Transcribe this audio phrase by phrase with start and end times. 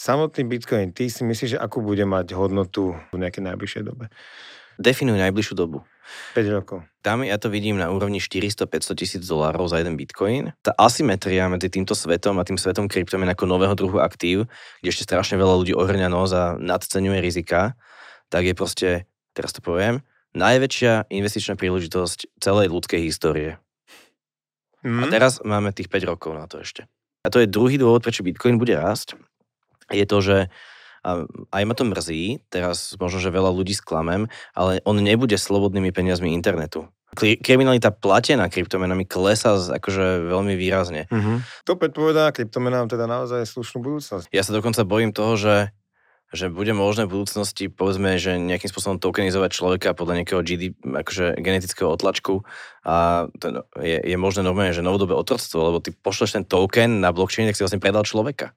[0.00, 4.08] samotný Bitcoin, ty si myslíš, že akú bude mať hodnotu v nejakej najbližšej dobe?
[4.80, 5.84] Definuj najbližšiu dobu.
[6.32, 6.82] 5 rokov.
[7.04, 10.56] Tam ja to vidím na úrovni 400-500 tisíc dolárov za jeden bitcoin.
[10.64, 14.48] Tá asymetria medzi týmto svetom a tým svetom kryptomien ako nového druhu aktív,
[14.80, 17.76] kde ešte strašne veľa ľudí ohrňa nos a nadceňuje rizika,
[18.32, 18.88] tak je proste,
[19.36, 20.02] teraz to poviem,
[20.34, 23.60] najväčšia investičná príležitosť celej ľudskej histórie.
[24.80, 24.96] Mm.
[24.96, 25.12] A mhm.
[25.12, 26.88] teraz máme tých 5 rokov na to ešte.
[27.20, 29.12] A to je druhý dôvod, prečo Bitcoin bude rásť.
[29.90, 30.38] Je to, že
[31.00, 31.24] a
[31.56, 36.36] aj ma to mrzí, teraz možno, že veľa ľudí sklamem, ale on nebude slobodnými peniazmi
[36.36, 36.92] internetu.
[37.16, 41.10] Kriminalita platená kryptomenami klesá akože veľmi výrazne.
[41.10, 41.66] Mm-hmm.
[41.66, 44.30] To predpovedá kryptomenám teda naozaj slušnú budúcnosť.
[44.30, 45.54] Ja sa dokonca bojím toho, že
[46.30, 51.34] že bude možné v budúcnosti, povedzme, že nejakým spôsobom tokenizovať človeka podľa nejakého GD, akože
[51.42, 52.46] genetického otlačku
[52.86, 57.10] a to je, je možné normálne, že novodobé otroctvo, lebo ty pošleš ten token na
[57.10, 58.54] blockchain, tak si vlastne predal človeka.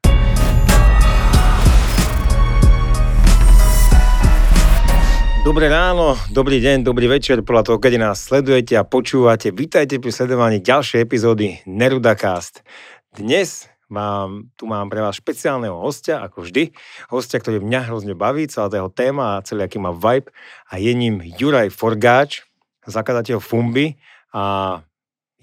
[5.43, 9.51] Dobré ráno, dobrý deň, dobrý večer, podľa toho, keď nás sledujete a počúvate.
[9.51, 12.63] Vítajte pri sledovaní ďalšej epizódy Nerudacast.
[13.11, 16.71] Dnes mám, tu mám pre vás špeciálneho hostia, ako vždy.
[17.11, 20.31] Hostia, ktorý mňa hrozne baví, celá jeho téma a celý aký má vibe.
[20.71, 22.47] A je ním Juraj Forgáč,
[22.87, 23.99] zakladateľ Fumbi
[24.31, 24.79] a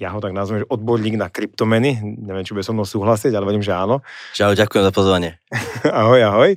[0.01, 2.01] ja ho tak nazvem, že odborník na kryptomeny.
[2.01, 4.01] Neviem, či bude so mnou súhlasiť, ale verím, že áno.
[4.33, 5.37] Čau, ďakujem za pozvanie.
[5.85, 6.57] ahoj, ahoj.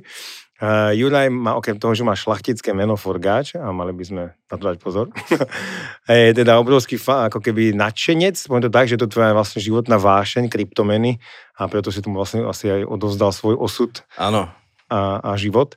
[0.64, 4.54] Uh, Juraj má okrem toho, že má šlachtické meno Forgáč a mali by sme na
[4.56, 5.12] to dať pozor.
[6.08, 10.00] je teda obrovský fa, ako keby nadšenec, poviem to tak, že to tvoja vlastne životná
[10.00, 11.20] vášeň, kryptomeny
[11.60, 14.48] a preto si tomu vlastne asi aj odovzdal svoj osud Áno.
[14.88, 15.76] A, a život.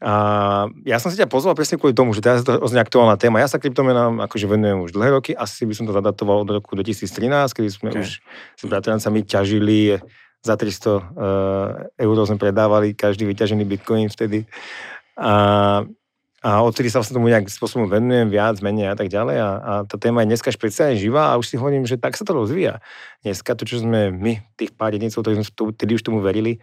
[0.00, 0.14] A
[0.88, 3.44] ja som si ťa pozval presne kvôli tomu, že teraz je to ozne aktuálna téma.
[3.44, 6.76] Ja sa kryptomenám akože venujem už dlhé roky, asi by som to zadatoval od roku
[6.76, 8.00] 2013, kedy sme okay.
[8.00, 8.08] už
[8.56, 10.00] s bratrancami ťažili
[10.44, 11.00] za 300 uh,
[11.96, 14.44] eh, eur sme predávali každý vyťažený bitcoin vtedy.
[15.16, 15.32] A,
[16.44, 19.36] a odtedy sa vlastne tomu nejak spôsobom venujem viac, menej a tak ďalej.
[19.40, 22.28] A, a tá téma je dneska špeciálne živá a už si hovorím, že tak sa
[22.28, 22.84] to rozvíja.
[23.24, 26.60] Dneska to, čo sme my, tých pár jedincov, ktorí sme vtedy už tomu verili,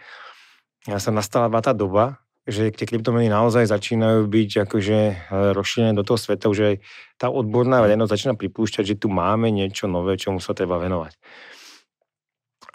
[0.85, 5.15] ja sa nastala tá doba, že tie kryptomeny naozaj začínajú byť akože eh,
[5.53, 6.81] rozšírené do toho sveta, že
[7.21, 11.17] tá odborná verejnosť začína pripúšťať, že tu máme niečo nové, čomu sa treba venovať.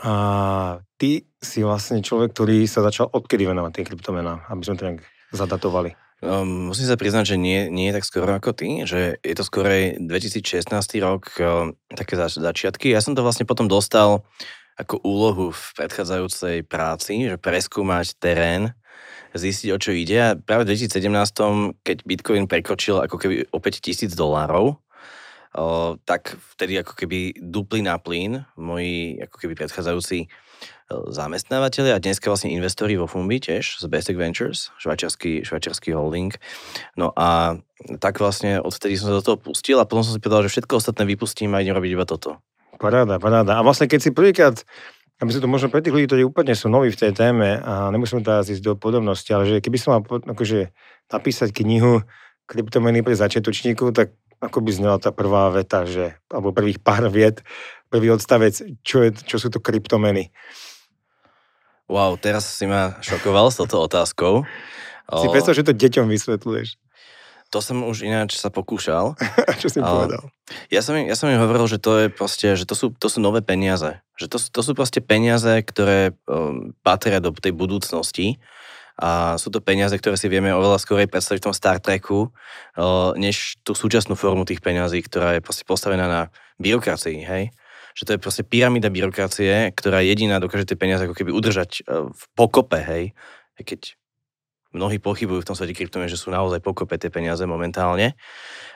[0.02, 0.12] A
[1.00, 5.00] ty si vlastne človek, ktorý sa začal odkedy venovať tým kryptomenám, aby sme to nejak
[5.32, 5.96] zadatovali.
[6.24, 9.44] Um, musím sa priznať, že nie, nie je tak skoro ako ty, že je to
[9.44, 10.68] skorej 2016
[11.04, 12.88] rok, um, také zač- začiatky.
[12.88, 14.24] Ja som to vlastne potom dostal
[14.80, 18.72] ako úlohu v predchádzajúcej práci, že preskúmať terén,
[19.36, 20.16] zistiť, o čo ide.
[20.16, 24.80] A práve v 2017, keď Bitcoin prekročil ako keby o 5000 dolárov,
[26.04, 30.28] tak vtedy ako keby dupli na plyn moji ako keby predchádzajúci
[30.86, 36.30] zamestnávateľi a dneska vlastne investori vo Fumbi tiež z Basic Ventures, švajčiarsky, švajčiarsky holding.
[36.94, 37.58] No a
[37.98, 40.78] tak vlastne odtedy som sa do toho pustil a potom som si povedal, že všetko
[40.78, 42.38] ostatné vypustím a idem robiť iba toto.
[42.78, 43.58] Paráda, paráda.
[43.58, 44.62] A vlastne keď si prvýkrát
[45.16, 47.88] aby sa to možno pre tých ľudí, ktorí úplne sú noví v tej téme a
[47.88, 50.76] nemusíme teraz ísť do podobnosti, ale že keby som mal akože,
[51.08, 52.04] napísať knihu
[52.44, 57.40] kryptomeny pre začiatočníkov, tak ako by znela tá prvá veta, že, alebo prvých pár viet,
[57.88, 58.52] prvý odstavec,
[58.84, 60.34] čo, je, čo sú to kryptomeny.
[61.86, 64.42] Wow, teraz si ma šokoval s touto otázkou.
[65.06, 66.82] Si predstav, že to deťom vysvetľuješ.
[67.54, 69.14] To som už ináč sa pokúšal.
[69.62, 70.34] čo si povedal?
[70.66, 73.06] Ja som, im, ja som im hovoril, že to je proste, že to sú, to
[73.06, 74.02] sú nové peniaze.
[74.18, 78.42] Že to, to sú proste peniaze, ktoré um, patria do tej budúcnosti
[78.96, 82.32] a sú to peniaze, ktoré si vieme oveľa skorej predstaviť v tom Star Treku,
[83.20, 86.22] než tú súčasnú formu tých peňazí, ktorá je proste postavená na
[86.56, 87.52] byrokracii, hej?
[87.92, 92.08] Že to je proste pyramída byrokracie, ktorá jediná dokáže tie peniaze ako keby udržať e,
[92.08, 93.12] v pokope, hej?
[93.60, 94.00] Keď
[94.72, 98.16] mnohí pochybujú v tom svete kryptomien, že sú naozaj pokope tie peniaze momentálne,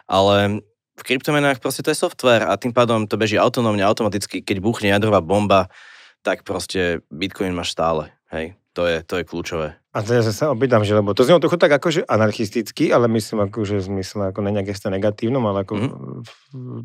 [0.05, 0.61] ale
[1.01, 4.93] v kryptomenách proste to je software a tým pádom to beží autonómne, automaticky, keď buchne
[4.93, 5.73] jadrová bomba,
[6.21, 8.60] tak proste Bitcoin máš stále, hej?
[8.79, 9.75] To je, to je kľúčové.
[9.91, 13.83] A teraz sa opýtam, že lebo to znie trochu tak akože anarchisticky, ale myslím akože
[13.83, 16.81] v zmysle ako ne nejaké negatívnom, ale ako mm-hmm.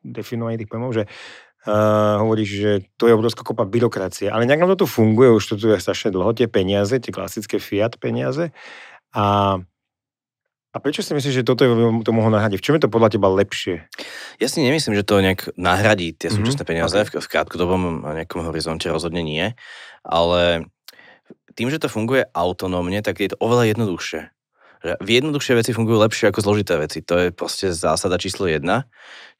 [0.00, 4.32] definovaní tých pojmov, že uh, hovoríš, že to je obrovská kopa byrokracie.
[4.32, 7.12] Ale nejak nám to tu funguje, už to tu je strašne dlho, tie peniaze, tie
[7.12, 8.56] klasické fiat peniaze.
[9.12, 9.60] A
[10.76, 11.72] a prečo si myslíš, že toto je,
[12.04, 12.60] to mohlo nahradiť?
[12.60, 13.88] V čom je to podľa teba lepšie?
[14.36, 16.68] Ja si nemyslím, že to nejak nahradí tie súčasné mm-hmm.
[16.68, 17.16] peniaze okay.
[17.16, 19.56] v, v krátkodobom nejakom horizonte rozhodne nie,
[20.04, 20.68] ale
[21.56, 24.20] tým, že to funguje autonómne, tak je to oveľa jednoduchšie.
[24.84, 27.00] Že jednoduchšie veci fungujú lepšie ako zložité veci.
[27.02, 28.84] To je proste zásada číslo jedna.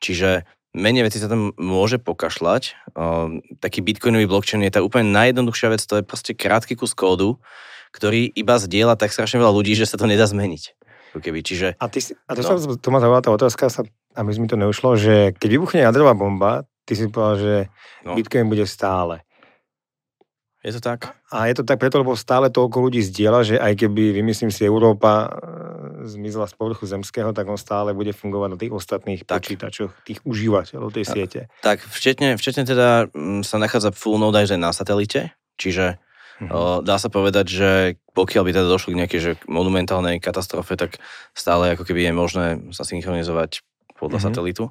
[0.01, 2.93] Čiže menej veci sa tam môže pokašľať.
[2.97, 7.41] Um, taký bitcoinový blockchain je tá úplne najjednoduchšia vec, to je proste krátky kus kódu,
[7.93, 10.77] ktorý iba zdieľa tak strašne veľa ľudí, že sa to nedá zmeniť.
[11.17, 12.61] Keby, čiže, a, ty si, a to, no.
[12.61, 13.89] sa, to ma zaujala tá otázka, sa,
[14.21, 17.55] aby mi to neušlo, že keď vybuchne jadrová bomba, ty si povedal, že
[18.05, 18.13] no.
[18.13, 19.25] Bitcoin bude stále.
[20.67, 21.15] Je to tak?
[21.31, 24.67] A je to tak preto, lebo stále toľko ľudí zdieľa, že aj keby, vymyslím si,
[24.67, 29.47] Európa e, zmizla z povrchu zemského, tak on stále bude fungovať na tých ostatných tak.
[29.47, 31.41] počítačoch, tých užívateľov tej siete.
[31.63, 36.03] Tak, včetne, včetne teda mm, sa nachádza full node aj na satelite, čiže
[36.51, 37.71] o, dá sa povedať, že
[38.19, 40.99] pokiaľ by teda došlo k nejakej že monumentálnej katastrofe, tak
[41.31, 43.63] stále ako keby je možné sa synchronizovať
[44.03, 44.35] podľa mm-hmm.
[44.35, 44.65] satelitu.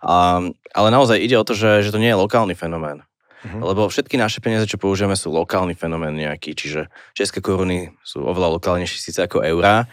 [0.00, 0.40] A,
[0.72, 3.04] ale naozaj ide o to, že, že to nie je lokálny fenomén.
[3.44, 3.60] Mm-hmm.
[3.60, 8.56] Lebo všetky naše peniaze, čo používame, sú lokálny fenomén nejaký, čiže české koruny sú oveľa
[8.56, 9.84] lokálnejšie síce ako eurá,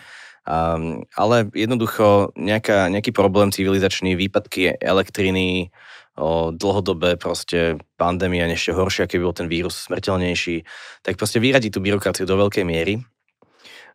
[0.48, 5.68] um, ale jednoducho nejaká, nejaký problém civilizačný, výpadky elektriny,
[6.16, 10.64] o, dlhodobé proste pandémia, ešte horšia, keby bol ten vírus smrteľnejší,
[11.04, 13.04] tak proste vyradí tú byrokraciu do veľkej miery.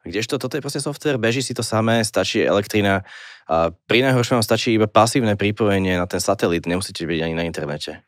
[0.06, 3.02] Kdežto toto je proste software, beží si to samé, stačí elektrina
[3.46, 8.06] a pri najhoršom stačí iba pasívne pripojenie na ten satelit, nemusíte byť ani na internete.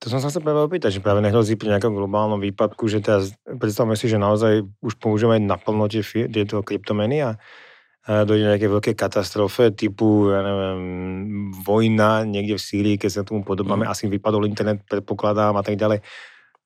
[0.00, 3.36] To som sa chcel práve opýtať, že práve nehrozí pri nejakom globálnom výpadku, že teraz
[3.44, 7.36] predstavme si, že naozaj už používame naplno tie, tieto kryptomeny a
[8.08, 10.80] dojde nejaké veľké katastrofe typu, ja neviem,
[11.60, 13.92] vojna niekde v Sýrii, keď sa tomu podobáme, mm.
[13.92, 16.00] asi vypadol internet, predpokladám a tak ďalej.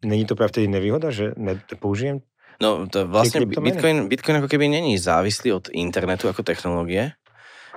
[0.07, 2.23] Není to práve vtedy nevýhoda, že nepoužijem
[2.63, 7.19] No, to vlastne Bitcoin, Bitcoin ako keby není závislý od internetu ako technológie.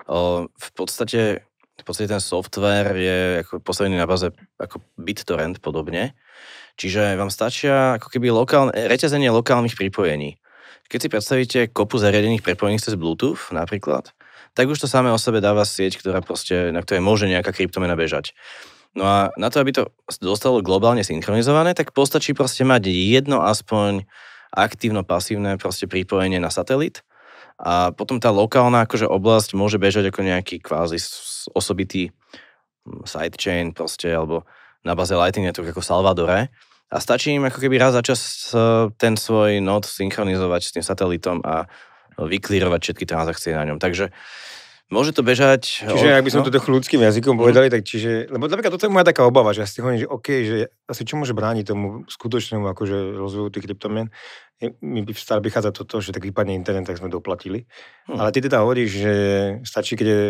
[0.05, 1.46] O, v podstate
[1.77, 6.17] v podstate ten software je ako postavený na baze ako BitTorrent podobne.
[6.77, 10.37] Čiže vám stačia ako keby lokálne, reťazenie lokálnych pripojení.
[10.87, 14.13] Keď si predstavíte kopu zariadených prepojených cez Bluetooth napríklad,
[14.57, 17.93] tak už to samé o sebe dáva sieť, ktorá proste, na ktorej môže nejaká kryptomena
[17.93, 18.33] bežať.
[18.97, 24.09] No a na to, aby to dostalo globálne synchronizované, tak postačí proste mať jedno aspoň
[24.49, 27.05] aktívno-pasívne proste pripojenie na satelit
[27.57, 31.01] a potom tá lokálna akože oblasť môže bežať ako nejaký kvázi
[31.55, 32.11] osobitý
[32.83, 34.43] hm, sidechain proste, alebo
[34.83, 36.51] na baze Lightning Network ako Salvadore.
[36.87, 40.83] A stačí im ako keby raz za čas e, ten svoj nod synchronizovať s tým
[40.87, 41.67] satelitom a
[42.15, 43.77] vyklírovať všetky transakcie na ňom.
[43.77, 44.09] Takže
[44.87, 45.83] Môže to bežať...
[45.83, 46.47] Čiže ak by sme no?
[46.47, 47.41] to trochu ľudským jazykom mm.
[47.43, 48.31] povedali, tak čiže...
[48.31, 50.57] Lebo napríklad toto je moja taká obava, že ja si hovorím, že OK, že
[50.87, 54.07] asi čo môže brániť tomu skutočnému akože rozvoju tých kryptomien,
[54.79, 57.67] mi by stále vychádza toto, že tak vypadne internet, tak sme doplatili.
[58.07, 58.15] Mm.
[58.15, 59.13] Ale ty teda hovoríš, že
[59.67, 60.21] stačí, keď je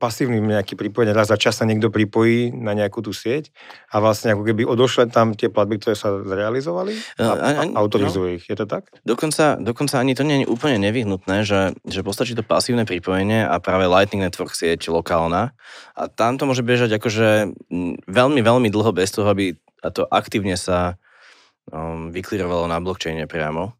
[0.00, 3.52] pasívny nejaký pripojenie, raz za čas sa niekto pripojí na nejakú tú sieť
[3.92, 8.28] a vlastne ako keby odošle tam tie platby, ktoré sa zrealizovali a, a, a autorizuje
[8.32, 8.36] no.
[8.40, 8.44] ich.
[8.48, 8.88] Je to tak?
[9.04, 13.60] Dokonca, dokonca ani to nie je úplne nevyhnutné, že, že postačí to pasívne pripojenie a
[13.60, 15.52] práve Lightning Network sieť lokálna
[15.92, 17.52] a tam to môže bežať akože
[18.08, 19.52] veľmi, veľmi dlho bez toho, aby
[19.92, 20.96] to aktívne sa
[21.68, 23.76] um, vyklirovalo na blockchaine priamo.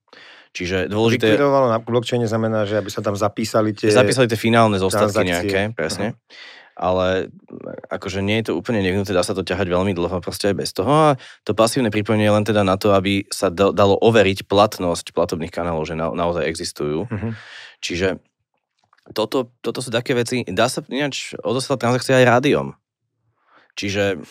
[0.54, 1.34] Čiže dôležité...
[1.34, 3.90] Likvidovalo na blockchaine znamená, že aby sa tam zapísali tie...
[3.90, 6.14] Zapísali tie finálne zostatky nejaké, presne.
[6.14, 6.54] Uh-huh.
[6.74, 7.06] Ale
[7.90, 10.70] akože nie je to úplne nevyhnuté, dá sa to ťahať veľmi dlho, proste aj bez
[10.70, 10.90] toho.
[10.90, 11.08] A
[11.42, 15.90] to pasívne pripojenie je len teda na to, aby sa dalo overiť platnosť platobných kanálov,
[15.90, 17.10] že na, naozaj existujú.
[17.10, 17.34] Uh-huh.
[17.82, 18.22] Čiže
[19.10, 22.78] toto, toto sú také veci, dá sa ináč odoslať transakcie aj rádiom.
[23.74, 24.22] Čiže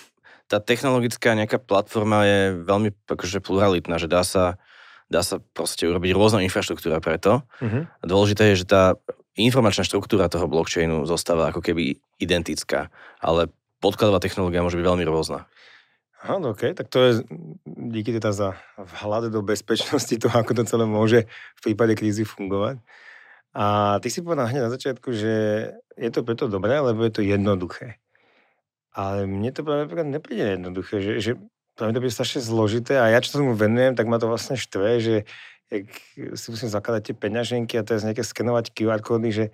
[0.48, 4.56] tá technologická nejaká platforma je veľmi akože pluralitná, že dá sa
[5.12, 7.44] dá sa proste urobiť rôzna infraštruktúra preto.
[7.60, 7.88] Uh-huh.
[7.88, 9.00] A dôležité je, že tá
[9.34, 13.50] informačná štruktúra toho blockchainu zostáva ako keby identická, ale
[13.82, 15.50] podkladová technológia môže byť veľmi rôzna.
[16.24, 17.12] Áno, OK, tak to je
[17.68, 21.20] díky teda za vhľad do bezpečnosti toho, ako to celé môže
[21.60, 22.80] v prípade krízy fungovať.
[23.54, 25.34] A ty si povedal hneď na začiatku, že
[26.00, 28.00] je to preto dobré, lebo je to jednoduché.
[28.96, 31.32] Ale mne to práve nepríde jednoduché, že, že
[31.74, 34.54] pre mňa to bude strašne zložité a ja, čo tomu venujem, tak ma to vlastne
[34.54, 35.16] štve, že
[35.74, 35.90] jak
[36.38, 39.46] si musím zakladať tie peňaženky a teraz nejaké skenovať QR kódy, že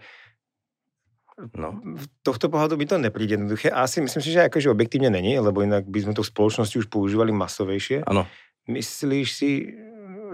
[1.55, 1.71] No.
[1.79, 3.71] V tohto pohľadu by to nepríde jednoduché.
[3.71, 6.75] A asi myslím si, že akože objektívne není, lebo inak by sme to v spoločnosti
[6.75, 8.03] už používali masovejšie.
[8.03, 8.27] Áno.
[8.67, 9.71] Myslíš si,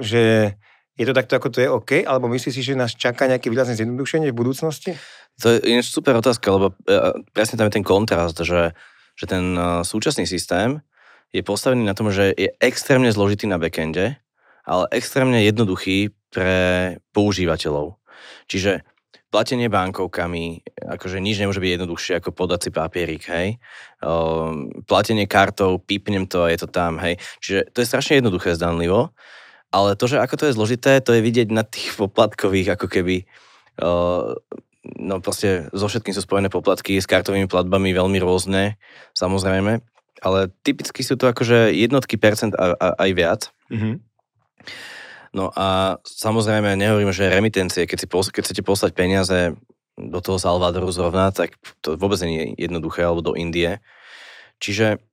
[0.01, 0.57] že
[0.97, 1.91] je to takto, ako to je OK?
[2.09, 4.97] Alebo myslíš si, že nás čaká nejaké výrazné zjednodušenie v budúcnosti?
[5.45, 8.73] To je ináč super otázka, lebo e, presne tam je ten kontrast, že,
[9.13, 10.81] že ten e, súčasný systém
[11.31, 14.19] je postavený na tom, že je extrémne zložitý na backende,
[14.65, 18.01] ale extrémne jednoduchý pre používateľov.
[18.49, 18.83] Čiže
[19.29, 20.63] platenie bankovkami,
[20.95, 23.59] akože nič nemôže byť jednoduchšie ako podať si papierik, hej.
[23.99, 27.19] Um, platenie kartou, pípnem to je to tam, hej.
[27.43, 29.11] Čiže to je strašne jednoduché zdanlivo,
[29.75, 33.27] ale to, že ako to je zložité, to je vidieť na tých poplatkových, ako keby
[33.83, 34.39] uh,
[34.95, 38.79] no proste so všetkým sú spojené poplatky, s kartovými platbami veľmi rôzne,
[39.17, 39.83] samozrejme
[40.23, 43.41] ale typicky sú to akože jednotky percent a, a, aj viac.
[43.71, 43.95] Mm-hmm.
[45.35, 49.51] No a samozrejme nehovorím, že remitencie, keď, si pos- keď chcete poslať peniaze
[49.99, 53.83] do toho Salvadoru zrovna, tak to vôbec nie je jednoduché, alebo do Indie.
[54.63, 55.03] Čiže,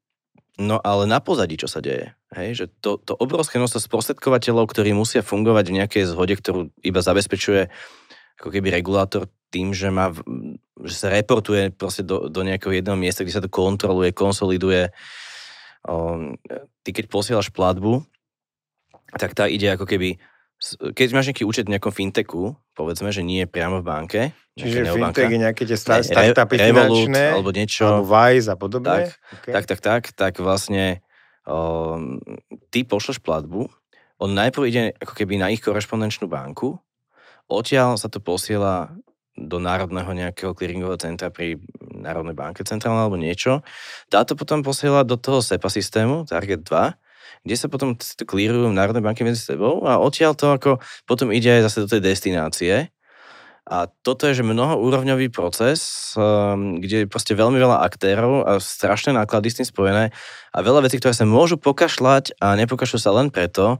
[0.62, 4.94] no ale na pozadí, čo sa deje, hej, že to, to obrovské množstvo sprostredkovateľov, ktorí
[4.94, 7.66] musia fungovať v nejakej zhode, ktorú iba zabezpečuje
[8.38, 10.08] ako keby regulátor tým, že, má,
[10.80, 14.88] že sa reportuje proste do, do nejakého jedného miesta, kde sa to kontroluje, konsoliduje.
[15.84, 16.40] Um,
[16.80, 18.00] ty keď posielaš platbu,
[19.12, 20.16] tak tá ide ako keby,
[20.96, 24.20] keď máš nejaký účet v nejakom fintechu, povedzme, že nie je priamo v banke.
[24.56, 27.84] Čiže fintech je nejaké tie startupy Re, finančné, alebo niečo.
[27.88, 28.88] Alebo Wise a podobne.
[28.88, 29.04] Tak,
[29.40, 29.52] okay.
[29.52, 31.04] tak, tak, tak, tak vlastne
[31.44, 32.20] um,
[32.72, 33.68] ty pošleš platbu,
[34.22, 36.78] on najprv ide ako keby na ich korešpondenčnú banku,
[37.50, 38.94] odtiaľ sa to posiela
[39.36, 43.64] do národného nejakého clearingového centra pri Národnej banke centrálnej alebo niečo.
[44.12, 48.76] Táto potom posiela do toho SEPA systému, Target 2, kde sa potom to clearujú v
[48.76, 50.70] Národnej banke medzi sebou a odtiaľ to ako
[51.08, 52.74] potom ide aj zase do tej destinácie.
[53.62, 59.14] A toto je, že mnohoúrovňový proces, um, kde je proste veľmi veľa aktérov a strašné
[59.14, 60.04] náklady s tým spojené
[60.50, 63.78] a veľa vecí, ktoré sa môžu pokašľať a nepokašľú sa len preto,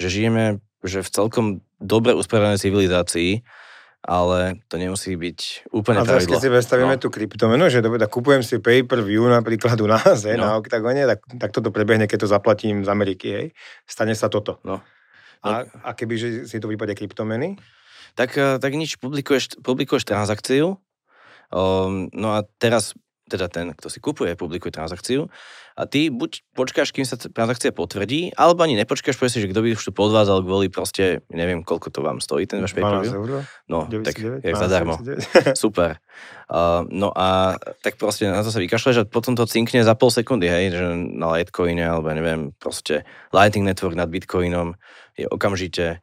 [0.00, 1.46] že žijeme že v celkom
[1.82, 3.42] dobre usporiadanej civilizácii,
[4.04, 6.00] ale to nemusí byť úplne.
[6.00, 7.02] A keď si predstavíme no.
[7.02, 10.38] tú kryptomenu, že dobre, tak kúpujem si pay-per-view napríklad u nás, no.
[10.38, 13.46] na Octagone, tak, tak toto prebehne, keď to zaplatím z Ameriky, hej.
[13.88, 14.62] Stane sa toto.
[14.62, 14.80] No.
[15.42, 15.70] A, no.
[15.82, 17.58] a keby že si to vypadne kryptomeny?
[18.14, 20.78] Tak, eh, tak nič, publikuješ, publikuješ transakciu,
[21.50, 22.94] um, no a teraz
[23.28, 25.28] teda ten, kto si kupuje, publikuje transakciu
[25.78, 29.68] a ty buď počkáš, kým sa transakcia potvrdí, alebo ani nepočkáš, povieš že kto by
[29.78, 32.82] už tu podvádzal kvôli proste, neviem, koľko to vám stojí, ten váš pay
[33.70, 34.98] No, 99, tak jak zadarmo.
[35.54, 36.02] Super.
[36.50, 37.54] Uh, no a
[37.84, 40.82] tak proste na to sa vykašľaš a potom to cinkne za pol sekundy, hej, že
[40.98, 44.74] na Litecoine, alebo neviem, proste Lightning Network nad Bitcoinom
[45.14, 46.02] je okamžite.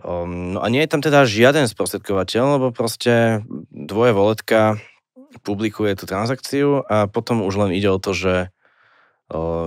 [0.00, 4.80] Um, no a nie je tam teda žiaden sprostredkovateľ, lebo proste dvoje voletka
[5.42, 8.54] publikuje tú transakciu a potom už len ide o to, že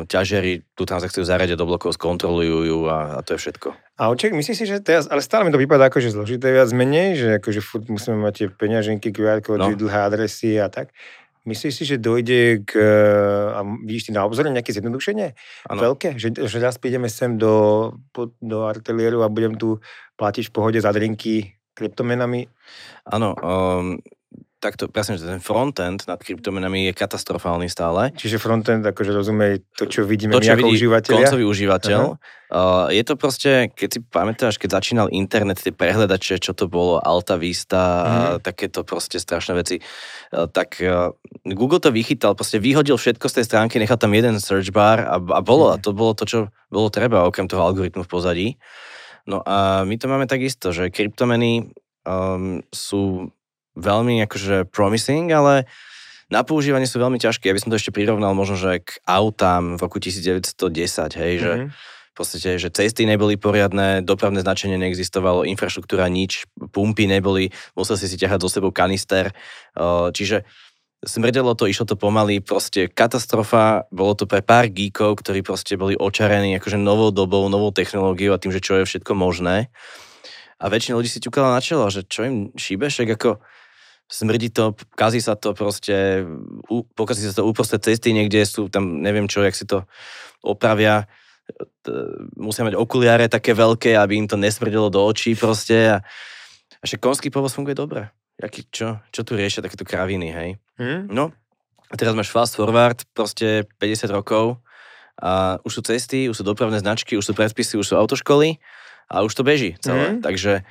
[0.05, 3.73] ťažiari tú transakciu zaradia do blokov, skontrolujú ju a, a to je všetko.
[3.97, 7.17] A oček, myslíš si, že teraz, ale stále mi to vypadá že zložité viac menej,
[7.17, 9.79] že akože furt musíme mať tie peňaženky, QR kódy, no.
[9.81, 10.93] dlhé adresy a tak.
[11.47, 12.75] Myslíš si, že dojde k,
[13.55, 15.31] a vidíš ty na obzore nejaké zjednodušenie?
[15.71, 15.79] Ano.
[15.79, 16.19] Veľké?
[16.19, 17.95] Že, že raz prídeme sem do,
[18.43, 19.79] do artelieru a budem tu
[20.19, 22.51] platiť v pohode za drinky kryptomenami?
[23.07, 23.95] Áno, um,
[24.57, 28.09] takto, presne, že ten frontend nad kryptomenami je katastrofálny stále.
[28.17, 31.13] Čiže frontend, akože rozumie to, čo vidíme to, čo my ako užívateľ.
[31.13, 31.99] Koncový užívateľ.
[32.47, 36.97] Uh, je to proste, keď si pamätáš, keď začínal internet, tie prehľadače, čo to bolo,
[36.97, 38.07] Alta Vista mm.
[38.07, 38.39] a mhm.
[38.41, 43.45] takéto proste strašné veci, uh, tak uh, Google to vychytal, proste vyhodil všetko z tej
[43.45, 45.73] stránky, nechal tam jeden search bar a, a bolo, mm.
[45.75, 46.39] a to bolo to, čo
[46.73, 48.47] bolo treba, okrem toho algoritmu v pozadí.
[49.27, 51.75] No a my to máme takisto, že kryptomeny
[52.07, 53.27] um, sú
[53.77, 55.69] veľmi akože promising, ale
[56.27, 57.47] na používanie sú veľmi ťažké.
[57.47, 60.57] Ja by som to ešte prirovnal možno, že k autám v roku 1910,
[61.15, 61.69] hej, že mm-hmm.
[61.71, 68.11] v podstate, že cesty neboli poriadne, dopravné značenie neexistovalo, infraštruktúra nič, pumpy neboli, musel si
[68.11, 69.31] si ťahať so sebou kanister,
[70.11, 70.43] čiže
[71.05, 75.93] smrdelo to, išlo to pomaly, proste katastrofa, bolo to pre pár geekov, ktorí proste boli
[75.93, 79.69] očarení akože novou dobou, novou technológiou a tým, že čo je všetko možné.
[80.57, 83.37] A väčšina ľudí si ťukala na čelo, že čo im šíbe, však ako
[84.07, 86.23] smrdí to, kazí sa to proste,
[86.95, 89.83] pokazí sa to uprostred cesty, niekde sú tam, neviem čo, jak si to
[90.39, 91.07] opravia,
[92.35, 95.97] musia mať okuliare také veľké, aby im to nesmrdilo do očí proste a,
[96.79, 98.11] a však konský povoz funguje dobre.
[98.37, 100.49] Jaký, čo, čo tu riešia takéto kraviny, hej?
[100.77, 101.09] Hmm?
[101.09, 101.33] No,
[101.87, 104.59] a teraz máš fast forward, proste 50 rokov
[105.17, 108.61] a už sú cesty, už sú dopravné značky, už sú predpisy, už sú autoškoly
[109.09, 110.13] a už to beží celé.
[110.13, 110.21] Hmm.
[110.21, 110.61] Takže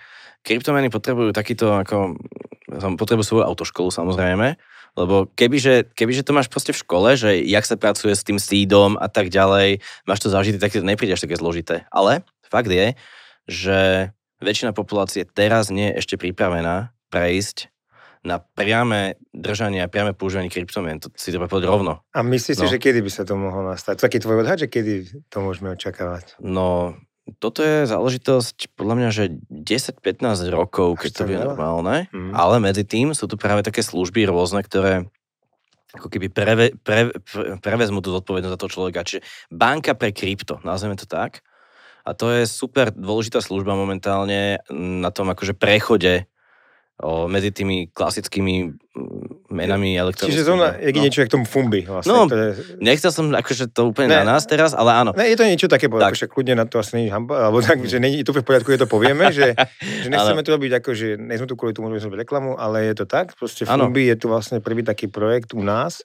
[0.47, 2.21] kryptomeny potrebujú takýto ako
[2.70, 4.58] potrebujú svoju autoškolu samozrejme,
[4.96, 8.96] lebo kebyže, kebyže to máš proste v škole, že jak sa pracuje s tým sídom
[8.96, 11.85] a tak ďalej, máš to zažité, tak to nepríde až také zložité.
[11.92, 12.96] Ale fakt je,
[13.46, 17.70] že väčšina populácie teraz nie je ešte pripravená prejsť
[18.26, 20.99] na priame držanie a priame používanie kryptomien.
[20.99, 22.02] To si treba povedať rovno.
[22.11, 22.61] A myslíš no.
[22.66, 24.02] si, že kedy by sa to mohlo nastať?
[24.02, 26.35] Taký tvoj odhad, že kedy to môžeme očakávať?
[26.42, 26.99] No,
[27.42, 32.30] toto je záležitosť podľa mňa, že 10-15 rokov, keď to bude normálne, mm.
[32.30, 35.11] ale medzi tým sú tu práve také služby rôzne, ktoré
[35.97, 39.06] ako keby preve, pre, pre, prevezmú tú zodpovednosť za toho človeka.
[39.06, 41.42] Čiže banka pre krypto, nazveme to tak.
[42.06, 46.30] A to je super dôležitá služba momentálne na tom akože prechode
[47.02, 48.72] o, medzi tými klasickými
[49.52, 50.32] menami elektronickými.
[50.32, 51.00] Čiže zrovna, je no.
[51.04, 52.10] niečo jak tomu Fumbi vlastne.
[52.12, 52.56] No, ktoré...
[52.80, 54.24] Nechcel som akože to úplne Ne.
[54.24, 55.12] na nás teraz, ale áno.
[55.12, 56.16] Ne, je to niečo také, Tak.
[56.16, 58.80] však kľudne na to asi není hamba, alebo tak, že není to v poriadku, je
[58.80, 59.52] to povieme, že,
[60.02, 63.04] že nechceme to robiť ako, že nie sme tu kvôli tomu, že reklamu, ale je
[63.04, 63.86] to tak, proste Áno.
[63.88, 66.02] Fumbi je tu vlastne prvý taký projekt u nás,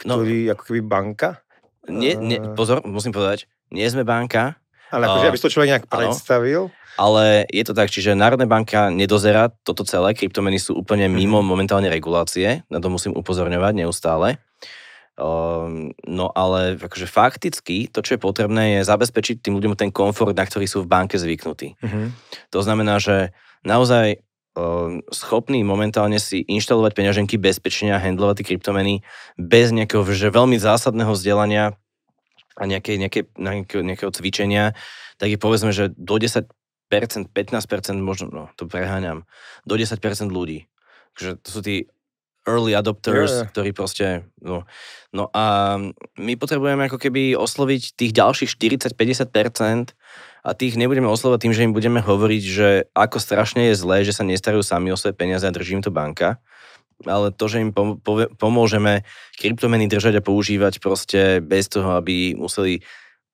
[0.00, 0.16] No.
[0.16, 1.44] ktorý ako keby banka,
[1.84, 4.56] Nie, nie, A- pozor, musím povedať, nie sme banka,
[4.88, 5.92] ale akože, aby to človek nejak áno.
[5.92, 6.60] predstavil,
[6.98, 11.14] ale je to tak, čiže Národná banka nedozerá toto celé, kryptomeny sú úplne Mhm.
[11.14, 14.38] mimo momentálne regulácie, na to musím upozorňovať neustále.
[15.20, 20.32] Um, no ale akože fakticky to, čo je potrebné, je zabezpečiť tým ľuďom ten komfort,
[20.32, 21.76] na ktorý sú v banke zvyknutí.
[21.76, 22.08] uh-huh.
[22.56, 24.24] To znamená, že naozaj
[24.56, 29.04] um, schopní momentálne si inštalovať peňaženky bezpečne a handlovať tie kryptomeny
[29.36, 31.76] bez nejakého že veľmi zásadného vzdelania
[32.56, 34.64] a nejakej, nejakej, nejakého, nejakého cvičenia,
[35.20, 36.48] tak je povedzme, že do 10%,
[36.90, 37.30] 15%,
[38.02, 39.22] možno, no to preháňam,
[39.62, 40.66] do 10% ľudí.
[41.14, 41.76] Takže to sú tí
[42.48, 43.48] early adopters, jo.
[43.52, 44.64] ktorí proste, no,
[45.12, 45.76] no a
[46.16, 48.50] my potrebujeme ako keby osloviť tých ďalších
[48.90, 49.92] 40-50%
[50.40, 54.16] a tých nebudeme oslovať tým, že im budeme hovoriť, že ako strašne je zlé, že
[54.16, 56.40] sa nestarajú sami o svoje peniaze a drží im to banka,
[57.04, 57.72] ale to, že im
[58.36, 59.04] pomôžeme
[59.36, 62.80] kryptomeny držať a používať proste bez toho, aby museli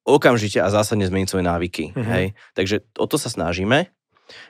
[0.07, 1.85] okamžite a zásadne zmeniť svoje návyky.
[1.93, 2.11] Mhm.
[2.15, 2.27] Hej?
[2.55, 3.91] Takže o to sa snažíme.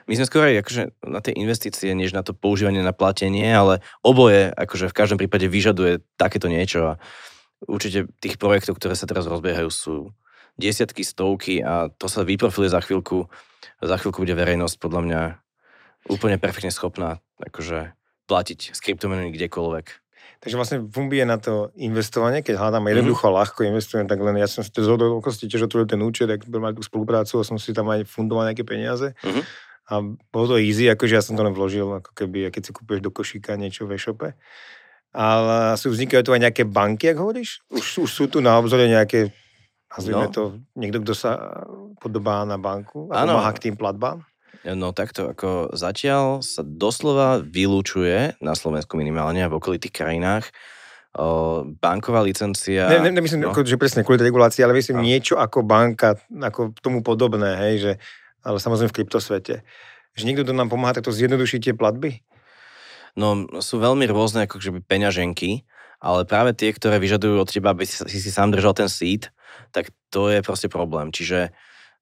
[0.09, 3.85] My sme skôr aj akože na tie investície, než na to používanie na platenie, ale
[4.01, 6.99] oboje akože v každom prípade vyžaduje takéto niečo a
[7.65, 9.95] určite tých projektov, ktoré sa teraz rozbiehajú, sú
[10.57, 13.29] desiatky, stovky a to sa vyprofiluje za chvíľku.
[13.77, 15.21] Za chvíľku bude verejnosť podľa mňa
[16.09, 17.93] úplne perfektne schopná akože
[18.25, 19.85] platiť s kryptomenami kdekoľvek.
[20.37, 22.91] Takže vlastne Fumbi je na to investovanie, keď hľadám Mhm.
[22.93, 25.97] jednoducho ľahko investujem, tak len ja som si to z hodou okolností tiež otvoril ten
[25.99, 29.17] účet, tak budem mať tú spoluprácu a som si tam aj fundoval nejaké peniaze.
[29.25, 29.41] Mhm.
[29.87, 29.93] A
[30.29, 33.07] bolo to easy, akože ja som to len vložil, ako keby, keď si kúpeš do
[33.07, 34.35] košíka niečo v e-shope.
[35.15, 37.63] Ale asi vznikajú tu aj nejaké banky, ak hovoríš?
[37.71, 39.31] Už, už sú tu na obzore nejaké,
[39.87, 40.33] nazvime No.
[40.35, 40.41] to,
[40.75, 41.31] niekto, kto sa
[41.97, 44.21] podobá na banku a pomáha k tým platbám?
[44.63, 50.49] No takto, ako zatiaľ sa doslova vylúčuje na Slovensku minimálne a v okolitých krajinách
[51.81, 52.85] banková licencia.
[52.85, 53.49] Ne, ne, nemyslím, no.
[53.49, 55.05] ako, že presne kvôli regulácii, ale myslím No.
[55.05, 57.91] niečo ako banka, ako tomu podobné, hej, že,
[58.45, 59.65] ale samozrejme v kryptosvete.
[60.13, 62.21] Že niekto, kto nám pomáha takto zjednodušiť tie platby?
[63.17, 65.65] No sú veľmi rôzne ako keby peňaženky,
[65.97, 69.33] ale práve tie, ktoré vyžadujú od teba, aby si, si sám držal ten seed,
[69.73, 71.09] tak to je proste problém.
[71.09, 71.49] Čiže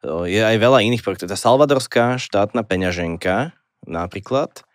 [0.03, 1.31] je aj veľa iných projektov.
[1.31, 3.53] Tá salvadorská štátna peňaženka
[3.85, 4.65] napríklad,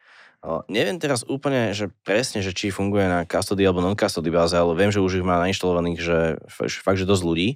[0.40, 4.72] o, neviem teraz úplne, že presne, že či funguje na custody alebo non-custody báze, ale
[4.78, 7.48] viem, že už ich má nainštalovaných, že fakt, že dosť ľudí.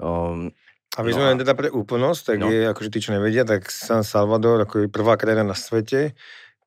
[0.00, 0.48] O,
[0.98, 2.50] A my No sme len teda pre úplnosť, tak No.
[2.50, 6.18] je, akože tí, čo nevedia, tak San Salvador, ako je prvá krajina na svete,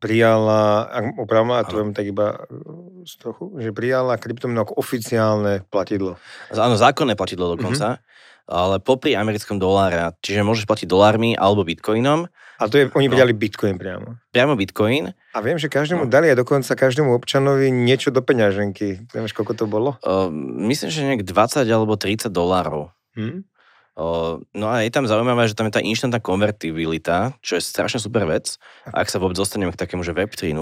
[0.04, 5.64] prijala, ak opravma, a to tak iba uh, z trochu, že prijala kryptomenu ako oficiálne
[5.72, 6.20] platidlo.
[6.52, 8.04] Áno, zákonné platidlo dokonca,
[8.44, 10.12] ale popri americkom doláre.
[10.20, 12.28] Čiže môžeš platiť dolármi alebo bitcoinom.
[12.60, 13.16] A to je, oni No.
[13.34, 14.20] bitcoin priamo.
[14.30, 15.16] Priamo bitcoin.
[15.34, 16.12] A viem, že každému No.
[16.12, 19.10] dali a dokonca každému občanovi niečo do peňaženky.
[19.10, 19.96] Vieš, koľko to bolo?
[20.06, 20.28] Uh,
[20.68, 22.92] myslím, že nejak 20 alebo 30 dolárov.
[23.16, 23.48] Hm?
[23.98, 28.26] No a je tam zaujímavé, že tam je tá inštantná konvertibilita, čo je strašne super
[28.26, 28.58] vec,
[28.90, 30.58] ak sa vôbec dostaneme k takému, že Web 3.0.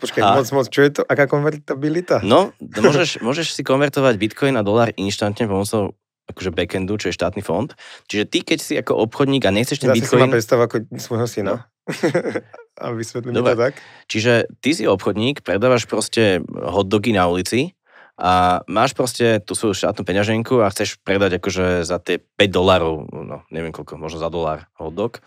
[0.00, 1.02] Počkaj, A- moc, moc, čo je to?
[1.08, 2.20] Aká konvertibilita?
[2.24, 5.96] No, môžeš, môžeš si konvertovať bitcoin na dolár inštantne pomocou
[6.28, 7.72] akože backendu, čo je štátny fond.
[8.04, 10.30] Čiže ty, keď si ako obchodník a nechceš ten Zase si ma bitcoin...
[10.36, 11.54] predstav ako svojho syna.
[12.84, 13.56] a vysvetlím mi to Dobre.
[13.56, 13.72] tak.
[14.12, 17.72] Čiže ty si obchodník, predávaš proste hotdogy na ulici
[18.18, 23.06] a máš proste tú svoju štátnu peňaženku a chceš predať akože za tie 5 dolárov,
[23.14, 25.22] no neviem koľko, možno za dolár hotdog.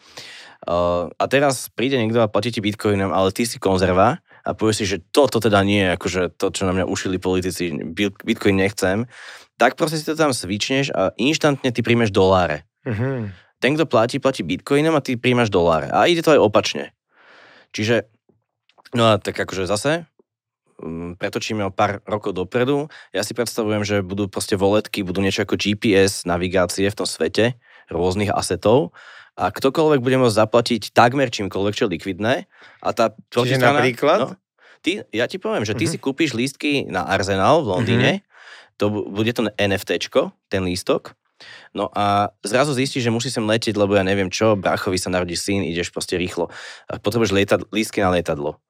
[0.61, 4.77] Uh, a teraz príde niekto a platí ti bitcoinom, ale ty si konzerva a povieš
[4.77, 8.59] si, že toto teda nie je akože to, čo na mňa ušili politici, Bit- bitcoin
[8.59, 9.09] nechcem,
[9.55, 12.67] tak proste si to tam svičneš a inštantne ty príjmeš doláre.
[12.85, 13.33] Mhm.
[13.61, 15.89] Ten, kto platí, platí bitcoinom a ty príjmaš doláre.
[15.93, 16.97] A ide to aj opačne.
[17.71, 18.09] Čiže,
[18.97, 20.09] no a tak akože zase,
[21.15, 22.89] pretočíme o pár rokov dopredu.
[23.11, 27.55] Ja si predstavujem, že budú proste voletky, budú niečo ako GPS navigácie v tom svete,
[27.87, 28.91] rôznych asetov
[29.35, 32.33] a ktokoľvek bude môcť zaplatiť takmer čímkoľvek, čo je likvidné.
[32.79, 34.19] A tá Čiže protistrana- napríklad?
[34.19, 34.27] No,
[34.81, 35.91] ty, ja ti poviem, že ty Mhm.
[35.91, 38.11] si kúpiš lístky na Arsenal v Londýne,
[38.75, 41.13] to bu- bude to NFTčko, ten lístok,
[41.73, 45.33] No a zrazu zistíš, že musíš sem letieť, lebo ja neviem čo, brachovi sa narodí
[45.33, 46.53] syn, ideš proste rýchlo.
[47.01, 48.61] Potrebuješ lietad, lístky na lietadlo.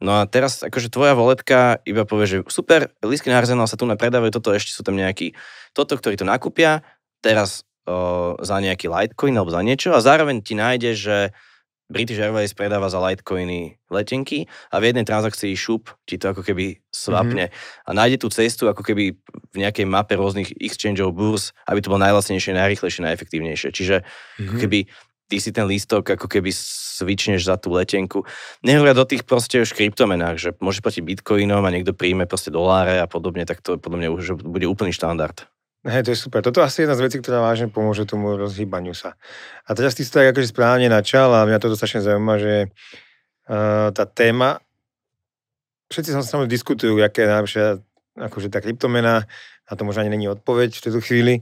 [0.00, 3.84] No a teraz akože tvoja voletka iba povie, že super, lístky na Arsenal sa tu
[3.84, 5.36] nepredávajú, toto ešte sú tam nejaký,
[5.76, 6.80] toto, ktorí to nakúpia,
[7.20, 11.16] teraz o, za nejaký Litecoin alebo za niečo a zároveň ti nájde, že
[11.90, 16.78] British Airways predáva za Litecoiny letenky a v jednej transakcii šup ti to ako keby
[16.94, 17.86] svapne mm-hmm.
[17.86, 19.18] a nájde tú cestu ako keby
[19.50, 23.68] v nejakej mape rôznych exchangeov, burs, aby to bolo najlacnejšie, najrychlejšie, najefektívnejšie.
[23.74, 24.46] Čiže mm-hmm.
[24.46, 24.78] ako keby
[25.30, 28.26] ty si ten lístok ako keby svičneš za tú letenku.
[28.66, 32.98] Nehovoria do tých proste už kryptomenách, že môžeš platiť bitcoinom a niekto príjme proste doláre
[32.98, 35.46] a podobne, tak to podľa mňa už bude úplný štandard.
[35.80, 36.44] Hej, to je super.
[36.44, 39.16] Toto je jedna z vecí, ktorá vážne pomôže tomu rozhýbaniu sa.
[39.64, 43.88] A teraz ty si tak akože správne načal a mňa to strašne zaujíma, že uh,
[43.96, 44.60] tá téma,
[45.88, 47.66] všetci sa samozrejme diskutujú, aké je najlepšia
[48.20, 49.24] akože tá kryptomena,
[49.64, 51.34] a to možno ani není odpoveď v tejto chvíli.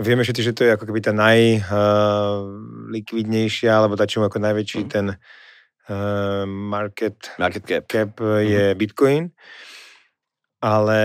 [0.00, 4.80] Vieme všetci, že to je ako keby tá najlikvidnejšia, uh, alebo tá čo ako najväčší
[4.86, 4.88] mm.
[4.88, 8.78] ten uh, market, market cap, cap je mm.
[8.80, 9.28] Bitcoin.
[10.62, 11.00] Ale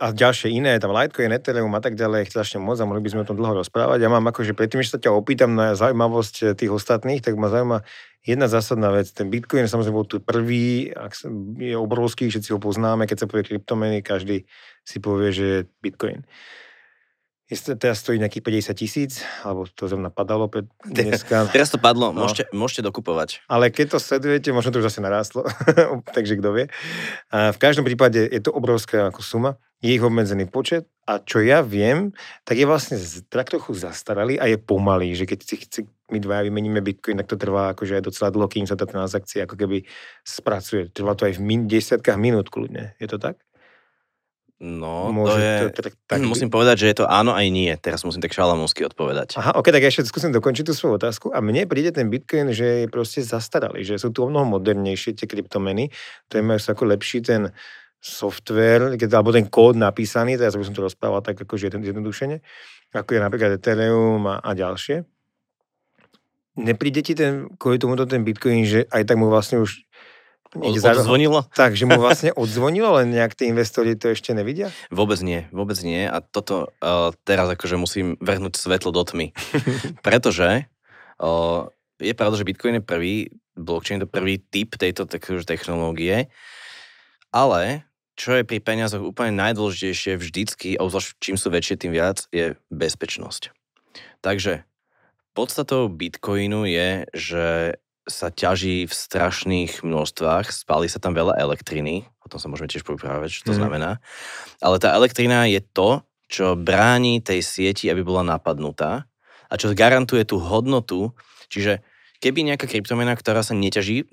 [0.00, 3.20] a ďalšie iné, tam Litecoin, Ethereum a tak ďalej, strašne moc a mohli by sme
[3.20, 4.00] o tom dlho rozprávať.
[4.00, 7.52] Ja mám akože predtým, že sa ťa opýtam na zaujímavosť eh, tých ostatných, tak ma
[7.52, 7.84] zaujíma
[8.24, 9.12] jedna zásadná vec.
[9.12, 10.88] Ten Bitcoin samozrejme bol tu prvý,
[11.60, 14.48] je obrovský, všetci ho poznáme, keď sa povie kryptomeny, každý
[14.88, 16.24] si povie, že je Bitcoin.
[17.50, 21.50] Teraz stojí nejakých 50 tisíc, alebo to zrovna padalo pred dneska.
[21.50, 22.22] teraz to padlo, no.
[22.22, 23.42] môžete, môžete dokupovať.
[23.50, 25.42] Ale keď to sledujete, možno to už zase narástlo,
[26.16, 26.64] takže kto vie.
[27.34, 31.40] A v každom prípade je to obrovská ako suma, je ich obmedzený počet a čo
[31.40, 32.12] ja viem,
[32.44, 33.00] tak je vlastne
[33.32, 35.80] tak trochu zastaralý a je pomalý, že keď si chci,
[36.12, 39.48] my dvaja vymeníme Bitcoin, tak to trvá akože aj docela dlho, kým sa tá transakcia
[39.48, 39.82] ako keby
[40.22, 40.92] spracuje.
[40.92, 42.94] Trvá to aj v min, desiatkách minút kľudne.
[43.00, 43.40] Je to tak?
[44.60, 47.72] No, Môže to je, to, tak, tak, musím povedať, že je to áno aj nie.
[47.80, 49.40] Teraz musím tak šalamúnsky odpovedať.
[49.40, 51.32] Aha, ok, tak ja ešte skúsim dokončiť tú svoju otázku.
[51.32, 55.16] A mne príde ten Bitcoin, že je proste zastaralý, že sú tu o mnoho modernejšie
[55.16, 55.88] tie kryptomeny,
[56.28, 57.56] ktoré majú ako lepší ten
[58.04, 62.40] software, keď, alebo ten kód napísaný, teraz by som to rozprával tak akože jednodušene,
[62.92, 65.08] ako je napríklad Ethereum a, a ďalšie.
[66.60, 69.88] Nepríde ti ten, kvôli tomuto ten Bitcoin, že aj tak mu vlastne už
[70.56, 71.46] odzvonilo?
[71.54, 74.74] Tak, že mu vlastne odzvonilo, len nejak tí investori to ešte nevidia?
[74.90, 76.10] Vôbec nie, vôbec nie.
[76.10, 79.30] A toto uh, teraz akože musím vrhnúť svetlo do tmy.
[80.06, 80.66] Pretože
[81.22, 81.70] uh,
[82.02, 83.14] je pravda, že Bitcoin je prvý,
[83.54, 85.06] blockchain je prvý typ tejto
[85.46, 86.32] technológie,
[87.30, 87.86] ale
[88.18, 92.52] čo je pri peniazoch úplne najdôležitejšie vždycky, a zvlášť čím sú väčšie, tým viac, je
[92.68, 93.54] bezpečnosť.
[94.20, 94.68] Takže
[95.32, 97.44] podstatou Bitcoinu je, že
[98.10, 102.82] sa ťaží v strašných množstvách, spáli sa tam veľa elektriny, o tom sa môžeme tiež
[102.82, 103.58] poprávať, čo to mm.
[103.62, 103.90] znamená.
[104.58, 109.06] Ale tá elektrina je to, čo bráni tej sieti, aby bola napadnutá
[109.50, 111.14] a čo garantuje tú hodnotu,
[111.50, 111.82] čiže
[112.18, 114.10] keby nejaká kryptomena, ktorá sa neťaží,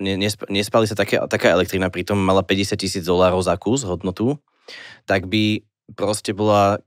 [0.48, 4.40] nespali sa také, taká elektrina, pritom mala 50 tisíc dolárov za kus hodnotu,
[5.06, 5.62] tak by
[5.94, 6.80] proste bola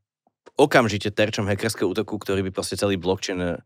[0.60, 3.62] okamžite terčom hackerského útoku, ktorý by proste celý blockchain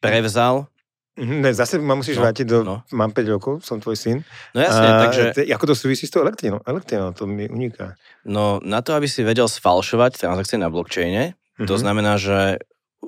[0.00, 0.75] prevzal Mhm,
[1.16, 2.58] ne, zase ma musíš no, vrátiť do...
[2.60, 2.76] No.
[2.92, 4.16] Mám 5 rokov, som tvoj syn.
[4.52, 5.22] No jasne, a, takže...
[5.32, 6.60] Te, ako to súvisí s tou elektrínou?
[6.68, 7.96] Elektrínou, to mi uniká.
[8.28, 11.68] No, na to, aby si vedel sfalšovať transakcie na blockchaine, mm-hmm.
[11.68, 11.80] to mhm.
[11.80, 12.60] znamená, že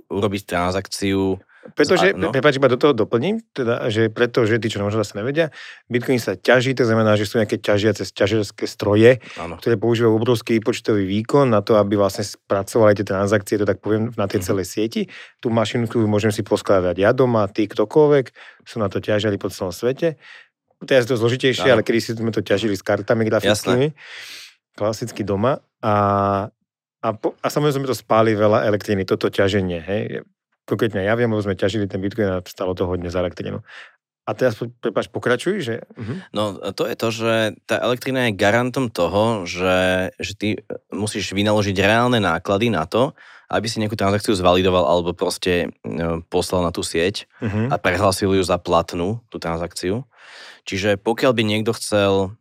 [0.09, 1.41] urobiť transakciu
[1.75, 2.31] pretože, no.
[2.31, 5.51] prepáč, iba do toho doplním, teda, že pretože tí, čo možno zase nevedia,
[5.91, 9.59] Bitcoin sa ťaží, to znamená, že sú nejaké ťažiace ťažerské stroje, ano.
[9.61, 14.15] ktoré používajú obrovský počtový výkon na to, aby vlastne spracovali tie transakcie, to tak poviem,
[14.15, 14.47] na tej mhm.
[14.47, 15.03] celej sieti.
[15.43, 18.25] Tú mašinku môžem si poskladať ja doma, ty ktokoľvek,
[18.65, 20.17] sú na to ťažili po celom svete.
[20.87, 21.81] Teraz je to zložitejšie, ano.
[21.81, 23.99] ale kedy si sme to ťažili s kartami grafickými,
[24.79, 25.59] klasicky doma.
[25.83, 25.95] A
[26.99, 29.79] a, po, a samozrejme to spáli veľa elektriny, toto ťaženie.
[29.87, 30.27] Hej
[30.69, 33.65] konkrétne ja viem, lebo sme ťažili ten Bitcoin a stalo to hodne za elektrinu.
[34.29, 35.75] A teraz, prepáč, pokračuj, že...
[35.97, 36.21] Uh-huh.
[36.37, 37.33] No, to je to, že
[37.65, 40.49] tá elektrina je garantom toho, že, že ty
[40.93, 43.17] musíš vynaložiť reálne náklady na to,
[43.49, 47.73] aby si nejakú transakciu zvalidoval alebo proste no, poslal na tú sieť uh-huh.
[47.73, 50.05] a prehlásil ju za platnú, tú transakciu.
[50.69, 52.37] Čiže pokiaľ by niekto chcel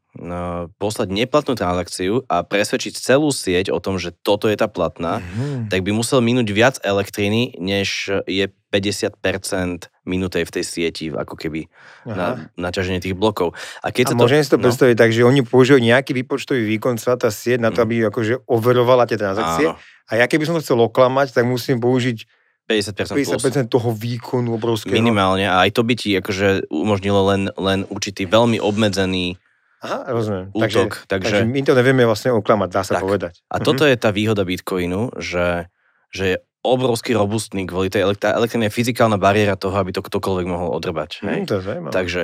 [0.81, 5.69] poslať neplatnú transakciu a presvedčiť celú sieť o tom, že toto je tá platná, mm-hmm.
[5.69, 11.71] tak by musel minúť viac elektriny, než je 50% minutej v tej sieti, ako keby
[12.03, 13.55] na, na ťaženie tých blokov.
[13.79, 14.63] A, keď a sa môžem to, si to no?
[14.67, 17.85] predstaviť tak, že oni použijú nejaký výpočtový výkon, celá tá sieť na to, mm.
[17.87, 19.71] aby akože overovala tie transakcie.
[19.71, 19.79] Áno.
[20.07, 22.27] A ja keby som to chcel oklamať, tak musím použiť
[22.67, 24.91] 50%, 50% toho výkonu obrovského.
[24.91, 25.47] Minimálne.
[25.47, 29.39] A aj to by ti akože umožnilo len, len určitý veľmi obmedzený
[29.77, 30.49] Aha, rozumiem.
[30.51, 30.61] Útok.
[30.63, 33.03] Takže, takže, takže my to nevieme vlastne oklamať, dá sa tak.
[33.05, 33.33] povedať.
[33.53, 33.65] A mhm.
[33.65, 35.69] toto je tá výhoda Bitcoinu, že,
[36.09, 38.33] že je obrovský robustný kvôli tej elektrine.
[38.35, 41.23] Elektrina je fyzikálna bariéra toho, aby to ktokoľvek mohol odrbať.
[41.23, 41.93] Mm, to je zaujímavé.
[41.93, 42.21] Takže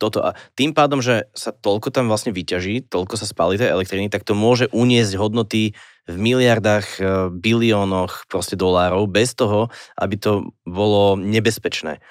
[0.00, 0.18] toto.
[0.24, 4.26] A tým pádom, že sa toľko tam vlastne vyťaží, toľko sa spáli tej elektriny, tak
[4.26, 5.76] to môže uniesť hodnoty
[6.10, 12.02] v miliardách, e, biliónoch proste dolárov bez toho, aby to bolo nebezpečné.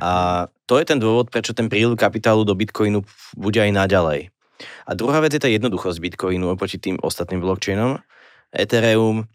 [0.00, 3.04] A to je ten dôvod, prečo ten príliv kapitálu do Bitcoinu
[3.36, 4.31] bude aj naďalej.
[4.86, 8.00] A druhá vec je tá jednoduchosť Bitcoinu oproti tým ostatným blockchainom.
[8.52, 9.26] Ethereum,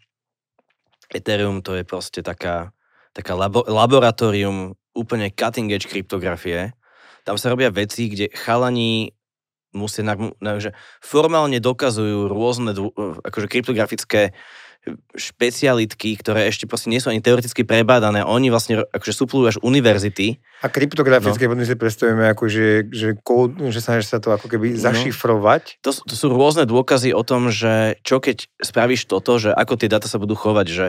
[1.10, 2.70] Ethereum to je proste taká,
[3.16, 6.74] taká labo, laboratórium úplne cutting edge kryptografie.
[7.22, 9.12] Tam sa robia veci, kde chalani
[9.76, 10.72] musia, na, na, že
[11.04, 14.32] formálne dokazujú rôzne dvo, akože kryptografické
[15.12, 18.24] špecialitky, ktoré ešte proste nie sú ani teoreticky prebádané.
[18.24, 20.40] Oni vlastne akože suplujú až univerzity.
[20.64, 21.60] A kryptografické no.
[21.60, 24.80] si predstavujeme ako, že, že, kód, že sa, že sa to ako keby no.
[24.80, 25.82] zašifrovať.
[25.82, 25.90] No.
[25.90, 29.92] To, to sú rôzne dôkazy o tom, že čo keď spravíš toto, že ako tie
[29.92, 30.86] dáta sa budú chovať, že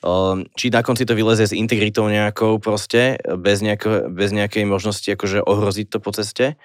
[0.00, 5.06] um, či na konci to vylezie s integritou nejakou proste, bez, nejako, bez nejakej možnosti
[5.06, 6.56] akože ohroziť to po ceste.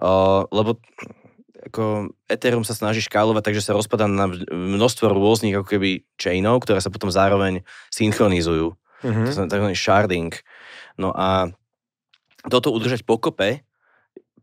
[0.00, 0.80] Uh, lebo
[1.60, 6.80] ako Ethereum sa snaží škálovať, takže sa rozpadá na množstvo rôznych ako keby chainov, ktoré
[6.80, 8.72] sa potom zároveň synchronizujú.
[9.04, 9.26] Mm-hmm.
[9.28, 9.66] To znamená tzv.
[9.76, 10.32] sharding.
[10.96, 11.52] No a
[12.48, 13.64] toto udržať pokope,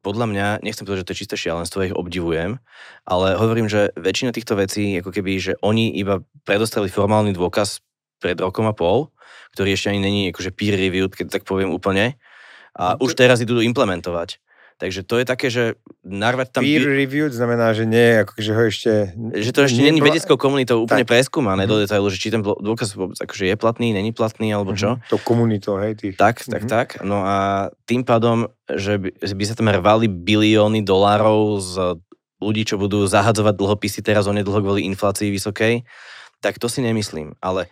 [0.06, 2.62] podľa mňa, nechcem povedať, že to je čisté šialenstvo, ich obdivujem,
[3.04, 7.82] ale hovorím, že väčšina týchto vecí, ako keby, že oni iba predostreli formálny dôkaz
[8.22, 9.10] pred rokom a pol,
[9.58, 12.16] ktorý ešte ani není akože peer reviewed, keď tak poviem úplne,
[12.78, 14.38] a no už teraz idú implementovať.
[14.78, 16.62] Takže to je také, že narvať tam...
[16.62, 18.92] Peer reviewed znamená, že nie, ako že ho ešte...
[19.18, 21.18] Že to ešte není vedeckou komunitou úplne tak.
[21.18, 21.70] preskúmané mm.
[21.70, 25.02] do detailu, že či ten dôkaz akože je platný, není platný, alebo čo.
[25.02, 25.10] Mm-hmm.
[25.10, 26.14] To komunitou, hej, tých.
[26.14, 26.54] Tak, mm-hmm.
[26.54, 26.70] tak, mhm.
[26.70, 26.88] tak.
[27.02, 31.74] No a tým pádom, že by, by sa tam rvali bilióny dolárov z
[32.38, 35.90] ľudí, čo budú zahadzovať dlhopisy teraz onedlho kvôli inflácii vysokej,
[36.38, 37.34] tak to si nemyslím.
[37.42, 37.66] Ale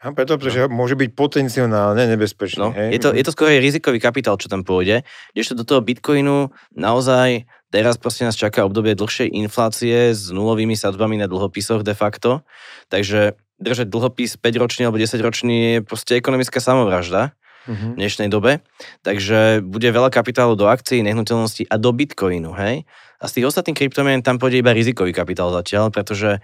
[0.00, 0.72] a preto, pretože no.
[0.72, 1.76] môže byť potenciálne
[2.16, 2.56] nebezpečný.
[2.56, 2.96] No, hej?
[2.96, 5.04] Je, to, je to skôr rizikový kapitál, čo tam pôjde.
[5.36, 11.20] Ešte do toho Bitcoinu naozaj teraz proste nás čaká obdobie dlhšej inflácie s nulovými sadbami
[11.20, 12.40] na dlhopisoch de facto.
[12.88, 17.36] Takže držať dlhopis 5-ročný alebo 10-ročný je proste ekonomická samovražda
[17.68, 18.64] v dnešnej dobe.
[19.04, 22.88] Takže bude veľa kapitálu do akcií, nehnuteľností a do Bitcoinu, hej?
[23.20, 26.40] A z tých ostatných kryptomien tam pôjde iba rizikový kapitál zatiaľ, pretože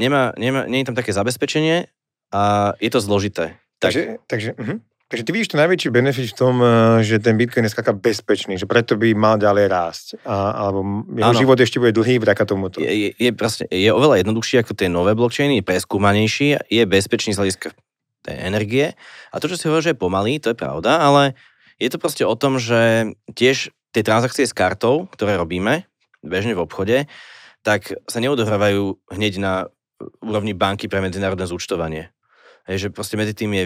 [0.00, 1.92] nemá, nemá, nie je tam také zabezpečenie
[2.30, 3.58] a je to zložité.
[3.80, 3.90] Tak.
[3.90, 4.78] Takže, takže, uh-huh.
[5.08, 8.60] takže ty vidíš to najväčší benefit v tom, eh, že ten Bitcoin je skáka bezpečný,
[8.60, 10.06] že preto by mal ďalej rásť.
[10.22, 11.40] A, alebo jeho ano.
[11.40, 12.78] život ešte bude dlhý vďaka tomuto.
[12.78, 17.34] Je, je, je, proste, je oveľa jednoduchší ako tie nové blockchainy, je preskúmanejší, je bezpečný
[17.34, 17.68] z hľadiska
[18.20, 18.86] tej energie.
[19.32, 21.32] A to, čo si hovorí, že je pomalý, to je pravda, ale
[21.80, 25.88] je to proste o tom, že tiež tie transakcie s kartou, ktoré robíme
[26.20, 27.08] bežne v obchode,
[27.64, 29.52] tak sa neodohrávajú hneď na
[30.20, 32.12] úrovni banky pre medzinárodné zúčtovanie.
[32.68, 33.64] Hej, že proste medzi tým je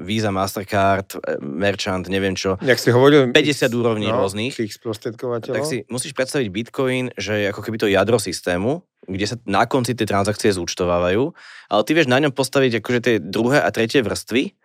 [0.00, 2.56] Visa, Mastercard, e, Merchant, neviem čo.
[2.64, 4.56] Jak si hovoril, 50 úrovní no, rôznych.
[4.56, 4.72] Tých
[5.52, 9.68] Tak si musíš predstaviť Bitcoin, že je ako keby to jadro systému, kde sa na
[9.68, 11.36] konci tie transakcie zúčtovávajú,
[11.68, 14.56] ale ty vieš na ňom postaviť akože tie druhé a tretie vrstvy,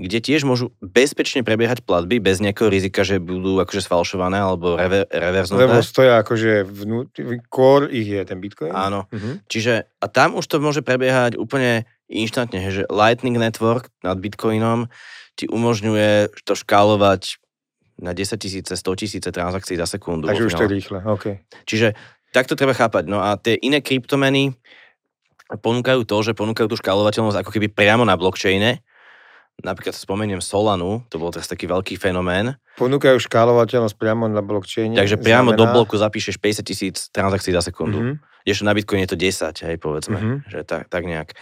[0.00, 5.04] kde tiež môžu bezpečne prebiehať platby bez nejakého rizika, že budú akože sfalšované alebo rever,
[5.12, 5.68] reverznuté.
[5.68, 8.72] Lebo stoja akože vnútri, core ich je ten Bitcoin.
[8.72, 9.04] Áno.
[9.12, 9.36] Uh-huh.
[9.52, 14.92] Čiže a tam už to môže prebiehať úplne inštantne, že Lightning Network nad Bitcoinom
[15.34, 17.40] ti umožňuje to škálovať
[17.96, 20.28] na 10 tisíce, 100 tisíce transakcií za sekundu.
[20.28, 21.40] Takže už to je rýchle, OK.
[21.64, 21.96] Čiže
[22.32, 23.08] tak to treba chápať.
[23.08, 24.52] No a tie iné kryptomeny
[25.52, 28.80] ponúkajú to, že ponúkajú tú škálovateľnosť ako keby priamo na blockchaine,
[29.60, 32.56] Napríklad spomeniem Solanu, to bol teraz taký veľký fenomén.
[32.80, 34.96] Ponúkajú škálovateľnosť priamo na blockchaine.
[34.96, 35.60] Takže priamo znamená...
[35.60, 38.00] do bloku zapíšeš 50 tisíc transakcií za sekundu.
[38.00, 38.31] Mm-hmm.
[38.42, 40.18] Ešte na Bitcoin je to 10, hej, povedzme.
[40.18, 40.38] Mm-hmm.
[40.50, 41.38] Že tak, tak nejak.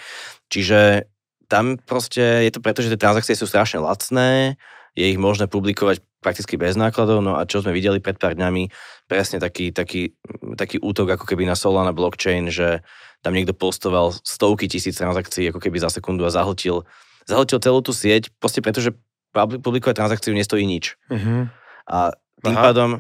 [0.53, 1.09] Čiže
[1.49, 4.61] tam proste je to preto, že tie transakcie sú strašne lacné,
[4.95, 8.69] je ich možné publikovať prakticky bez nákladov, no a čo sme videli pred pár dňami,
[9.09, 10.13] presne taký, taký,
[10.55, 12.85] taký útok ako keby na Solana blockchain, že
[13.25, 16.85] tam niekto postoval stovky tisíc transakcií ako keby za sekundu a zahltil
[17.31, 18.91] zahltil celú tú sieť, proste preto, že
[19.35, 20.99] publikovať transakciu nestojí nič.
[21.07, 21.47] Uh-huh.
[21.87, 22.65] A tým Aha.
[22.71, 22.91] pádom,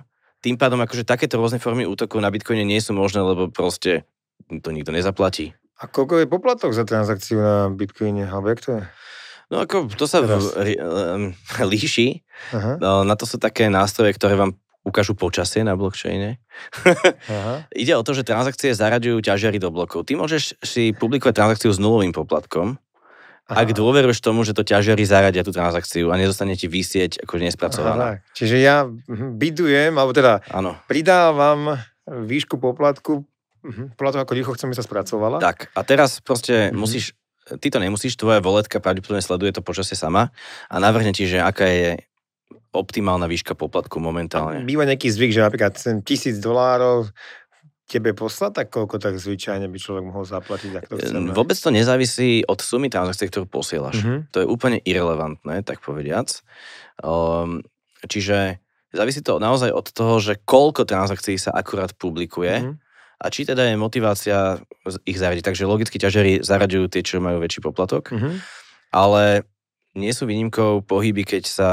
[0.40, 4.09] tým pádom akože takéto rôzne formy útokov na Bitcoine nie sú možné, lebo proste
[4.48, 5.53] to nikto nezaplatí.
[5.81, 8.29] A koľko je poplatok za transakciu na Bitcoine?
[8.29, 8.83] Alebo jak to je?
[9.50, 11.33] No ako, to sa v, um,
[11.72, 12.22] líši.
[12.53, 12.76] Aha.
[12.79, 16.40] No, na to sú také nástroje, ktoré vám ukážu počasie na blockchaine.
[17.33, 17.68] Aha.
[17.76, 20.09] Ide o to, že transakcie zaraďujú ťažiary do blokov.
[20.09, 22.81] Ty môžeš si publikovať transakciu s nulovým poplatkom,
[23.50, 23.66] Aha.
[23.66, 28.22] ak dôveruješ tomu, že to ťažiari zaradia tú transakciu a nezostane ti vysieť ako nespracovaná.
[28.22, 30.78] Aha, čiže ja bidujem, alebo teda ano.
[30.86, 33.26] pridávam výšku poplatku
[33.66, 35.42] mhm, podľa toho, ako rýchlo chcem, sa spracovala.
[35.42, 36.78] Tak, a teraz proste mm-hmm.
[36.78, 37.04] musíš,
[37.58, 40.30] ty to nemusíš, tvoja voletka pravdepodobne sleduje to počasie sama
[40.70, 41.90] a navrhne ti, že aká je
[42.70, 44.62] optimálna výška poplatku momentálne.
[44.62, 45.74] Býva nejaký zvyk, že napríklad
[46.06, 47.10] tisíc dolárov
[47.90, 51.11] tebe poslať, tak koľko tak zvyčajne by človek mohol zaplatiť, ak to chce?
[51.35, 53.98] Vôbec to nezávisí od sumy transakcie, ktorú posielaš.
[53.98, 54.18] Mm-hmm.
[54.31, 56.31] To je úplne irrelevantné, tak povediac.
[57.03, 57.66] Um,
[58.07, 58.62] čiže
[58.94, 62.74] závisí to naozaj od toho, že koľko transakcií sa akurát publikuje mm-hmm.
[63.18, 64.62] a či teda je motivácia
[65.03, 65.50] ich zaradiť.
[65.50, 68.35] Takže logicky ťažeri zaraďujú tie, čo majú väčší poplatok, mm-hmm.
[68.94, 69.42] ale
[69.98, 71.70] nie sú výnimkou pohyby, keď sa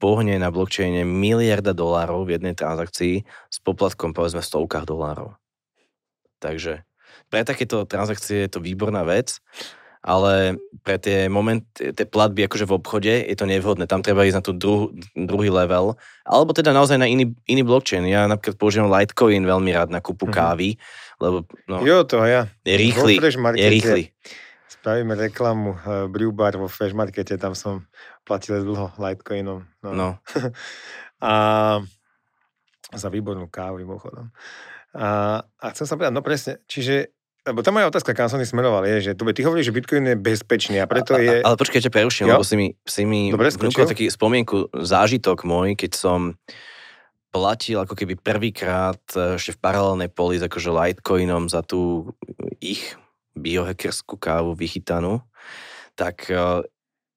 [0.00, 5.36] pohne na blockchaine miliarda dolárov v jednej transakcii s poplatkom povedzme v stovkách dolárov.
[6.40, 6.82] Takže
[7.30, 9.38] pre takéto transakcie je to výborná vec,
[10.00, 13.84] ale pre tie moment, tie platby akože v obchode je to nevhodné.
[13.84, 16.00] Tam treba ísť na tú druh, druhý level.
[16.24, 18.08] Alebo teda naozaj na iný, iný blockchain.
[18.08, 20.40] Ja napríklad používam Litecoin veľmi rád na kúpu mm-hmm.
[20.40, 20.68] kávy,
[21.20, 22.48] lebo no, jo, to ja.
[22.64, 23.20] je rýchly.
[23.60, 24.02] Je rýchly.
[24.72, 27.84] Spravíme reklamu uh, Brew Bar vo Fresh Markete, tam som
[28.24, 29.68] platil dlho Litecoinom.
[29.84, 29.90] No.
[29.92, 30.08] no.
[31.20, 31.34] a
[32.96, 34.32] za výbornú kávu, mimochodom.
[34.94, 38.84] A, a chcem sa povedať, no presne, čiže lebo tá moja otázka, kam som smeroval,
[38.84, 41.40] je, že tu ty hovoríš, že Bitcoin je bezpečný a preto je...
[41.40, 45.92] Ale počkaj, ťa preruším, lebo si mi, si mi Dobre, taký spomienku, zážitok môj, keď
[45.96, 46.36] som
[47.32, 52.12] platil ako keby prvýkrát e, ešte v paralelnej poli s akože Litecoinom za tú
[52.58, 52.98] ich
[53.38, 55.22] biohackerskú kávu vychytanú,
[55.94, 56.66] tak e,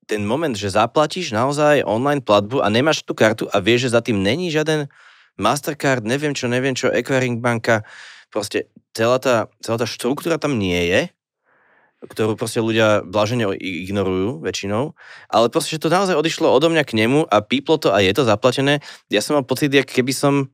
[0.05, 4.01] ten moment, že zaplatíš naozaj online platbu a nemáš tú kartu a vieš, že za
[4.05, 4.87] tým není žiaden
[5.37, 7.81] Mastercard, neviem čo, neviem čo, Equiring banka,
[8.29, 11.01] proste celá tá, celá tá štruktúra tam nie je,
[12.03, 14.91] ktorú proste ľudia blažene ignorujú väčšinou,
[15.31, 18.11] ale proste, že to naozaj odišlo odo mňa k nemu a píplo to a je
[18.11, 18.83] to zaplatené.
[19.07, 20.51] Ja som mal pocit, jak keby som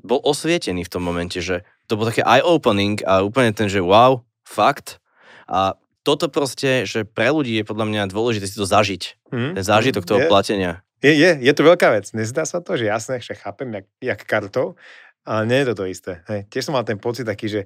[0.00, 4.24] bol osvietený v tom momente, že to bol také eye-opening a úplne ten, že wow,
[4.48, 5.02] fakt.
[5.44, 9.28] A toto proste, že pre ľudí je podľa mňa dôležité si to zažiť.
[9.28, 10.80] Mm, ten zážitok toho je, platenia.
[11.00, 12.12] Je, je, je to veľká vec.
[12.12, 14.76] Nezdá sa to, že jasné, že chápem, jak, jak kartou,
[15.24, 16.12] ale nie je to to isté.
[16.28, 16.40] Hej.
[16.52, 17.60] Tiež som mal ten pocit taký, že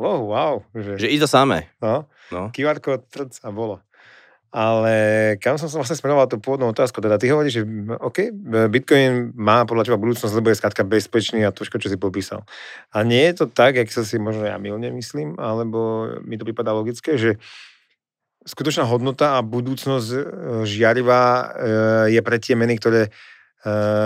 [0.00, 0.54] wow, wow.
[0.72, 1.68] Že, že ide to samé.
[1.84, 2.48] No, no.
[2.52, 3.84] QR kód, trc a bolo.
[4.52, 4.96] Ale
[5.40, 7.62] kam som sa vlastne smeroval tú pôvodnú otázku, teda ty hovoríš, že
[8.04, 8.28] OK,
[8.68, 12.44] Bitcoin má podľa teba budúcnosť, lebo je skrátka bezpečný a to, čo si popísal.
[12.92, 16.44] A nie je to tak, jak sa si možno ja milne myslím, alebo mi to
[16.44, 17.40] prípada logické, že
[18.42, 20.20] skutočná hodnota a budúcnosť e,
[20.66, 21.44] žiarivá e,
[22.18, 23.10] je pre tie meny, ktoré e,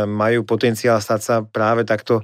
[0.04, 2.22] majú potenciál stať sa práve takto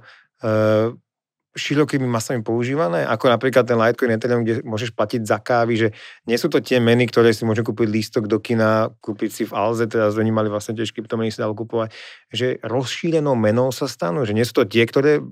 [1.54, 5.88] širokými masami používané, ako napríklad ten Litecoin Ethereum, kde môžeš platiť za kávy, že
[6.26, 9.54] nie sú to tie meny, ktoré si môžu kúpiť lístok do kina, kúpiť si v
[9.54, 11.94] Alze, teraz oni mali vlastne tiež kryptomeny si dalo kúpovať,
[12.32, 15.22] že rozšírenou menou sa stanú, že nie sú to tie, ktoré...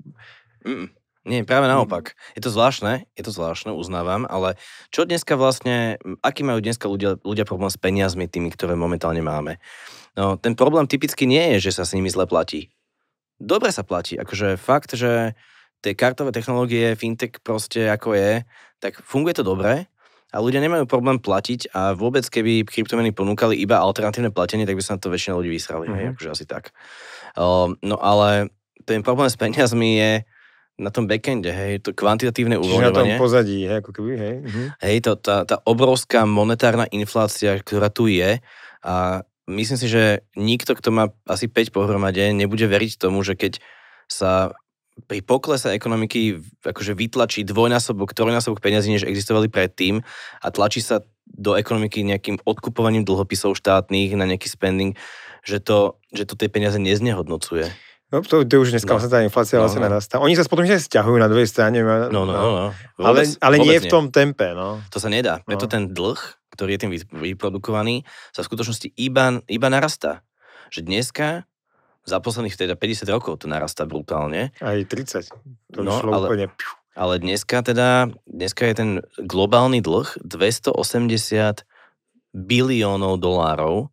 [0.61, 0.93] Mm.
[1.21, 2.17] Nie, práve naopak.
[2.33, 4.57] Je to zvláštne, je to zvláštne, uznávam, ale
[4.89, 9.61] čo dneska vlastne, aký majú dneska ľudia, ľudia problém s peniazmi, tými, ktoré momentálne máme?
[10.17, 12.73] No, ten problém typicky nie je, že sa s nimi zle platí
[13.41, 14.15] dobre sa platí.
[14.15, 15.33] Akože fakt, že
[15.81, 18.45] tie kartové technológie, fintech proste ako je,
[18.77, 19.89] tak funguje to dobre
[20.31, 24.83] a ľudia nemajú problém platiť a vôbec keby kryptomeny ponúkali iba alternatívne platenie, tak by
[24.85, 25.97] sa na to väčšina ľudí vysrali, mm-hmm.
[25.97, 26.11] hej, mhm.
[26.15, 26.71] akože asi tak.
[27.33, 28.53] Uh, no ale
[28.85, 30.11] ten problém s peniazmi je
[30.79, 33.15] na tom backende, hej, to kvantitatívne uvoľňovanie.
[33.15, 34.35] na tom pozadí, hej, ako keby, hej.
[34.45, 34.63] Mhm.
[34.81, 38.39] Hej, to, tá, tá obrovská monetárna inflácia, ktorá tu je
[38.81, 43.61] a myslím si, že nikto, kto má asi 5 pohromade, nebude veriť tomu, že keď
[44.09, 44.55] sa
[45.07, 50.03] pri poklese ekonomiky akože vytlačí dvojnásobok, trojnásobok peniazí, než existovali predtým
[50.43, 54.99] a tlačí sa do ekonomiky nejakým odkupovaním dlhopisov štátnych na nejaký spending,
[55.47, 57.71] že to, že to tie peniaze neznehodnocuje.
[58.11, 59.07] No to, to už dneska no.
[59.07, 59.87] tá inflácia no, vlastne no.
[59.87, 60.19] narastá.
[60.19, 61.79] Oni sa potom že stiahujú na druhej strane.
[61.79, 62.35] No, no, no.
[62.35, 62.67] no.
[62.99, 64.51] Vôbec, ale ale nie v tom tempe.
[64.51, 64.83] No.
[64.91, 65.39] To sa nedá.
[65.47, 65.71] Preto no.
[65.71, 66.19] ten dlh
[66.51, 68.03] ktorý je tým vyprodukovaný,
[68.35, 70.21] sa v skutočnosti iba, iba narastá.
[70.69, 71.27] Že dneska
[72.03, 74.51] za posledných teda 50 rokov to narastá brutálne.
[74.59, 75.31] Aj 30.
[75.73, 76.45] To no, ale, úplne...
[76.93, 81.63] ale dneska teda, dneska je ten globálny dlh 280
[82.31, 83.91] biliónov dolárov,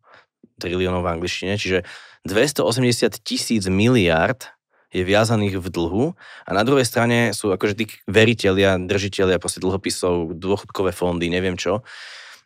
[0.59, 1.87] triliónov v angličtine, čiže
[2.27, 4.51] 280 tisíc miliard
[4.89, 6.05] je viazaných v dlhu
[6.43, 11.85] a na druhej strane sú akože tí veriteľia, držiteľia proste dlhopisov, dôchodkové fondy, neviem čo,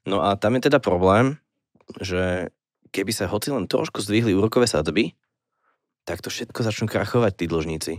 [0.04, 1.40] No a tam je teda problém,
[2.00, 2.52] že
[2.92, 5.16] keby sa hoci len trošku zdvihli úrokové sadzby,
[6.04, 7.94] tak to všetko začnú krachovať tí dlžníci.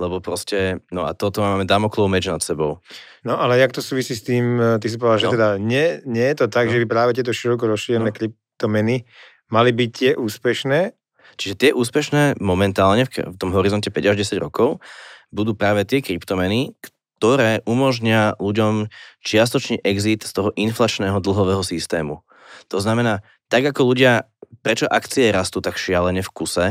[0.00, 2.80] Lebo proste, no a toto máme Damoklov meč nad sebou.
[3.20, 5.24] No ale jak to súvisí s tým, e, ty si povedal, no.
[5.28, 6.72] že teda nie, nie je to tak, no.
[6.72, 8.16] že by práve tieto široko rozšírené no.
[8.16, 9.04] kryptomeny
[9.52, 10.96] mali byť tie úspešné?
[11.40, 14.84] Čiže tie úspešné momentálne v tom horizonte 5 až 10 rokov
[15.32, 16.76] budú práve tie kryptomeny,
[17.16, 18.92] ktoré umožňa ľuďom
[19.24, 22.20] čiastočný exit z toho inflačného dlhového systému.
[22.68, 24.28] To znamená, tak ako ľudia,
[24.60, 26.66] prečo akcie rastú tak šialene v kuse,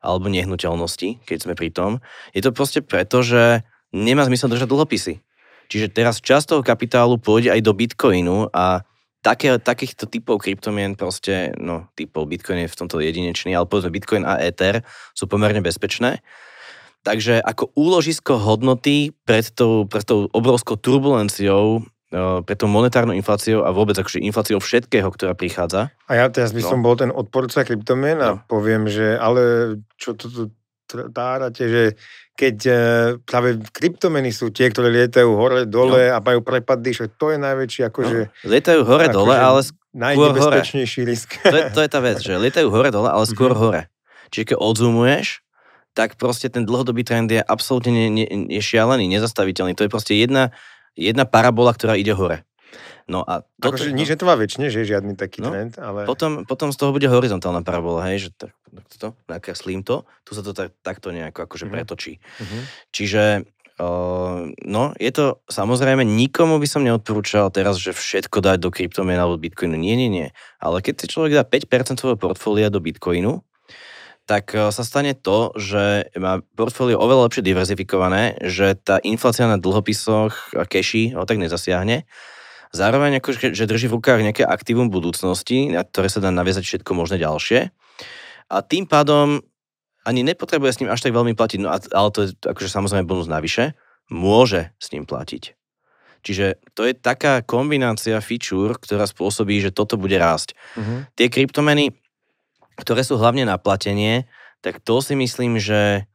[0.00, 2.00] alebo nehnuteľnosti, keď sme pri tom,
[2.32, 5.14] je to proste preto, že nemá zmysel držať dlhopisy.
[5.68, 8.87] Čiže teraz časť toho kapitálu pôjde aj do bitcoinu a
[9.22, 14.24] také, takýchto typov kryptomien proste, no typov Bitcoin je v tomto jedinečný, ale povedzme Bitcoin
[14.24, 16.22] a Ether sú pomerne bezpečné.
[17.06, 23.70] Takže ako úložisko hodnoty pred tou, pred tou obrovskou turbulenciou pre tou monetárnou infláciou a
[23.72, 25.92] vôbec akože infláciou všetkého, ktorá prichádza.
[26.08, 26.68] A ja teraz by no.
[26.72, 28.36] som bol ten odporca kryptomien a no.
[28.48, 30.42] poviem, že ale čo to tu
[30.88, 31.84] tárate, že
[32.38, 32.74] keď e,
[33.26, 36.14] práve kryptomeny sú tie, ktoré lietajú hore, dole no.
[36.14, 38.18] a majú prepady, že to je najväčší akože...
[38.30, 38.48] No.
[38.48, 40.60] Lietajú hore, ako dole, ale skôr hore.
[41.02, 41.28] risk.
[41.42, 43.62] To je, to je tá vec, že lietajú hore, dole, ale skôr mm-hmm.
[43.62, 43.82] hore.
[44.30, 45.42] Čiže keď odzumuješ,
[45.92, 49.74] tak proste ten dlhodobý trend je absolútne ne, ne, je šialený, nezastaviteľný.
[49.74, 50.54] To je proste jedna
[50.98, 52.42] jedna parabola, ktorá ide hore.
[53.08, 56.04] No a toto, akože nič netrvá väčšine, že je žiadny taký no, trend, ale...
[56.04, 58.52] Potom, potom z toho bude horizontálna parabola, hej, že tak,
[59.00, 61.74] to, nakreslím to, tu sa to tak, takto nejako akože mm-hmm.
[61.74, 62.20] pretočí.
[62.20, 62.62] Mm-hmm.
[62.92, 63.22] Čiže
[63.78, 69.14] Uh, no, je to samozrejme, nikomu by som neodporúčal teraz, že všetko dať do kryptomien
[69.14, 69.78] alebo Bitcoinu.
[69.78, 70.34] Nie, nie, nie.
[70.58, 73.46] Ale keď si človek dá 5% svojho portfólia do Bitcoinu,
[74.26, 80.58] tak sa stane to, že má portfólio oveľa lepšie diverzifikované, že tá inflácia na dlhopisoch
[80.58, 82.02] a keši ho tak nezasiahne.
[82.72, 86.90] Zároveň ako, že drží v rukách nejaké aktívum budúcnosti, na ktoré sa dá naviazať všetko
[86.92, 87.72] možné ďalšie.
[88.48, 89.40] A tým pádom
[90.04, 93.28] ani nepotrebuje s ním až tak veľmi platiť, no ale to je akože samozrejme bonus
[93.28, 93.76] navyše,
[94.08, 95.52] môže s ním platiť.
[96.24, 100.56] Čiže to je taká kombinácia feature, ktorá spôsobí, že toto bude rásť.
[100.74, 101.06] Uh-huh.
[101.14, 101.94] Tie kryptomeny,
[102.80, 104.26] ktoré sú hlavne na platenie,
[104.58, 106.10] tak to si myslím, že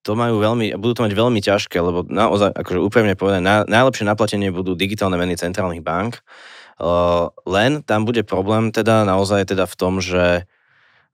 [0.00, 4.08] to majú veľmi, budú to mať veľmi ťažké, lebo naozaj, akože úprimne povedané, na, najlepšie
[4.08, 6.24] naplatenie budú digitálne meny centrálnych bank.
[6.80, 10.48] Uh, len tam bude problém teda naozaj teda v tom, že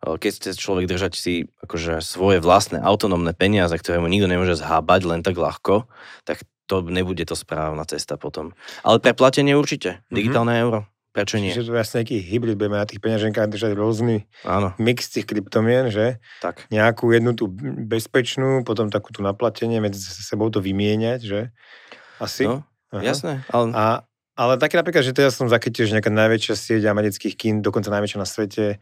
[0.06, 4.54] uh, keď chce človek držať si akože svoje vlastné autonómne peniaze, ktoré mu nikto nemôže
[4.54, 5.90] zhábať len tak ľahko,
[6.22, 8.54] tak to nebude to správna cesta potom.
[8.86, 10.02] Ale pre platenie určite.
[10.10, 10.14] Mhm.
[10.14, 10.66] Digitálne mm-hmm.
[10.66, 10.80] euro.
[11.16, 11.48] Prečo nie?
[11.48, 14.76] Čiže to vlastne nejaký hybrid, budeme na tých peňaženkách držať rôzny Áno.
[14.76, 16.20] mix tých kryptomien, že?
[16.44, 16.68] Tak.
[16.68, 17.48] Nejakú jednu tú
[17.88, 21.40] bezpečnú, potom takú tú naplatenie, medzi sebou to vymieňať, že?
[22.20, 22.44] Asi?
[22.44, 23.00] No, Aha.
[23.00, 23.40] jasné.
[23.48, 23.72] Ale...
[23.72, 23.84] A,
[24.36, 28.20] ale také napríklad, že teraz som zachytil, že nejaká najväčšia sieť amerických kín, dokonca najväčšia
[28.20, 28.76] na svete,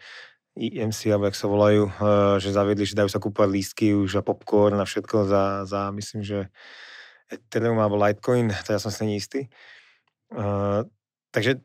[0.59, 4.26] IMC, alebo jak sa volajú, eh, že zaviedli, že dajú sa kúpať lístky už a
[4.26, 6.51] popcorn a všetko za, za myslím, že
[7.30, 9.47] Ethereum alebo Litecoin, to ja som si istý.
[10.35, 10.82] Uh,
[11.30, 11.62] takže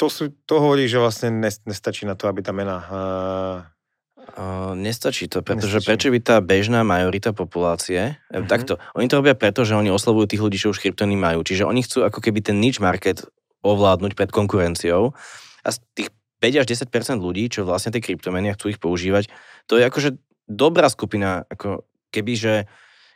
[0.00, 2.76] to, sú, to hovorí, že vlastne nestačí na to, aby tá mena...
[2.88, 5.88] Uh, nestačí to, pretože nestačí.
[5.90, 8.48] prečo by tá bežná majorita populácie, uh-huh.
[8.48, 11.44] takto, oni to robia preto, že oni oslovujú tých ľudí, čo už kryptony majú.
[11.44, 13.28] Čiže oni chcú ako keby ten niche market
[13.60, 15.12] ovládnuť pred konkurenciou
[15.60, 16.08] a z tých
[16.40, 19.28] 5 až 10 ľudí, čo vlastne tie kryptomeny chcú ich používať,
[19.68, 20.16] to je akože
[20.48, 22.64] dobrá skupina, ako kebyže,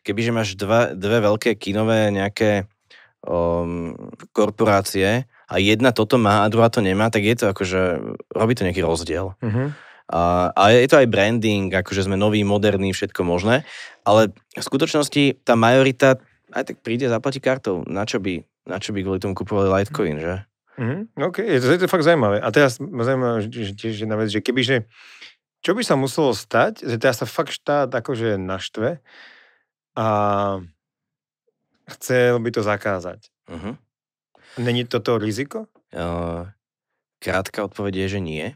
[0.04, 2.68] kebyže máš dva, dve veľké kinové nejaké
[3.24, 3.96] um,
[4.36, 7.82] korporácie, a jedna toto má a druhá to nemá, tak je to akože,
[8.32, 9.36] robí to nejaký rozdiel.
[9.38, 9.68] Uh-huh.
[10.08, 13.64] A, a je to aj branding, akože sme noví, moderní, všetko možné,
[14.04, 16.20] ale v skutočnosti tá majorita
[16.54, 17.82] aj tak príde, zaplatí kartou.
[17.90, 20.34] Na čo by, na čo by kvôli tomu kupovali Litecoin, že?
[20.74, 21.00] Mm-hmm.
[21.22, 22.38] OK, je to, je to fakt zaujímavé.
[22.42, 24.86] A teraz ma zaujímavé že tiež jedna vec, že kebyže,
[25.64, 29.02] čo by sa muselo stať, že teraz sa fakt štát akože naštve
[29.94, 30.06] a
[31.98, 33.30] chcel by to zakázať.
[33.50, 33.74] Uh-huh.
[34.58, 35.66] Není toto riziko?
[35.94, 36.50] Uh,
[37.18, 38.46] krátka odpoveď je, že nie.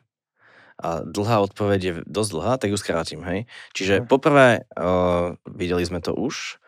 [0.78, 3.51] A dlhá odpoveď je dosť dlhá, tak ju skrátim, hej.
[3.74, 6.62] Čiže poprvé, uh, videli sme to už,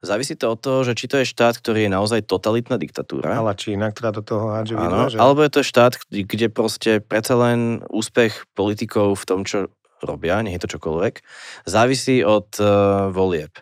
[0.00, 3.36] závisí to od toho, že či to je štát, ktorý je naozaj totalitná diktatúra.
[3.36, 5.20] Ale Čína, ktorá do toho hádže Áno, že...
[5.20, 9.68] alebo je to štát, kde proste predsa len úspech politikov v tom, čo
[10.00, 11.20] robia, nie je to čokoľvek,
[11.68, 13.52] závisí od uh, volieb.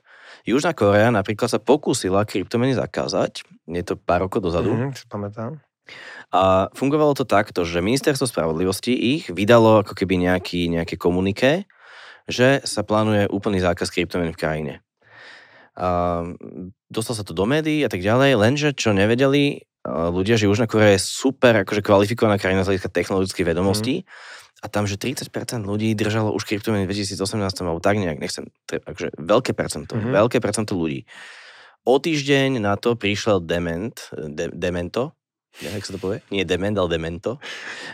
[0.49, 4.73] Južná Korea napríklad sa pokúsila kryptomeny zakázať, je to pár rokov dozadu.
[4.73, 5.61] Mm, si pamätám.
[6.29, 11.65] A fungovalo to takto, že ministerstvo spravodlivosti ich vydalo ako keby nejaký, nejaké komuniké,
[12.29, 14.75] že sa plánuje úplný zákaz kryptomien v krajine.
[15.79, 16.21] A
[16.93, 20.93] dostal sa to do médií a tak ďalej, lenže čo nevedeli ľudia, že Južná Korea
[20.99, 25.31] je super akože kvalifikovaná krajina z hľadiska technologických vedomostí, mm a tam, že 30%
[25.63, 30.15] ľudí držalo už kryptomeny v 2018 alebo tak nejak, nechcem, takže veľké percento, mm-hmm.
[30.15, 31.07] veľké percento ľudí.
[31.87, 35.15] O týždeň na to prišiel dement, de, demento,
[35.59, 36.23] ja, jak sa to povie?
[36.31, 37.43] Nie dement, ale demento.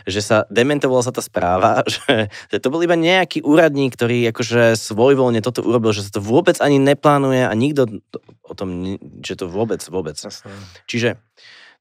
[0.05, 4.77] Že sa, dementovala sa tá správa, že, že to bol iba nejaký úradník, ktorý akože
[4.77, 8.01] svojvoľne toto urobil, že sa to vôbec ani neplánuje a nikto
[8.45, 10.13] o tom, že to vôbec, vôbec.
[10.13, 10.53] Jasne.
[10.85, 11.17] Čiže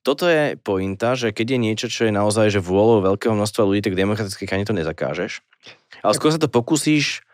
[0.04, 3.80] toto je pointa, že keď je niečo, čo je naozaj že vôľou veľkého množstva ľudí,
[3.80, 5.40] tak demokratické krajine to nezakážeš.
[6.04, 7.24] Ale skôr sa to pokúsiš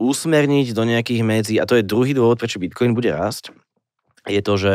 [0.00, 3.52] usmerniť do nejakých medzi, a to je druhý dôvod, prečo Bitcoin bude rásť,
[4.24, 4.74] je to, že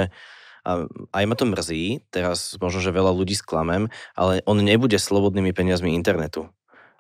[0.66, 5.54] a aj ma to mrzí, teraz možno, že veľa ľudí sklamem, ale on nebude slobodnými
[5.54, 6.50] peniazmi internetu.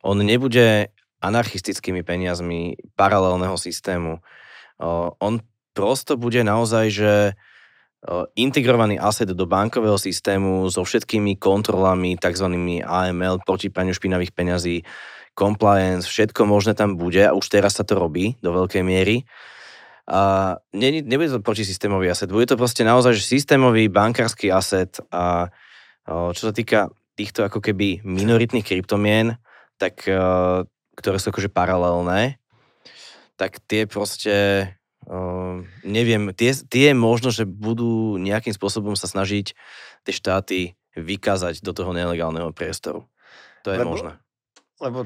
[0.05, 4.21] On nebude anarchistickými peniazmi paralelného systému.
[5.17, 5.33] On
[5.73, 7.13] prosto bude naozaj, že
[8.37, 12.47] integrovaný asset do bankového systému so všetkými kontrolami, tzv.
[12.85, 14.85] AML, proti praniu špinavých peňazí,
[15.33, 19.25] compliance, všetko možné tam bude a už teraz sa to robí do veľkej miery.
[20.05, 25.49] A ne, nebude to protisystémový aset, bude to proste naozaj že systémový bankársky aset a
[26.05, 29.41] čo sa týka týchto ako keby minoritných kryptomien,
[29.81, 30.05] tak
[30.95, 32.37] ktoré sú akože paralelné,
[33.33, 34.69] tak tie proste
[35.05, 39.53] Uh, neviem, tie, tie možno, že budú nejakým spôsobom sa snažiť
[40.01, 40.59] tie štáty
[40.97, 43.05] vykázať do toho nelegálneho priestoru.
[43.61, 44.11] To je lebo, možné.
[44.81, 45.05] Lebo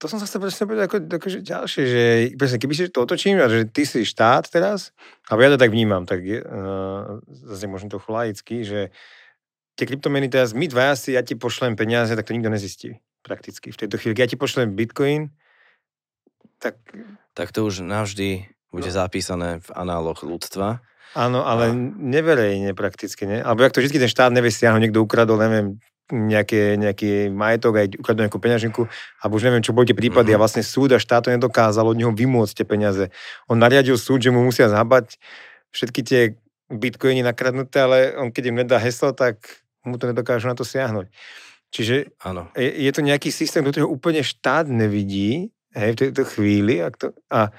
[0.00, 2.02] to som sa chcel presne povedať ako, ako že ďalšie, že
[2.36, 4.96] presne, keby si to otočím, že ty si štát teraz,
[5.28, 8.92] alebo ja to tak vnímam, tak uh, zase možno to laicky, že
[9.76, 13.72] tie kryptomeny teraz, my dvaja si, ja ti pošlem peniaze, tak to nikto nezistí prakticky.
[13.72, 15.32] V tejto chvíli, ja ti pošlem bitcoin,
[16.60, 16.76] tak...
[17.32, 18.94] Tak to už navždy bude no.
[18.94, 20.82] zapísané v análoch ľudstva.
[21.18, 21.76] Áno, ale a...
[21.98, 23.42] neverejne prakticky, ne?
[23.42, 27.86] Alebo jak to vždy ten štát nevie stiahnuť, niekto ukradol, neviem, nejaké, nejaký majetok, aj
[27.98, 28.82] ukradol nejakú peňažinku,
[29.22, 30.38] alebo už neviem, čo boli tie prípady mm-hmm.
[30.38, 33.04] a vlastne súd a štát to nedokázal od neho vymôcť tie peniaze.
[33.46, 35.18] On nariadil súd, že mu musia zhabať
[35.70, 36.20] všetky tie
[36.70, 41.10] bitcoiny nakradnuté, ale on keď im nedá heslo, tak mu to nedokážu na to siahnuť.
[41.70, 42.50] Čiže ano.
[42.58, 46.82] Je, je to nejaký systém, do ktorého úplne štát nevidí hej, v tejto chvíli.
[46.82, 47.54] A, to, a,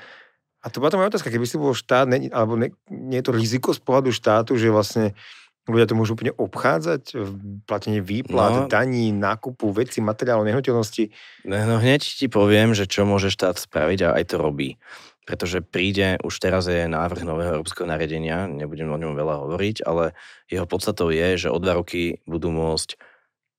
[0.61, 3.25] a to bola to moja otázka, keby si bol štát, ne, alebo ne, nie je
[3.25, 5.17] to riziko z pohľadu štátu, že vlastne
[5.65, 7.31] ľudia to môžu úplne obchádzať v
[7.65, 11.13] platení výplat, no, daní, nákupu veci, materiálov, nehnuteľnosti.
[11.45, 14.77] No hneď ti poviem, že čo môže štát spraviť a aj to robí.
[15.21, 20.17] Pretože príde, už teraz je návrh nového európskeho nariadenia, nebudem o ňom veľa hovoriť, ale
[20.49, 22.97] jeho podstatou je, že o dva roky budú môcť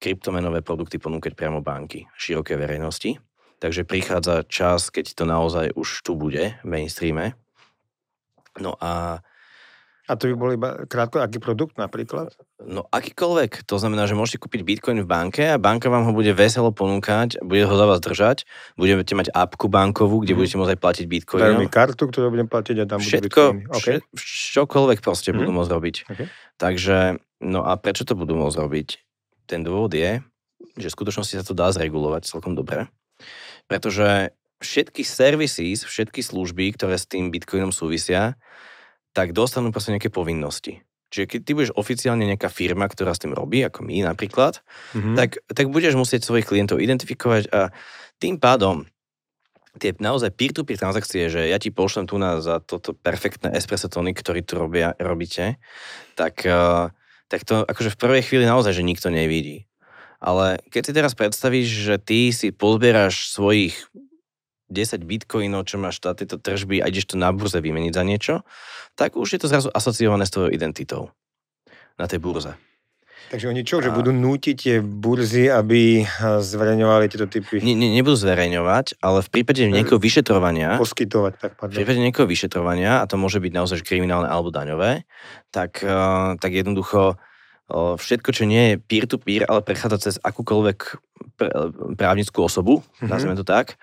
[0.02, 3.22] kryptomenové produkty ponúkať priamo banky širokej verejnosti.
[3.62, 7.38] Takže prichádza čas, keď to naozaj už tu bude v mainstreame.
[8.58, 9.22] No a
[10.10, 12.34] a to by bol iba krátko, aký produkt napríklad?
[12.58, 13.62] No akýkoľvek.
[13.70, 17.38] To znamená, že môžete kúpiť Bitcoin v banke a banka vám ho bude veselo ponúkať,
[17.38, 18.42] bude ho za vás držať,
[18.74, 20.38] budete mať apku bankovú, kde mm.
[20.42, 21.42] budete môcť aj platiť Bitcoin.
[21.46, 24.02] Dajú mi kartu, ktorú budem platiť a tam Všetko, budú Okay.
[24.58, 25.38] čokoľvek proste mm.
[25.38, 25.96] budú môcť robiť.
[26.10, 26.26] Okay.
[26.58, 28.88] Takže, no a prečo to budú môcť robiť?
[29.46, 30.18] Ten dôvod je,
[30.74, 32.90] že v skutočnosti sa to dá zregulovať celkom dobre,
[33.66, 38.38] pretože všetky services, všetky služby, ktoré s tým Bitcoinom súvisia,
[39.12, 40.80] tak dostanú proste nejaké povinnosti.
[41.12, 44.64] Čiže keď ty budeš oficiálne nejaká firma, ktorá s tým robí, ako my napríklad,
[44.96, 45.16] mm-hmm.
[45.18, 47.68] tak, tak budeš musieť svojich klientov identifikovať a
[48.16, 48.88] tým pádom
[49.76, 54.16] tie naozaj peer-to-peer transakcie, že ja ti pošlem tu na za toto perfektné espresso tony,
[54.16, 55.60] ktorý tu robia, robíte,
[56.16, 56.92] tak, uh,
[57.28, 59.68] tak to akože v prvej chvíli naozaj, že nikto nevidí.
[60.22, 63.74] Ale keď si teraz predstavíš, že ty si pozbieraš svojich
[64.70, 68.34] 10 bitcoinov, čo máš tieto tržby a ideš to na burze vymeniť za niečo,
[68.94, 71.10] tak už je to zrazu asociované s tvojou identitou
[71.98, 72.54] na tej burze.
[73.34, 73.82] Takže oni čo, a...
[73.82, 77.64] že budú nútiť tie burzy, aby zverejňovali tieto typy?
[77.64, 80.76] Ne, ne, nebudú zverejňovať, ale v prípade nejakého vyšetrovania...
[80.76, 81.72] Poskytovať, tak pardon.
[81.72, 85.08] V prípade nejakého vyšetrovania, a to môže byť naozaj kriminálne alebo daňové,
[85.48, 85.80] tak,
[86.38, 87.16] tak jednoducho
[87.72, 90.78] všetko, čo nie je peer-to-peer, ale prechádza cez akúkoľvek
[91.96, 93.08] právnickú osobu, mm-hmm.
[93.08, 93.80] nazveme to tak,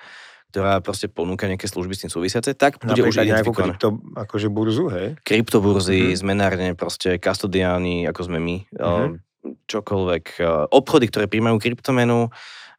[0.53, 3.65] ktorá proste ponúka nejaké služby s tým súvisiace, tak bude Napríklad už identifikovaná.
[3.73, 5.07] krypto, akože burzu, hej?
[5.25, 6.19] Kryptoburzy, mm-hmm.
[6.21, 9.65] zmenárne, proste kastodiáni, ako sme my, mm-hmm.
[9.65, 10.23] čokoľvek.
[10.69, 12.29] Obchody, ktoré príjmajú kryptomenu,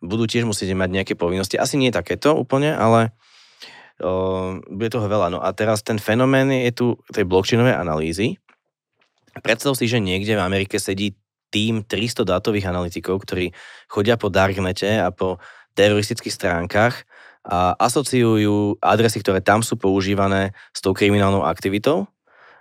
[0.01, 1.61] budú tiež musieť mať nejaké povinnosti.
[1.61, 3.13] Asi nie takéto úplne, ale
[4.65, 5.29] bude toho veľa.
[5.29, 8.41] No a teraz ten fenomén je tu tej blockchainovej analýzy.
[9.39, 11.15] Predstav si, že niekde v Amerike sedí
[11.55, 13.55] tým 300 dátových analytikov, ktorí
[13.87, 15.39] chodia po darknete a po
[15.79, 17.07] teroristických stránkach
[17.47, 22.11] a asociujú adresy, ktoré tam sú používané s tou kriminálnou aktivitou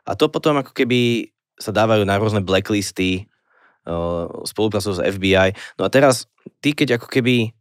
[0.08, 3.28] a to potom ako keby sa dávajú na rôzne blacklisty,
[4.48, 5.54] spolupracujú s FBI.
[5.78, 6.26] No a teraz
[6.64, 7.52] ty, keď ako keby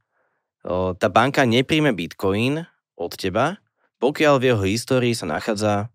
[0.97, 2.63] tá banka nepríjme bitcoin
[2.95, 3.59] od teba,
[3.99, 5.91] pokiaľ v jeho histórii sa nachádza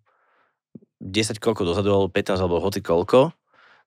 [1.04, 3.36] 10 krokov dozadu, alebo 15, alebo hoci koľko,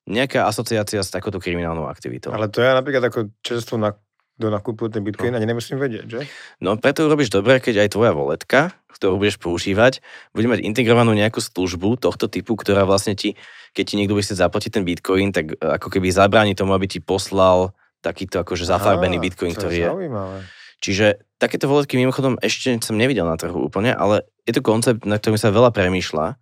[0.07, 2.31] nejaká asociácia s takouto kriminálnou aktivitou.
[2.31, 3.97] Ale to ja napríklad ako čerstvo na
[4.37, 5.41] kto nakúpil ten bitcoin, no.
[5.41, 6.21] ani nemusím vedieť, že?
[6.61, 10.05] No preto urobíš dobre, keď aj tvoja voletka, ktorú budeš používať,
[10.37, 13.41] bude mať integrovanú nejakú službu tohto typu, ktorá vlastne ti,
[13.73, 16.85] keď ti niekto bude chcieť zaplatiť ten bitcoin, tak e, ako keby zabráni tomu, aby
[16.85, 17.73] ti poslal
[18.05, 19.89] takýto akože zafarbený bitcoin, ktorý je.
[19.89, 20.39] Zaujímavé.
[20.85, 25.17] Čiže takéto voletky mimochodom ešte som nevidel na trhu úplne, ale je to koncept, na
[25.17, 26.37] ktorým sa veľa premýšľa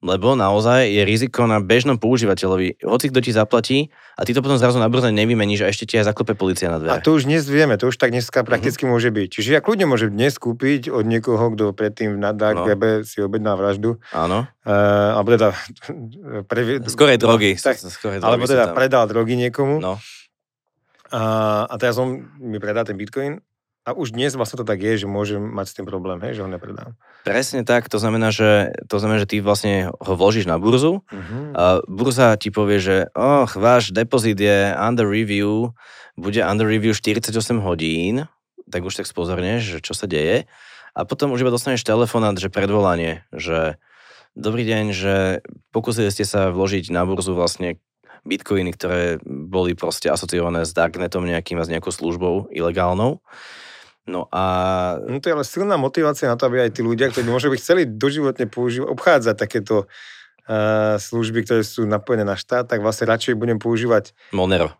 [0.00, 2.80] lebo naozaj je riziko na bežnom používateľovi.
[2.80, 3.78] Hoci kto ti zaplatí
[4.16, 6.80] a ty to potom zrazu na brze nevymeníš a ešte ti aj zaklope policia na
[6.80, 6.96] dvere.
[6.96, 8.96] A to už dnes vieme, to už tak dneska prakticky mm-hmm.
[8.96, 9.28] môže byť.
[9.28, 12.66] Čiže ja kľudne môžem dnes kúpiť od niekoho, kto predtým na dark no.
[12.66, 14.00] webe si objedná vraždu.
[14.16, 14.48] Áno.
[14.64, 15.48] Uh, alebo teda...
[16.48, 16.60] Pre...
[16.88, 17.60] Skorej drogy.
[17.60, 19.84] Tak, Skorej drogy alebo teda predal drogy niekomu.
[19.84, 20.00] No.
[21.10, 21.22] A,
[21.66, 23.42] a teraz on mi predá ten bitcoin
[23.90, 26.42] a už dnes vlastne to tak je, že môžem mať s tým problém, hej, že
[26.46, 26.94] ho nepredám.
[27.26, 31.42] Presne tak, to znamená, že, to znamená, že ty vlastne ho vložíš na burzu uh-huh.
[31.58, 35.74] a burza ti povie, že oh, váš depozit je under review,
[36.14, 38.30] bude under review 48 hodín,
[38.70, 40.46] tak už tak spozorneš, že čo sa deje
[40.94, 43.82] a potom už iba dostaneš telefonát, že predvolanie, že
[44.38, 45.14] dobrý deň, že
[45.74, 47.82] pokúsili ste sa vložiť na burzu vlastne
[48.24, 53.24] bitcoiny, ktoré boli proste asociované s darknetom nejakým a s nejakou službou ilegálnou
[54.08, 54.42] No a...
[55.04, 57.60] No to je ale silná motivácia na to, aby aj tí ľudia, ktorí môžu byť
[57.60, 63.36] chceli doživotne používať, obchádzať takéto uh, služby, ktoré sú napojené na štát, tak vlastne radšej
[63.36, 64.72] budem používať Monero.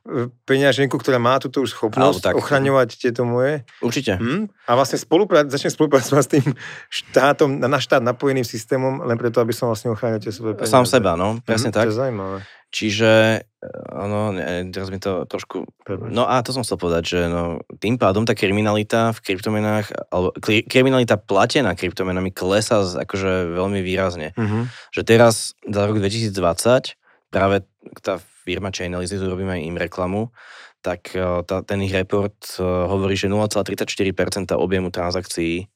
[0.49, 2.35] peňaženku, ktorá má túto už schopnosť tak.
[2.35, 3.63] ochraňovať tieto moje.
[3.85, 4.19] Určite.
[4.19, 4.51] Hm?
[4.67, 6.47] A vlastne spolupracovať, začnem spolupracovať s tým
[6.89, 10.73] štátom, na štát napojeným systémom, len preto, aby som vlastne ochránil tie svoje peniaze.
[10.73, 11.75] Sám seba, no, presne hm?
[11.77, 11.85] tak.
[11.87, 12.39] To je zaujímavé.
[12.71, 13.43] Čiže,
[13.91, 14.31] no,
[14.71, 15.67] teraz mi to trošku...
[15.91, 20.31] No a to som chcel povedať, že no, tým pádom tá kriminalita v kryptomenách, alebo
[20.71, 24.39] kriminalita platená kryptomenami klesá akože veľmi výrazne.
[24.39, 24.63] Mm-hmm.
[24.95, 26.95] Že teraz, za rok 2020,
[27.35, 27.67] práve
[28.07, 30.31] tá firma Chainalysis, robíme aj im reklamu,
[30.79, 35.67] tak tá, ten ich report hovorí, že 0,34% objemu transakcií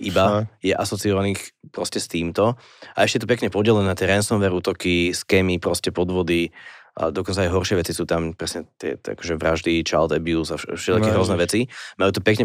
[0.00, 2.56] iba je asociovaných proste s týmto.
[2.96, 6.52] A ešte to pekne podelené na tie ransomware útoky, skémy, proste podvody,
[6.92, 11.08] a dokonca aj horšie veci sú tam, presne tie takže vraždy, child abuse a všetky
[11.08, 11.64] no, rôzne veci.
[11.96, 12.44] Majú to pekne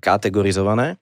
[0.00, 0.96] kategorizované.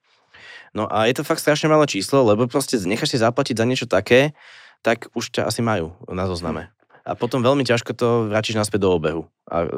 [0.74, 3.87] No a je to fakt strašne malé číslo, lebo proste necháš si zaplatiť za niečo
[3.87, 4.35] také,
[4.83, 8.90] tak už ťa asi majú na zozname a potom veľmi ťažko to vrátiš naspäť do
[8.94, 9.68] obehu a e,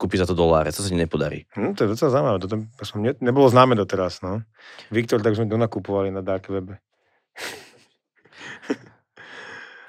[0.00, 1.44] kúpiš za to doláre, to sa ti nepodarí.
[1.52, 2.48] No, to je docela zaujímavé, to
[2.88, 4.40] som ne, nebolo známe doteraz, no.
[4.88, 6.80] Viktor, tak sme donakupovali na dark webe.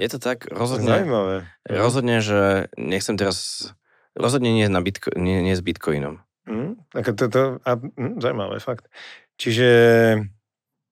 [0.01, 1.45] Je to tak, rozhodne, Zaujímavé.
[1.69, 3.69] rozhodne, že nechcem teraz,
[4.17, 6.25] rozhodne nie, na Bitco, nie, nie s Bitcoinom.
[6.49, 8.89] Mm, tak to, to, a, mm, zaujímavé, fakt.
[9.37, 9.69] Čiže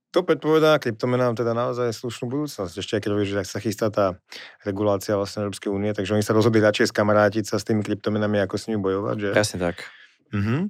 [0.09, 2.73] to predpovedá kryptomenám teda naozaj slušnú budúcnosť.
[2.81, 4.17] Ešte keď vieš, že sa chystá tá
[4.65, 8.55] regulácia vlastne Európskej únie, takže oni sa rozhodli radšej skamarátiť sa s tými kryptomenami, ako
[8.57, 9.15] s nimi bojovať.
[9.21, 9.29] Že?
[9.37, 9.85] Presne tak.
[10.33, 10.65] Uh-huh.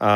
[0.00, 0.10] A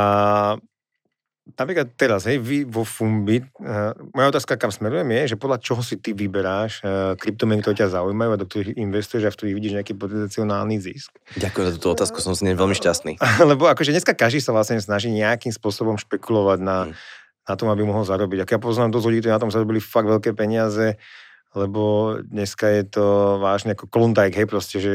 [1.45, 5.85] napríklad teraz, hej, vy vo Fumbi, uh, moja otázka, kam smerujem, je, že podľa čoho
[5.85, 9.57] si ty vyberáš uh, kryptomeny, ktoré ťa zaujímajú a do ktorých investuješ a v ktorých
[9.61, 11.13] vidíš nejaký potenciálny zisk.
[11.37, 13.21] Ďakujem za túto otázku, som s nej veľmi šťastný.
[13.53, 17.85] Lebo akože dneska každý sa vlastne snaží nejakým spôsobom špekulovať na, hmm na tom, aby
[17.85, 18.45] mohol zarobiť.
[18.45, 20.97] Ak ja poznám dosť ľudí, ktorí na tom zarobili fakt veľké peniaze,
[21.55, 23.05] lebo dneska je to
[23.39, 24.95] vážne ako klondajk, hej, proste, že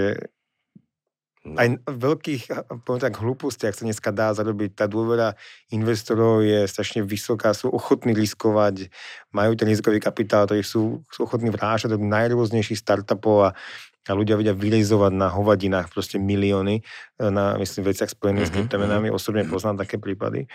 [1.47, 1.55] no.
[1.55, 2.43] aj v veľkých,
[2.83, 4.75] poviem tak, hlúpostiach sa dneska dá zarobiť.
[4.75, 5.39] Tá dôvera
[5.71, 8.91] investorov je strašne vysoká, sú ochotní riskovať,
[9.31, 13.49] majú ten rizikový kapitál, ktorí sú, sú ochotní vrážať do najrôznejších startupov a,
[14.09, 16.83] a ľudia vedia vylizovať na hovadinách proste milióny
[17.23, 18.51] na, myslím, veciach spojených mm-hmm.
[18.51, 19.07] s mhm, kryptomenami.
[19.07, 19.15] Mhm.
[19.15, 20.51] Osobne poznám také prípady.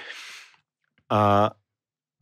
[1.08, 1.54] A,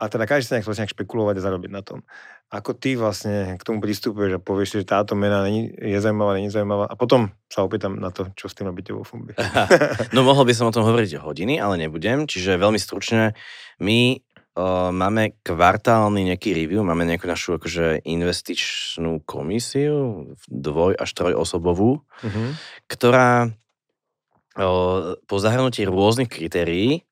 [0.03, 2.03] a teda každý sa nechce nejak špekulovať a zarobiť na tom.
[2.51, 6.51] Ako ty vlastne k tomu pristupuješ a povieš, že táto mena není, je zaujímavá, není
[6.51, 9.31] zaujímavá a potom sa opýtam na to, čo s tým robíte vo Fumbi.
[10.15, 13.31] no mohol by som o tom hovoriť hodiny, ale nebudem, čiže veľmi stručne.
[13.79, 22.03] My uh, máme kvartálny nejaký review, máme nejakú našu akože investičnú komisiu, dvoj až trojosobovú,
[22.03, 22.49] uh-huh.
[22.91, 27.07] ktorá uh, po zahrnutí rôznych kritérií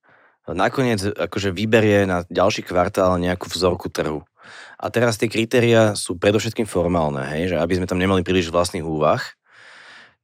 [0.50, 4.26] nakoniec akože vyberie na ďalší kvartál nejakú vzorku trhu.
[4.82, 8.82] A teraz tie kritéria sú predovšetkým formálne, hej, že aby sme tam nemali príliš vlastných
[8.82, 9.22] úvah,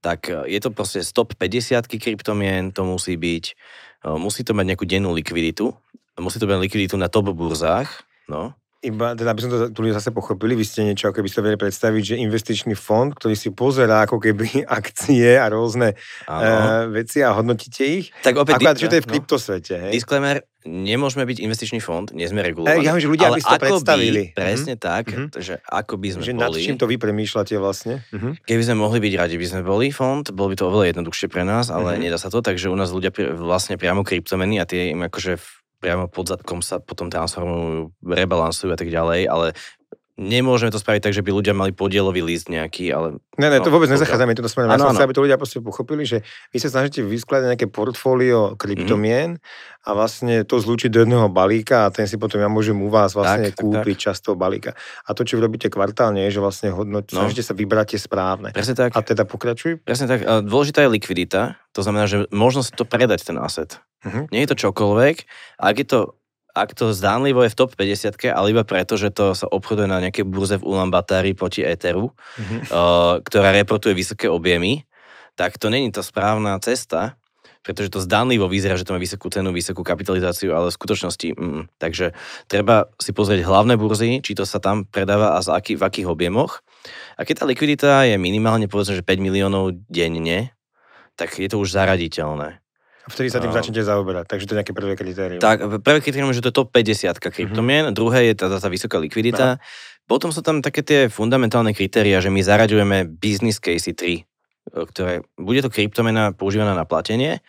[0.01, 3.45] tak e, je to proste stop 50 kryptomien, to musí byť,
[4.03, 5.77] e, musí to mať nejakú dennú likviditu,
[6.17, 10.13] musí to mať likviditu na top burzách, no, iba, teda aby som to tu zase
[10.13, 14.05] pochopili, vy ste niečo, ako by ste vedeli predstaviť, že investičný fond, ktorý si pozerá
[14.05, 15.97] ako keby akcie a rôzne
[16.29, 18.13] uh, veci a hodnotíte ich.
[18.21, 19.13] Tak opäť, Akurát, že to je v no.
[19.17, 19.73] kryptosvete.
[19.89, 19.91] Hej?
[19.97, 22.85] Disclaimer, nemôžeme byť investičný fond, nie sme regulovaní.
[22.85, 24.23] Ja že ľudia ale by ste to predstavili.
[24.29, 24.89] By, presne mm-hmm.
[24.91, 25.27] tak, mm-hmm.
[25.41, 26.59] že ako by sme že boli.
[26.59, 28.05] Nad čím to vy premýšľate vlastne?
[28.13, 28.31] Mm-hmm.
[28.45, 31.47] Keby sme mohli byť radi, by sme boli fond, bolo by to oveľa jednoduchšie pre
[31.47, 32.03] nás, ale mm-hmm.
[32.03, 33.09] nedá sa to, takže u nás ľudia
[33.39, 35.39] vlastne priamo kryptomeny a tie im akože
[35.77, 39.47] priamo pod zadkom sa potom transformujú, rebalansujú a tak ďalej, ale
[40.17, 43.21] Nemôžeme to spraviť tak, že by ľudia mali podielový list nejaký, ale...
[43.37, 44.73] Ne, ne, to No, vôbec pokiaľ- nezachádzame to smerom.
[44.73, 48.57] Ja som chcel, aby to ľudia proste pochopili, že vy sa snažíte vyskladať nejaké portfólio
[48.57, 49.37] kryptomien
[49.79, 53.13] a vlastne to zlúčiť do jedného balíka a ten si potom ja môžem u vás
[53.13, 54.73] vlastne Tak, tak, kúpiť časť toho balíka.
[55.05, 57.21] A to, čo vy robíte kvartálne, je, že vlastne hodnoť, No.
[57.21, 58.49] snažíte sa vybrať tie správne.
[58.51, 58.97] Presne tak.
[58.97, 59.79] A teda pokračuj.
[59.79, 60.25] Presne tak.
[60.25, 63.77] A Dôležitá je likvidita, to znamená, že možno si to predať ten asset.
[64.01, 64.33] Mhm.
[64.33, 65.15] Nie je to čokoľvek.
[65.57, 66.16] Ak je to
[66.57, 70.01] ak to zdánlivo je v top 50, ale iba preto, že to sa obchoduje na
[70.01, 72.57] nejakej burze v Ulaanbaatári proti Etheru, Mhm.
[72.73, 74.83] uh, ktorá reportuje vysoké objemy,
[75.37, 77.13] tak to není tá správna cesta,
[77.61, 81.61] pretože to zdánlivo vyzerá, že to má vysokú cenu, vysokú kapitalizáciu, ale v skutočnosti mm,
[81.75, 82.15] Takže
[82.47, 86.07] treba si pozrieť hlavné burzy, či to sa tam predáva a z aký, v akých
[86.07, 86.63] objemoch.
[87.19, 90.55] A keď tá likvidita je minimálne povedzme, že 5 miliónov denne,
[91.19, 92.63] tak je to už zaraditeľné.
[93.07, 93.55] A vtedy sa tým No.
[93.55, 94.27] začnete zaoberať.
[94.27, 95.39] Takže to je nejaké prvé kritérium.
[95.39, 98.99] Tak, prvé kritérium je, že to je top 50 kryptomien, druhé je tá, tá vysoká
[98.99, 99.63] likvidita.
[100.07, 104.27] Potom sú tam také tie fundamentálne kritéria, že my zaraďujeme business case 3,
[104.75, 107.39] ktoré, bude to kryptomena používaná na platenie,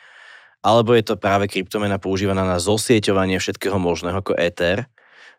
[0.62, 4.86] alebo je to práve kryptomena používaná na zosieťovanie všetkého možného ako Ether,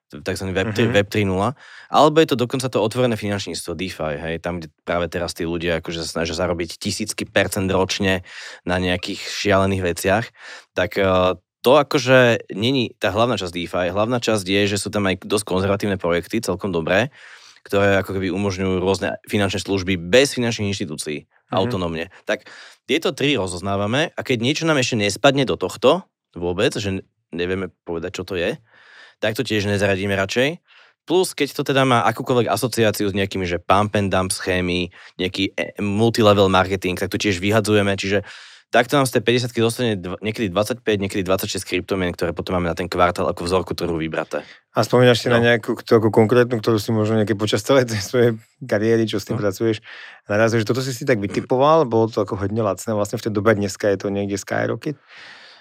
[0.09, 0.45] tzv.
[0.49, 0.91] Web, Mhm.
[0.91, 1.53] Web 3.0,
[1.89, 5.79] alebo je to dokonca to otvorené finančníctvo DeFi, hej, tam, kde práve teraz tí ľudia
[5.79, 8.25] akože sa snažia zarobiť tisícky percent ročne
[8.65, 10.25] na nejakých šialených veciach,
[10.73, 13.91] tak eh, to akože není tá hlavná časť DeFi.
[13.91, 17.11] Hlavná časť je, že sú tam aj dosť konzervatívne projekty, celkom dobré,
[17.67, 21.59] ktoré ako keby umožňujú rôzne finančné služby bez finančných inštitúcií, Mhm.
[21.59, 22.05] autonómne.
[22.23, 22.47] Tak
[22.87, 27.03] tieto tri rozoznávame a keď niečo nám ešte nespadne do tohto vôbec, že
[27.35, 28.55] nevieme povedať, čo to je,
[29.19, 30.59] tak to tiež nezaradíme radšej.
[31.03, 35.57] Plus, keď to teda má akúkoľvek asociáciu s nejakými, že pump and dump schémy, nejaký
[35.57, 38.21] e, multilevel marketing, tak to tiež vyhadzujeme, čiže
[38.69, 42.69] takto nám z tej 50 dostane dv- niekedy 25, niekedy 26 kryptomien, ktoré potom máme
[42.69, 44.45] na ten kvartál ako vzorku trhu vybraté.
[44.77, 45.49] A spomínaš si na No.
[45.49, 49.41] nejakú takú konkrétnu, ktorú si možno nejaké počas celej tej svojej kariéry, čo s tým
[49.41, 49.41] No.
[49.41, 49.81] pracuješ,
[50.29, 53.33] narazil, že toto si si tak vytipoval, bolo to ako hodne lacné, vlastne v tej
[53.33, 54.93] dobe dneska je to niekde Skyrocket.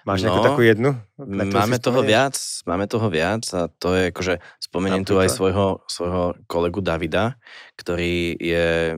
[0.09, 0.90] Máš nejakú No, takú jednu?
[1.20, 2.32] Máme toho viac,
[2.64, 7.36] máme toho viac a to je akože, spomeniem tu aj svojho, svojho kolegu Davida,
[7.76, 8.96] ktorý je,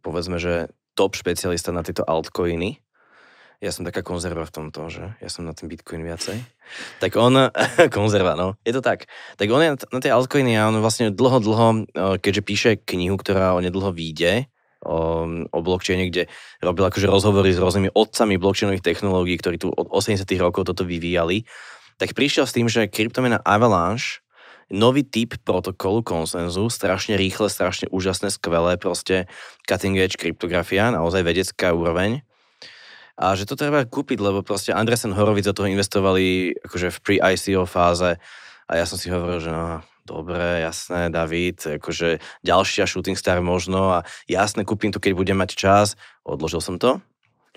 [0.00, 2.80] povedzme, že top špecialista na tieto altcoiny.
[3.60, 6.40] Ja som taká konzerva v tomto, že ja som na ten Bitcoin viacej.
[7.02, 7.52] Tak on,
[7.98, 9.04] konzerva, no, je to tak.
[9.36, 11.66] Tak on je na tie altcoiny a on vlastne dlho, dlho,
[12.24, 14.48] keďže píše knihu, ktorá onedlho vyjde,
[14.84, 16.30] o, o blockchaine, kde
[16.62, 21.46] robil akože rozhovory s rôznymi otcami blockchainových technológií, ktorí tu od 80 rokov toto vyvíjali,
[21.98, 24.22] tak prišiel s tým, že kryptomena Avalanche,
[24.68, 29.26] nový typ protokolu konsenzu, strašne rýchle, strašne úžasné, skvelé, proste
[29.64, 32.22] cutting edge kryptografia, naozaj vedecká úroveň.
[33.18, 37.66] A že to treba kúpiť, lebo proste Andresen Horovic do toho investovali akože v pre-ICO
[37.66, 38.14] fáze
[38.68, 44.00] a ja som si hovoril, že no, dobre, jasné, David, akože ďalšia shooting star možno
[44.00, 46.00] a jasné, kúpim to, keď budem mať čas.
[46.24, 47.04] Odložil som to,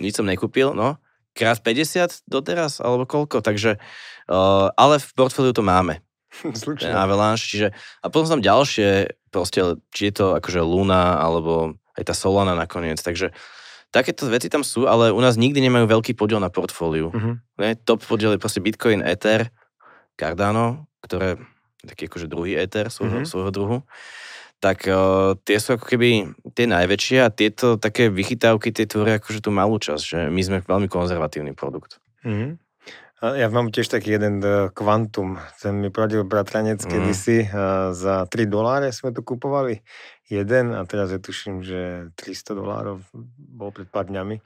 [0.03, 0.99] nič som nekúpil, no,
[1.31, 3.79] krát 50 doteraz, alebo koľko, takže,
[4.27, 6.03] uh, ale v portfóliu to máme,
[6.43, 6.91] ten Slušne.
[6.91, 7.67] Avalanche, čiže,
[8.03, 12.55] a potom sú tam ďalšie, proste, či je to akože Luna, alebo aj tá Solana
[12.55, 13.31] nakoniec, takže
[13.91, 17.11] takéto veci tam sú, ale u nás nikdy nemajú veľký podiel na portfóliu.
[17.11, 17.31] Mhm.
[17.59, 17.69] Ne?
[17.79, 19.51] Top podiel je proste Bitcoin, Ether,
[20.15, 21.39] Cardano, ktoré
[21.84, 23.17] taký akože druhý Ether svojho, Mhm.
[23.19, 23.29] mm-hmm.
[23.29, 23.77] svojho druhu.
[24.61, 26.09] Tak uh, tie sú ako keby
[26.53, 30.57] tie najväčšie a tieto také vychytávky, tie tvoria akože tú malú časť, že my sme
[30.61, 31.97] veľmi konzervatívny produkt.
[32.21, 32.61] Mhm.
[33.21, 36.89] A ja mám tiež taký jeden eh, Quantum, ten mi poradil bratranec Mhm.
[36.89, 39.82] kedysi, a za 3 doláre sme to kupovali,
[40.25, 41.79] jeden a teraz ja tuším, že
[42.13, 43.01] 300 dolárov
[43.38, 44.41] bol pred pár dňami.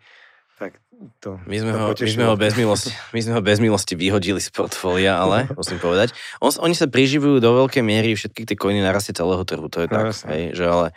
[1.19, 3.93] To, My sme, to ho, my, sme ho bez milosti, my sme ho bez milosti
[3.99, 6.15] vyhodili z portfólia, ale musím povedať.
[6.39, 9.83] On, oni sa priživujú do veľkej miery všetky tie koiny na raste celého trhu, to
[9.83, 10.05] je No, tak.
[10.15, 10.27] jasne.
[10.31, 10.87] hej, že ale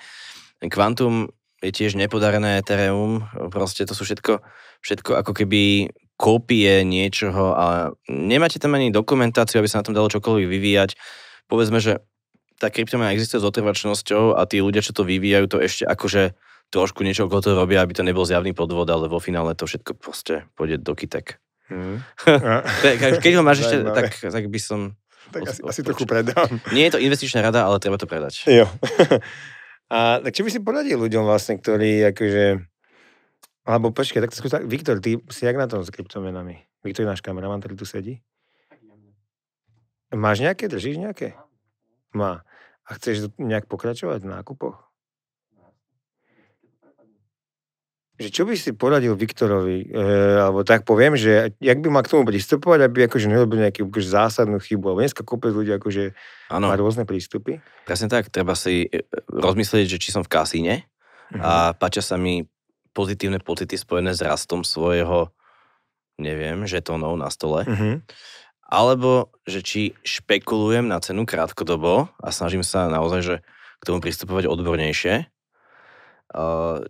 [0.71, 4.39] Quantum je tiež nepodarené Ethereum, proste to sú všetko,
[4.87, 7.67] všetko ako keby kópie niečoho a
[8.07, 10.91] nemáte tam ani dokumentáciu, aby sa na tom dalo čokoľvek vyvíjať.
[11.51, 12.03] Povedzme, že
[12.59, 16.35] tá kryptomena existuje s otrvačnosťou a tí ľudia, čo to vyvíjajú, to ešte akože
[16.69, 19.95] trošku niečo okolo toho robia, aby to nebol zjavný podvod, ale vo finále to všetko
[19.95, 21.41] proste pôjde do kytek.
[22.83, 24.97] Ke- Keď ho máš ešte, tak, tak by som...
[25.29, 25.85] tak Od- asi, asi odporučujem.
[25.85, 26.49] trochu predám.
[26.71, 28.45] Nie je to investičná rada, ale treba to predať.
[28.47, 28.65] Jo.
[29.89, 32.45] A tak čo by si poradil ľuďom vlastne, ktorí akože...
[33.65, 36.61] Alebo počkaj, tak to skús, tak- Viktor, ty si jak na tom s kryptomenami?
[36.81, 38.21] Viktor je náš kameraman, ktorý tu sedí.
[40.09, 40.69] Máš nejaké?
[40.69, 41.37] Držíš nejaké?
[42.13, 42.41] Má.
[42.85, 44.88] A chceš nejak pokračovať v nákupoch?
[48.19, 50.03] Že čo by si poradil Viktorovi, e,
[50.43, 54.11] alebo tak poviem, že jak by mal k tomu pristupovať, aby akože nerobil nejakú akože
[54.11, 56.19] zásadnú chybu, alebo dneska kopec ľudí akože
[56.51, 56.67] ano.
[56.67, 57.63] má rôzne prístupy.
[57.87, 61.39] Presne tak, treba si e, rozmyslieť, že či som v kasíne uh-huh.
[61.39, 62.43] a páčia sa mi
[62.91, 65.31] pozitívne pocity spojené s rastom svojho,
[66.19, 67.63] neviem, žetónov na stole.
[67.71, 68.03] Uh-huh.
[68.67, 73.37] Alebo, že či špekulujem na cenu krátkodobo a snažím sa naozaj, že
[73.79, 75.31] k tomu pristupovať odbornejšie.
[76.35, 76.83] Uh,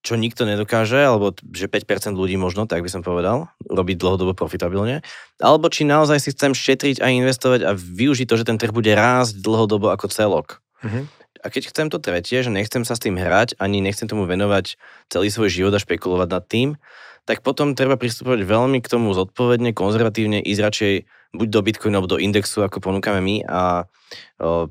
[0.00, 5.04] čo nikto nedokáže, alebo že 5% ľudí možno, tak by som povedal, robiť dlhodobo profitabilne,
[5.36, 8.88] alebo či naozaj si chcem šetriť a investovať a využiť to, že ten trh bude
[8.96, 10.64] rásť dlhodobo ako celok.
[10.80, 11.19] Mm-hmm.
[11.40, 14.76] A keď chcem to tretie, že nechcem sa s tým hrať, ani nechcem tomu venovať
[15.08, 16.68] celý svoj život a špekulovať nad tým,
[17.28, 20.94] tak potom treba pristupovať veľmi k tomu zodpovedne, konzervatívne, ísť radšej
[21.30, 23.86] buď do Bitcoinu alebo do indexu, ako ponúkame my a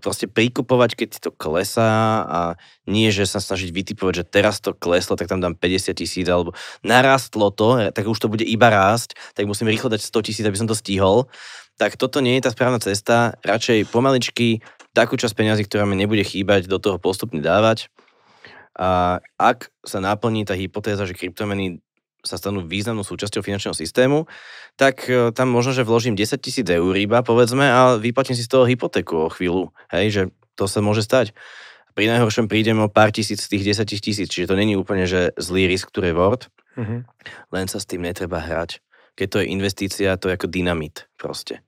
[0.04, 2.40] proste prikupovať, keď to klesá a
[2.84, 6.52] nie, že sa snažiť vytipovať, že teraz to kleslo, tak tam dám 50 tisíc alebo
[6.84, 10.60] narastlo to, tak už to bude iba rásť, tak musím rýchlo dať 100 tisíc, aby
[10.60, 11.32] som to stihol.
[11.80, 14.60] Tak toto nie je tá správna cesta, radšej pomaličky
[15.00, 17.88] takú časť peniazy, ktorá mi nebude chýbať, do toho postupne dávať.
[18.76, 21.80] A ak sa naplní tá hypotéza, že kryptomeny
[22.20, 24.28] sa stanú významnou súčasťou finančného systému,
[24.76, 28.52] tak e, tam možno, že vložím 10 tisíc eur iba, povedzme, a vyplatím si z
[28.52, 29.72] toho hypotéku o chvíľu.
[29.88, 30.22] Hej, že
[30.60, 31.32] to sa môže stať.
[31.96, 35.32] Pri najhoršom prídem o pár tisíc z tých 10 tisíc, čiže to není úplne, že
[35.40, 36.42] zlý risk, ktorý je word,
[36.76, 37.00] mm-hmm.
[37.56, 38.84] len sa s tým netreba hrať.
[39.16, 41.64] Keď to je investícia, to je ako dynamit proste.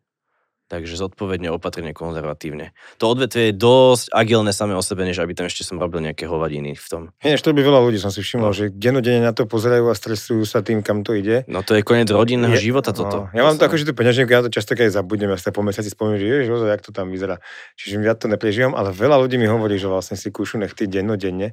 [0.71, 2.71] Takže zodpovedne, opatrne, konzervatívne.
[3.03, 6.31] To odvetvie je dosť agilné samé o sebe, než aby tam ešte som robil nejaké
[6.31, 7.01] hovadiny v tom.
[7.19, 8.55] Ináč to by veľa ľudí som si všimol, no.
[8.55, 11.43] že denodene na to pozerajú a stresujú sa tým, kam to ide.
[11.51, 13.27] No to je koniec rodinného je, života toto.
[13.27, 15.51] No, ja mám to ako, že tu peňaženku, ja to často keď zabudnem, ja sa
[15.51, 17.43] po mesiaci spomínam, že ježiš, jak to tam vyzerá.
[17.75, 21.51] Čiže ja to neprežívam, ale veľa ľudí mi hovorí, že vlastne si kúšu nechty dennodenne.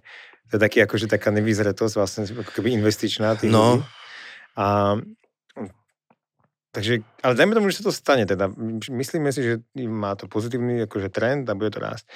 [0.54, 3.82] To je taký, akože taká nevyzretosť, vlastne ako keby investičná tých no.
[3.82, 3.98] ľudí.
[4.54, 4.98] A
[6.78, 8.22] Takže, ale dajme tomu, že sa to stane.
[8.22, 8.46] Teda.
[8.86, 12.06] Myslíme si, že má to pozitívny akože trend a bude to rásť.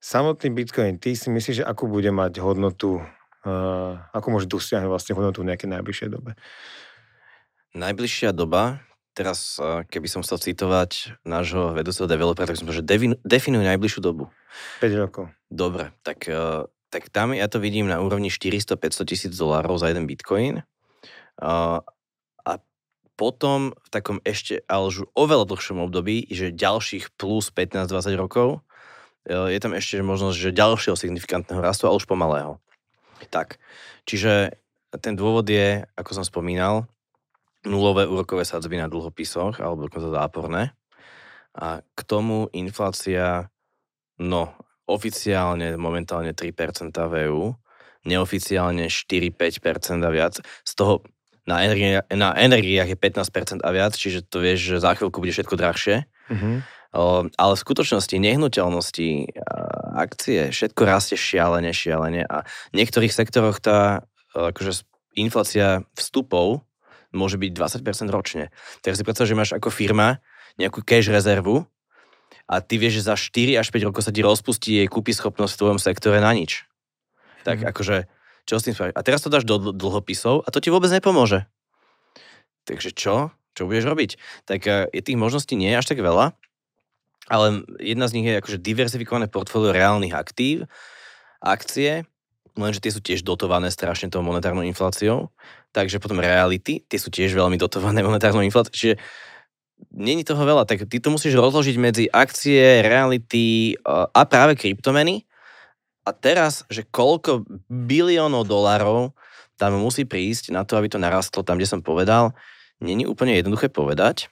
[0.00, 5.12] Samotný Bitcoin, ty si myslíš, že akú bude mať hodnotu, uh, ako môže dosiahnuť vlastne
[5.12, 6.40] hodnotu v nejakej najbližšej dobe?
[7.76, 8.80] Najbližšia doba,
[9.12, 9.60] teraz
[9.92, 14.32] keby som chcel citovať nášho vedúceho developera, tak som povedal, že definuj najbližšiu dobu.
[14.80, 15.28] 5 rokov.
[15.52, 16.24] Dobre, tak,
[16.88, 20.64] tak tam ja to vidím na úrovni 400-500 tisíc dolárov za jeden bitcoin
[23.16, 28.60] potom v takom ešte, ale už oveľa dlhšom období, že ďalších plus 15-20 rokov,
[29.24, 32.60] e, je tam ešte možnosť, že ďalšieho signifikantného rastu, ale už pomalého.
[33.32, 33.56] Tak,
[34.04, 34.60] čiže
[35.00, 36.84] ten dôvod je, ako som spomínal,
[37.66, 40.62] nulové úrokové sadzby na dlhopisoch, alebo dokonca záporné.
[41.56, 43.48] A k tomu inflácia,
[44.20, 44.54] no,
[44.86, 47.50] oficiálne momentálne 3% v EU,
[48.06, 50.38] neoficiálne 4-5% a viac.
[50.62, 51.02] Z toho
[51.46, 55.30] na, energi- na energiách je 15% a viac, čiže to vieš, že za chvíľku bude
[55.30, 55.96] všetko drahšie.
[56.26, 56.56] Mm-hmm.
[56.96, 59.08] O, ale v skutočnosti nehnuteľnosti,
[59.94, 62.42] akcie, všetko rastie šialene, šialene a
[62.72, 64.84] v niektorých sektoroch tá akože
[65.16, 66.66] inflácia vstupov
[67.14, 68.52] môže byť 20% ročne.
[68.84, 70.20] Teraz si predstav, že máš ako firma
[70.60, 71.64] nejakú cash rezervu
[72.46, 75.52] a ty vieš, že za 4 až 5 rokov sa ti rozpustí jej kúpy schopnosť
[75.56, 76.68] v tvojom sektore na nič.
[77.42, 77.66] Tak mm.
[77.72, 77.96] akože
[78.46, 78.94] čo s tým spraviť?
[78.94, 81.44] A teraz to dáš do dlhopisov a to ti vôbec nepomôže.
[82.66, 83.34] Takže čo?
[83.58, 84.10] Čo budeš robiť?
[84.46, 86.32] Tak e, je tých možností nie až tak veľa,
[87.26, 90.70] ale jedna z nich je akože diverzifikované portfólio reálnych aktív,
[91.42, 92.06] akcie,
[92.54, 95.34] lenže tie sú tiež dotované strašne tou monetárnou infláciou,
[95.74, 98.94] takže potom reality, tie sú tiež veľmi dotované monetárnou infláciou, čiže
[99.92, 105.25] není toho veľa, tak ty to musíš rozložiť medzi akcie, reality e, a práve kryptomeny
[106.06, 109.10] a teraz, že koľko biliónov dolárov
[109.58, 112.36] tam musí prísť na to, aby to narastlo tam, kde som povedal,
[112.78, 114.30] není úplne jednoduché povedať.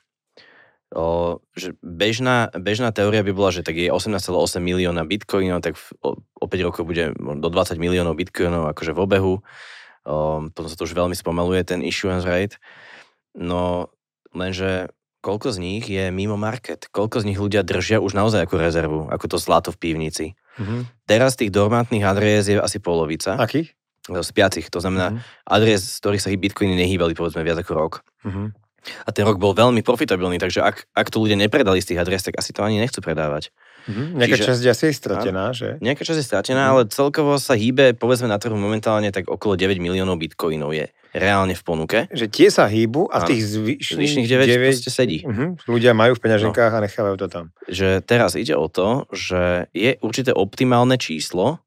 [0.94, 6.46] O, že bežná, bežná teória by bola, že tak je 18,8 milióna bitcoinov, tak o
[6.46, 9.34] 5 rokov bude do 20 miliónov bitcoinov akože v obehu.
[10.06, 12.62] O, potom sa to už veľmi spomaluje, ten issuance rate.
[13.34, 13.90] No,
[14.30, 14.94] lenže
[15.24, 16.86] koľko z nich je mimo market?
[16.92, 20.38] Koľko z nich ľudia držia už naozaj ako rezervu, ako to zlato v pivnici?
[20.58, 20.80] Mm-hmm.
[21.04, 23.36] Teraz tých dormantných adries je asi polovica.
[23.36, 23.74] Akých?
[24.04, 25.48] Z piacich, to znamená mm-hmm.
[25.48, 27.92] adries, z ktorých sa bitcoiny nehýbali povedzme viac ako rok.
[28.24, 28.46] Mm-hmm.
[28.84, 32.20] A ten rok bol veľmi profitabilný, takže ak, ak to ľudia nepredali z tých adres,
[32.20, 33.48] tak asi to ani nechcú predávať.
[33.88, 34.06] Mm-hmm.
[34.20, 35.80] Nejaká Čiže, časť je asi stratená, že?
[35.80, 36.84] Nejaká časť je stratená, mm-hmm.
[36.84, 40.84] ale celkovo sa hýbe, povedzme na trhu momentálne tak okolo 9 miliónov bitcoinov je
[41.14, 41.98] reálne v ponuke.
[42.10, 45.22] Že tie sa hýbu a, a tých zvyšných 9, 9 sedí.
[45.22, 46.76] Uh-huh, ľudia majú v peňaženkách no.
[46.82, 47.44] a nechávajú to tam.
[47.70, 51.62] Že teraz ide o to, že je určité optimálne číslo,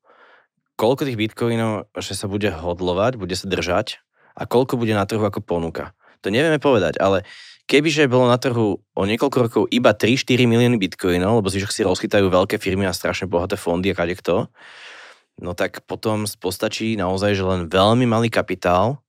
[0.76, 4.04] koľko tých bitcoinov že sa bude hodlovať, bude sa držať
[4.38, 5.95] a koľko bude na trhu ako ponuka.
[6.22, 7.24] To nevieme povedať, ale
[7.72, 12.28] kebyže bolo na trhu o niekoľko rokov iba 3-4 milióny bitcoinov, lebo si si rozchytajú
[12.28, 14.52] veľké firmy a strašne bohaté fondy a kade kto,
[15.41, 19.02] no tak potom postačí naozaj, že len veľmi malý kapitál,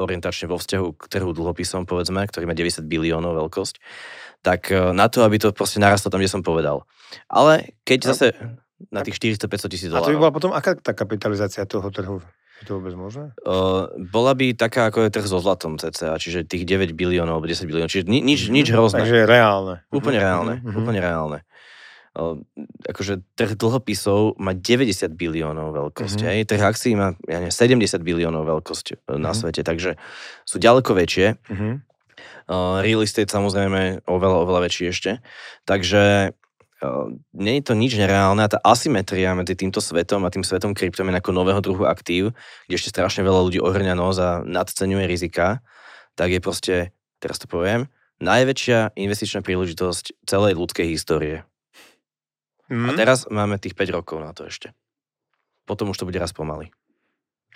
[0.00, 3.76] orientačne vo vzťahu k trhu dlhopisom, povedzme, ktorý má 90 biliónov veľkosť,
[4.40, 6.88] tak e, na to, aby to proste narastlo tam, kde som povedal.
[7.28, 8.26] Ale keď zase
[8.88, 10.04] na tých 400-500 tisíc dolárov.
[10.04, 12.24] A to by bola potom aká tá kapitalizácia toho trhu?
[12.60, 13.32] Je to vôbec možné?
[13.40, 17.48] Uh, bola by taká, ako je trh so zlatom cca, čiže tých 9 biliónov alebo
[17.48, 19.00] 10 biliónov, čiže ni, nič, nič hrozné.
[19.00, 19.80] Takže reálne.
[19.88, 20.76] Úplne reálne, mm-hmm.
[20.76, 21.38] úplne reálne.
[22.10, 22.42] Uh,
[22.90, 26.42] akože trh dlhopisov má 90 biliónov veľkosť, mm-hmm.
[26.42, 29.22] aj trh akcií má ja neviem, 70 biliónov veľkosť mm-hmm.
[29.22, 29.94] na svete, takže
[30.42, 31.38] sú ďaleko väčšie.
[31.38, 31.72] Mm-hmm.
[32.50, 35.22] Uh, real estate samozrejme oveľa, oveľa väčší ešte.
[35.70, 36.34] Takže
[37.36, 41.12] nie je to nič nereálne a tá asymetria medzi týmto svetom a tým svetom kryptomien
[41.12, 42.32] ako nového druhu aktív,
[42.64, 45.60] kde ešte strašne veľa ľudí ohrňa nos a nadceňuje rizika,
[46.16, 46.74] tak je proste,
[47.20, 47.92] teraz to poviem,
[48.24, 51.44] najväčšia investičná príležitosť celej ľudskej histórie.
[52.70, 52.86] Mm.
[52.86, 52.98] A mhm.
[52.98, 54.70] teraz máme tých 5 rokov na to ešte.
[55.66, 56.70] Potom už to bude raz pomaly.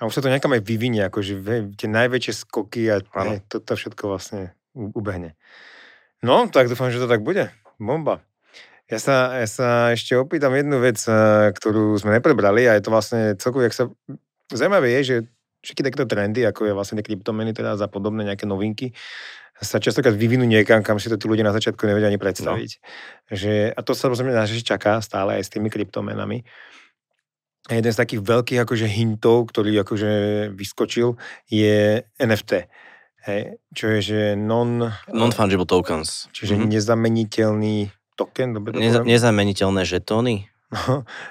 [0.03, 1.39] A už sa to nejakam aj vyvinie, akože
[1.79, 5.39] tie najväčšie skoky a ne, to, to všetko vlastne ubehne.
[6.19, 7.55] No, tak dúfam, že to tak bude.
[7.79, 8.27] Bomba.
[8.91, 12.91] Ja sa, ja sa ešte opýtam jednu vec, eh, ktorú sme neprebrali a je to
[12.91, 13.87] vlastne celkovo, jak sa...
[14.51, 15.17] Zaujímavé je, že
[15.65, 18.93] všetky takéto trendy, ako je vlastne kryptomeny teda za podobné nejaké novinky,
[19.63, 22.71] sa častokrát vyvinú niekam, kam si to tí ľudia na začiatku nevedia ani predstaviť.
[22.75, 22.83] No.
[23.31, 26.43] Že, a to sa rozumie, že čaká stále aj s tými kryptomenami.
[27.71, 30.13] A jeden z takých veľkých akože hintov, ktorý akože
[30.53, 31.17] vyskočil,
[31.49, 32.69] je NFT.
[33.25, 34.85] Hej, čo je, že non...
[35.09, 36.29] Non-fungible tokens.
[36.37, 36.71] Čiže mm-hmm.
[36.77, 37.77] nezameniteľný
[38.21, 40.53] token, dobre Neza, Nezameniteľné žetóny?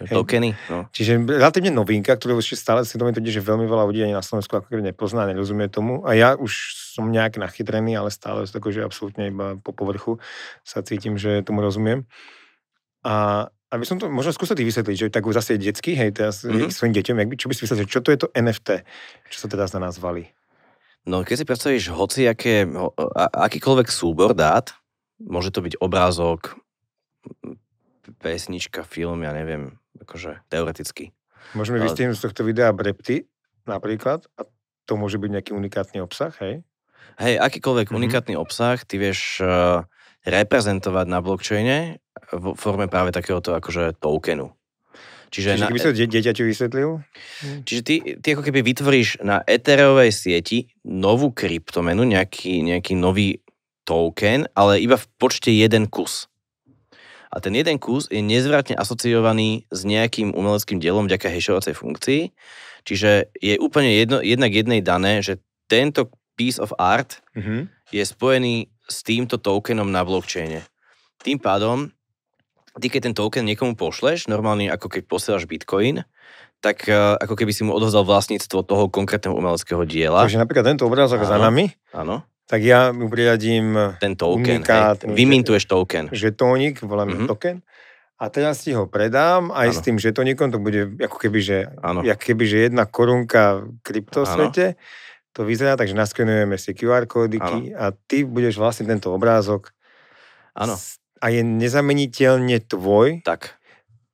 [0.10, 0.56] Tokeny?
[0.72, 0.88] No.
[0.90, 4.56] Čiže relatívne novinka, ktorú ešte stále si domývam, že veľmi veľa ľudí ani na Slovensku
[4.56, 6.02] ako keby nepozná, nerozumie tomu.
[6.08, 10.18] A ja už som nejak nachytrený, ale stále to že absolútne iba po povrchu
[10.64, 12.08] sa cítim, že tomu rozumiem.
[13.04, 16.70] A aby som to možno skúsil vysvetliť, že tak zase detský, hej, teraz mm-hmm.
[16.70, 18.70] svojim deťom, jak by, čo by si vysvetlil, čo to je to NFT,
[19.34, 20.30] čo sa teda na nazvali?
[21.10, 22.70] No keď si predstavíš hoci aké,
[23.34, 24.72] akýkoľvek súbor dát,
[25.20, 26.56] môže to byť obrázok,
[28.20, 31.16] pesnička, film, ja neviem, akože teoreticky.
[31.56, 31.92] Môžeme Ale...
[31.92, 33.28] vystihnúť z tohto videa brepty
[33.64, 34.48] napríklad a
[34.84, 36.64] to môže byť nejaký unikátny obsah, hej?
[37.20, 38.00] Hej, akýkoľvek mm-hmm.
[38.00, 39.86] unikátny obsah ty vieš uh,
[40.28, 41.78] reprezentovať na blockchaine
[42.32, 44.52] v forme práve takéhoto akože tokenu.
[45.34, 46.90] Čiže, Čiže na, keby sa de- dieťaťu vysvetlil?
[47.66, 53.42] Čiže ty, ty ako keby vytvoríš na Ethereovej sieti novú kryptomenu, nejaký, nejaký nový
[53.82, 56.30] token, ale iba v počte jeden kus.
[57.34, 62.22] A ten jeden kus je nezvratne asociovaný s nejakým umeleckým dielom vďaka hashovacej funkcii.
[62.86, 67.74] Čiže je úplne jedno, jednak jednej dané, že tento piece of art mm-hmm.
[67.90, 70.62] je spojený s týmto tokenom na blockchaine.
[71.26, 71.90] Tým pádom,
[72.78, 76.06] ty keď ten token niekomu pošleš, normálne ako keď posielaš bitcoin,
[76.62, 80.24] tak uh, ako keby si mu odovzdal vlastníctvo toho konkrétneho umeleckého diela.
[80.24, 85.16] Takže napríklad tento obrázok za nami, áno tak ja mu priradím ten token, unikát, hej,
[85.16, 86.12] vymintuješ token.
[86.12, 87.32] Žetónik, voláme mm-hmm.
[87.32, 87.64] token.
[88.24, 89.76] A teraz ti ho predám, aj ano.
[89.76, 94.66] s tým žetónikom, to bude ako keby, že, ako keby, že jedna korunka v kryptosvete.
[94.78, 95.32] Ano.
[95.34, 97.80] To vyzerá, takže naskenujeme si QR kódiky ano.
[97.80, 99.74] a ty budeš vlastne tento obrázok.
[100.54, 100.78] Áno.
[101.20, 103.26] A je nezameniteľne tvoj.
[103.26, 103.58] Tak.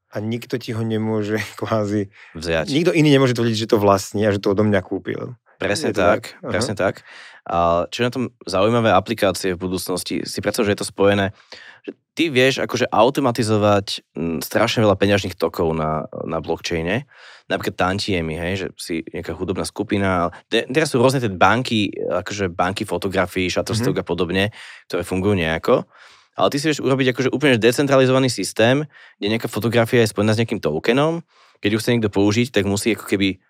[0.09, 2.09] A nikto ti ho nemôže kvázi...
[2.33, 2.71] Vziať.
[2.71, 5.35] Nikto iný nemôže tvrdiť, že to vlastní a že to odo mňa kúpil.
[5.59, 6.49] Presne tak, tak.
[6.49, 7.03] presne tak.
[7.49, 11.33] A čo je na tom zaujímavé aplikácie v budúcnosti, si predstav, že je to spojené,
[11.81, 14.05] že ty vieš akože automatizovať
[14.45, 17.09] strašne veľa peňažných tokov na, na blockchaine,
[17.49, 22.85] napríklad tantiemy, hej, že si nejaká hudobná skupina, teraz sú rôzne tie banky, akože banky
[22.85, 24.05] fotografií, Shutterstock mm-hmm.
[24.05, 24.43] a podobne,
[24.85, 25.89] ktoré fungujú nejako,
[26.37, 28.85] ale ty si vieš urobiť akože úplne decentralizovaný systém,
[29.17, 31.25] kde nejaká fotografia je spojená s nejakým tokenom,
[31.59, 33.41] keď ju chce niekto použiť, tak musí ako keby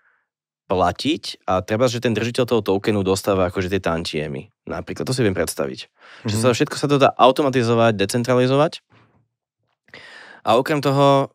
[0.69, 4.53] platiť a treba, že ten držiteľ toho tokenu dostáva akože tie tantiemy.
[4.69, 5.89] Napríklad, to si viem predstaviť.
[5.89, 6.29] Mm-hmm.
[6.29, 8.85] Že sa všetko sa to dá automatizovať, decentralizovať.
[10.45, 11.33] A okrem toho,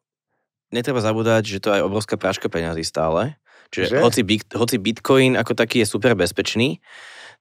[0.71, 3.35] netreba zabúdať, že to je obrovská práška peňazí stále.
[3.75, 4.23] Čiže hoci,
[4.55, 6.79] hoci Bitcoin ako taký je super bezpečný,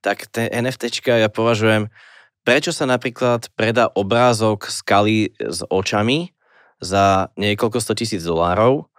[0.02, 1.94] tak ten NFTčka ja považujem,
[2.42, 6.34] prečo sa napríklad predá obrázok skaly s očami
[6.82, 8.90] za niekoľko sto tisíc dolárov,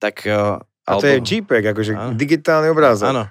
[0.00, 0.58] tak eh,
[0.88, 2.16] a to je JPEG, akože áno.
[2.16, 3.12] digitálny obrázok.
[3.12, 3.24] Áno.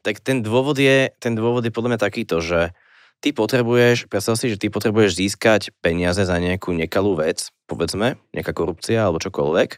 [0.00, 2.72] Tak ten dôvod, je, ten dôvod je podľa mňa takýto, že
[3.20, 8.52] ty potrebuješ, predstav si, že ty potrebuješ získať peniaze za nejakú nekalú vec, povedzme, nejaká
[8.56, 9.70] korupcia alebo čokoľvek,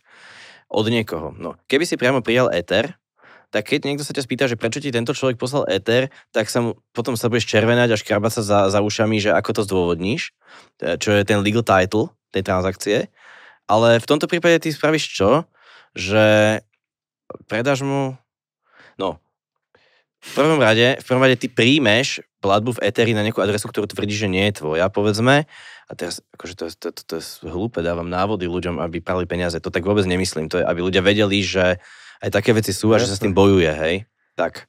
[0.69, 1.33] od niekoho.
[1.35, 2.95] No, keby si priamo prijal Ether,
[3.49, 6.61] tak keď niekto sa ťa spýta, že prečo ti tento človek poslal Ether, tak sa
[6.61, 10.37] mu, potom sa budeš červenať a škrabať sa za, za ušami, že ako to zdôvodníš,
[10.85, 12.99] e, čo je ten legal title tej transakcie.
[13.65, 15.49] Ale v tomto prípade ty spravíš čo?
[15.97, 16.61] Že
[17.49, 18.17] predáš mu...
[18.99, 19.23] No,
[20.19, 23.87] v prvom rade, v prvom rade ty príjmeš platbu v Etheri na nejakú adresu, ktorú
[23.87, 25.47] tvrdí, že nie je tvoja, povedzme.
[25.87, 29.63] A teraz, akože to, to, to, to je hlúpe, dávam návody ľuďom, aby prali peniaze.
[29.63, 30.51] To tak vôbec nemyslím.
[30.51, 31.79] To je, aby ľudia vedeli, že
[32.19, 33.95] aj také veci sú a že sa s tým bojuje, hej.
[34.35, 34.67] Tak.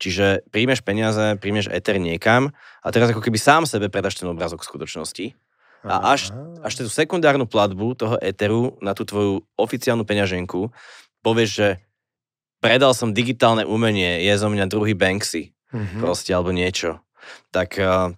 [0.00, 4.64] Čiže príjmeš peniaze, príjmeš Ether niekam a teraz ako keby sám sebe predáš ten obrázok
[4.64, 5.26] v skutočnosti.
[5.80, 10.68] A až, až tú sekundárnu platbu toho Etheru na tú tvoju oficiálnu peňaženku
[11.24, 11.68] povieš, že
[12.60, 15.56] predal som digitálne umenie, je zo mňa druhý Banksy.
[15.72, 16.00] Mm-hmm.
[16.00, 17.00] Proste, alebo niečo.
[17.50, 18.12] Tak, eh,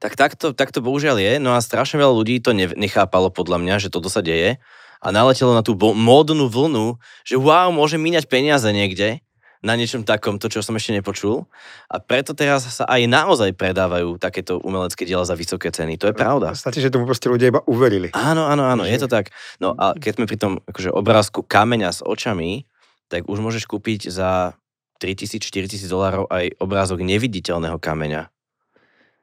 [0.00, 1.32] tak takto, takto bohužiaľ je.
[1.42, 4.56] No a strašne veľa ľudí to nechápalo podľa mňa, že toto sa deje
[5.00, 9.24] a naletelo na tú módnu vlnu, že wow, môže míňať peniaze niekde
[9.60, 11.44] na niečom takom, to, čo som ešte nepočul.
[11.92, 16.00] A preto teraz sa aj naozaj predávajú takéto umelecké diela za vysoké ceny.
[16.00, 16.56] To je pravda.
[16.56, 18.08] Státe, že tomu proste ľudia iba uverili.
[18.16, 19.28] Áno, áno, áno, je to tak.
[19.60, 22.64] No a keď sme pri tom akože, obrázku kameňa s očami,
[23.10, 24.54] tak už môžeš kúpiť za
[25.02, 28.30] 3000, 4000 dolárov aj obrázok neviditeľného kameňa.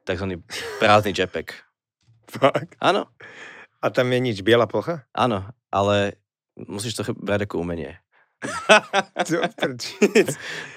[0.04, 0.44] Takzvaný
[0.84, 1.56] prázdny JPEG.
[2.36, 2.76] Fakt?
[2.84, 3.08] Áno.
[3.80, 5.08] A tam je nič, biela plocha?
[5.16, 6.20] Áno, ale
[6.60, 7.96] musíš to brať ako umenie.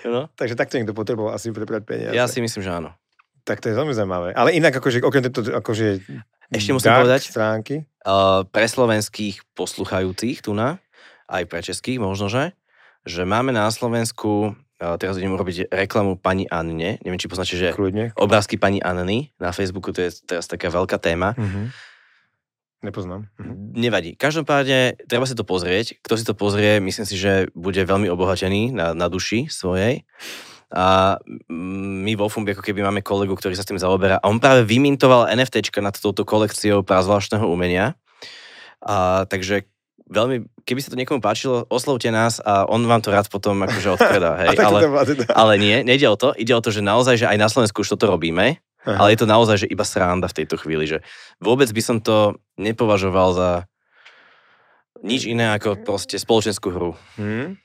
[0.08, 0.32] no.
[0.32, 2.16] Takže takto niekto potreboval asi prebrať peniaze.
[2.16, 2.94] Ja si myslím, že áno.
[3.44, 4.36] Tak to je veľmi zaujímavé.
[4.36, 6.00] Ale inak, akože, okrem toto, akože
[6.52, 7.88] ešte musím povedať, stránky.
[8.04, 10.80] Uh, pre slovenských posluchajúcich tu na,
[11.28, 12.52] aj pre českých možno, že,
[13.06, 17.72] že máme na Slovensku, uh, teraz idem urobiť reklamu pani Anne, neviem, či poznáte, že
[17.72, 18.16] Kľudne.
[18.16, 21.36] obrázky pani Anny na Facebooku, to je teraz taká veľká téma.
[21.36, 21.90] Mm-hmm
[22.80, 23.28] Nepoznám.
[23.36, 23.76] Mhm.
[23.76, 24.10] Nevadí.
[24.16, 26.00] Každopádne treba si to pozrieť.
[26.00, 30.08] Kto si to pozrie, myslím si, že bude veľmi obohatený na, na duši svojej.
[30.72, 31.18] A
[31.50, 34.22] my vo Fumbi ako keby máme kolegu, ktorý sa s tým zaoberá.
[34.22, 38.00] A on práve vymintoval NFTčka nad touto kolekciou zvláštneho umenia.
[38.80, 39.68] A, takže
[40.08, 43.98] veľmi, keby sa to niekomu páčilo, oslovte nás a on vám to rád potom akože
[43.98, 44.38] odpredá.
[44.46, 44.62] Hej.
[44.62, 44.80] ale,
[45.34, 46.30] ale nie, nejde o to.
[46.38, 48.96] Ide o to, že naozaj, že aj na Slovensku už toto robíme Aha.
[48.96, 51.04] Ale je to naozaj, že iba sranda v tejto chvíli, že
[51.36, 53.50] vôbec by som to nepovažoval za
[55.04, 56.92] nič iné ako proste spoločenskú hru.
[57.20, 57.60] Hmm.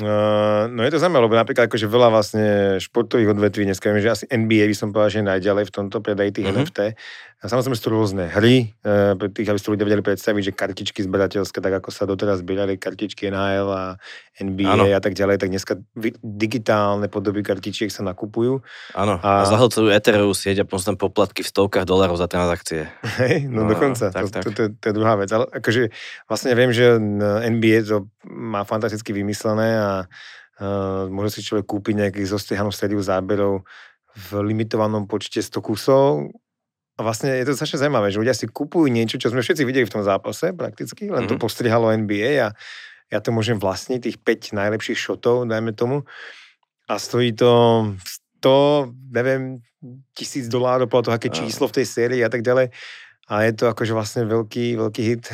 [0.00, 2.46] Uh, no je to zaujímavé, lebo napríklad akože veľa vlastne
[2.80, 6.30] športových odvetví dneska, viem, že asi NBA by som povedal, že najďalej v tomto predaji
[6.32, 6.64] tých mm-hmm.
[6.64, 6.78] NFT.
[7.40, 11.00] A samozrejme sú rôzne hry, uh, pre tých, aby ste ľudia vedeli predstaviť, že kartičky
[11.04, 13.96] zberateľské, tak ako sa doteraz zbierali kartičky NHL a
[14.40, 14.84] NBA ano.
[14.88, 15.76] a tak ďalej, tak dneska
[16.20, 18.64] digitálne podoby kartičiek sa nakupujú.
[18.96, 22.88] Áno, a, a zahlcujú Ethereum sieť a potom poplatky v stovkách dolárov za transakcie.
[23.20, 24.42] Hej, no, no dokonca, tak, to, tak.
[24.44, 25.28] To, to, to, je druhá vec.
[25.32, 25.92] Ale akože
[26.28, 26.96] vlastne viem, že
[27.48, 33.66] NBA to má fantasticky vymyslené a uh, môže si človek kúpiť nejakých zostriehanú sériu záberov
[34.10, 36.30] v limitovanom počte 100 kusov,
[37.00, 39.88] a vlastne je to strašne zaujímavé, že ľudia si kupujú niečo, čo sme všetci videli
[39.88, 41.30] v tom zápase prakticky, len mm-hmm.
[41.32, 41.42] to mhm.
[41.42, 42.52] postrihalo NBA a
[43.10, 46.04] ja to môžem vlastniť, tých 5 najlepších šotov, dajme tomu.
[46.86, 47.50] A stojí to
[48.44, 49.64] 100, neviem,
[50.14, 52.70] tisíc dolárov, podľa toho, aké číslo v tej sérii a tak ďalej.
[53.30, 55.30] A je to akože vlastne veľký, veľký hit.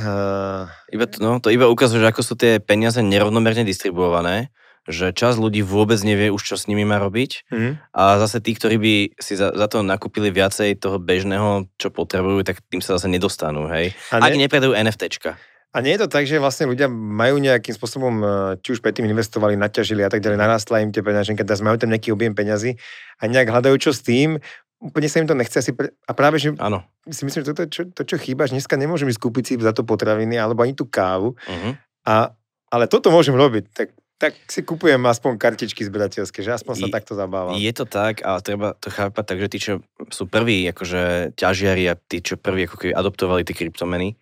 [0.92, 4.52] Iba to, no, to iba ukazuje, že ako sú tie peniaze nerovnomerne distribuované,
[4.84, 7.48] že čas ľudí vôbec nevie už, čo s nimi má robiť.
[7.48, 7.80] Mm.
[7.96, 12.44] A zase tí, ktorí by si za, za to nakúpili viacej toho bežného, čo potrebujú,
[12.44, 13.96] tak tým sa zase nedostanú, hej.
[14.12, 14.28] A ne...
[14.28, 15.40] Ak nepredajú NFTčka.
[15.76, 18.26] A nie je to tak, že vlastne ľudia majú nejakým spôsobom, e,
[18.64, 21.92] či už predtým investovali, naťažili a tak ďalej, narastla im tie peňaženky, teraz majú tam
[21.92, 22.80] nejaký objem peňazí
[23.20, 24.40] a nejak hľadajú čo s tým,
[24.80, 25.92] úplne sa im to nechce asi, pre...
[26.04, 26.84] a práve, že ano.
[27.08, 29.72] si myslím, že to, čo, to, čo chýba, že dneska nemôžem ísť kúpiť si za
[29.72, 31.72] to potraviny alebo ani tú kávu, uh-huh.
[32.04, 32.36] a,
[32.68, 37.12] ale toto môžem robiť, tak tak si kupujem aspoň kartičky zberateľské, že aspoň sa takto
[37.12, 37.52] zabávam.
[37.52, 39.72] Je to tak a treba to chápať tak, že tí, čo
[40.08, 44.16] sú prví akože ťažiari a tí, čo prví ako keby adoptovali tie kryptomeny,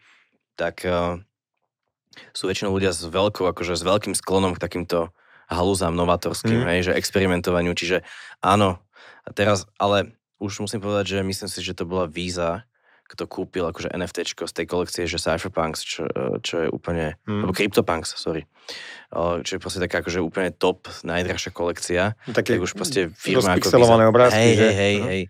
[0.58, 1.22] tak uh,
[2.34, 5.14] sú väčšinou ľudia s veľkou, akože s veľkým sklonom k takýmto
[5.46, 6.68] halúzám novatorským, mm.
[6.74, 8.02] hej, že experimentovaniu, čiže
[8.42, 8.82] áno,
[9.22, 12.66] a teraz, ale už musím povedať, že myslím si, že to bola víza,
[13.04, 16.08] kto kúpil akože NFT z tej kolekcie, že Cypherpunks, čo,
[16.40, 17.44] čo je úplne, mm.
[17.44, 18.48] alebo CryptoPunks, sorry,
[19.44, 22.02] čo je proste taká akože úplne top, najdražšia kolekcia.
[22.24, 23.68] No, také tak už proste firma ako
[24.08, 24.68] obrázky, hej, že?
[24.72, 25.06] Hej, hej, no.
[25.12, 25.22] hej.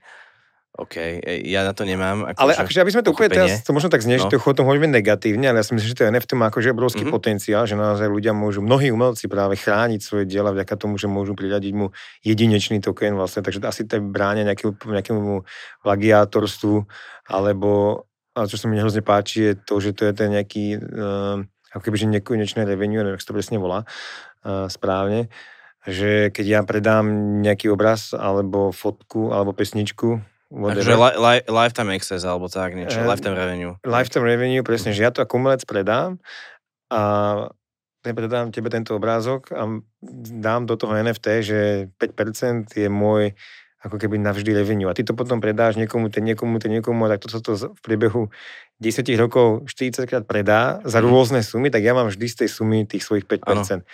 [0.74, 2.34] OK, e, ja na to nemám.
[2.34, 4.26] Ako ale akože, aby sme to úplne teraz, to možno tak znie, no.
[4.26, 7.06] že to chodom hovoríme negatívne, ale ja si myslím, že to NFT má akože obrovský
[7.06, 7.14] mm-hmm.
[7.14, 11.38] potenciál, že naozaj ľudia môžu, mnohí umelci práve chrániť svoje diela vďaka tomu, že môžu
[11.38, 11.94] priradiť mu
[12.26, 15.46] jedinečný token vlastne, takže asi to bráne nejakému, nejakému
[15.86, 16.90] plagiátorstvu,
[17.30, 17.70] alebo,
[18.34, 21.38] ale čo sa mi hrozne páči, je to, že to je ten nejaký uh,
[21.70, 23.86] ako keby, že nekonečné revenue, neviem, ako to presne volá
[24.42, 25.30] uh, správne,
[25.86, 27.06] že keď ja predám
[27.46, 33.08] nejaký obraz, alebo fotku, alebo pesničku, Takže li, li, lifetime access, alebo tak niečo, uh,
[33.08, 33.72] lifetime revenue.
[33.82, 36.20] Lifetime revenue, presne, že ja to ako umelec predám
[36.92, 37.00] a
[38.04, 39.80] predám tebe tento obrázok a
[40.28, 41.60] dám do toho NFT, že
[41.96, 43.32] 5% je môj
[43.84, 44.88] ako keby navždy revenue.
[44.88, 47.56] A ty to potom predáš niekomu, ten niekomu, ten niekomu, a tak to sa to
[47.56, 48.32] v priebehu
[48.80, 51.06] 10 rokov 40 krát predá za mhm.
[51.08, 53.44] rôzne sumy, tak ja mám vždy z tej sumy tých svojich 5%.
[53.48, 53.84] Ano.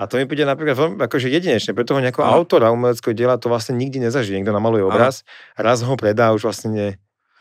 [0.00, 2.32] A to mi príde napríklad veľmi akože jedinečné, pre toho nejakého no.
[2.32, 4.40] autora umeleckého diela to vlastne nikdy nezažije.
[4.40, 5.22] Niekto namaluje obraz,
[5.54, 5.68] ano.
[5.68, 6.88] raz ho predá, už vlastne nie,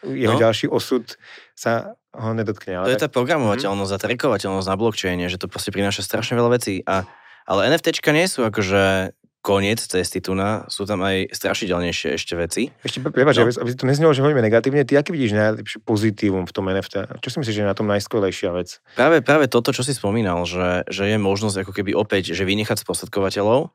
[0.03, 0.41] jeho no.
[0.41, 1.15] ďalší osud
[1.55, 2.75] sa ho nedotkne.
[2.75, 2.97] Ale to tak...
[2.99, 6.83] je tá programovateľnosť a trackovateľnosť na blockchaine, že to proste prináša strašne veľa vecí.
[6.83, 7.07] A,
[7.47, 12.69] ale NFTčka nie sú akože koniec cesty tu na, sú tam aj strašidelnejšie ešte veci.
[12.85, 13.49] Ešte prepáč, no.
[13.49, 17.19] aby to neznelo, že hovoríme negatívne, ty aký vidíš najlepšie pozitívum v tom NFT?
[17.19, 18.77] Čo si myslíš, že je na tom najskvelejšia vec?
[18.93, 22.85] Práve, práve toto, čo si spomínal, že, že je možnosť ako keby opäť, že vynechať
[22.85, 23.73] sprostredkovateľov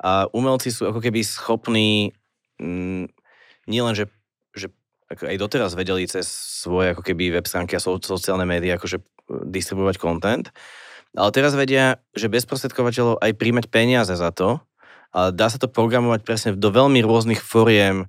[0.00, 2.16] a umelci sú ako keby schopní
[2.56, 3.12] mm,
[3.68, 4.08] nielen, že,
[4.56, 4.72] že
[5.12, 6.24] ako aj doteraz vedeli cez
[6.64, 9.04] svoje ako keby web stránky a sociálne médiá akože e,
[9.44, 10.48] distribuovať content,
[11.12, 14.64] ale teraz vedia, že bez prostredkovateľov aj príjmať peniaze za to,
[15.12, 18.08] dá sa to programovať presne do veľmi rôznych foriem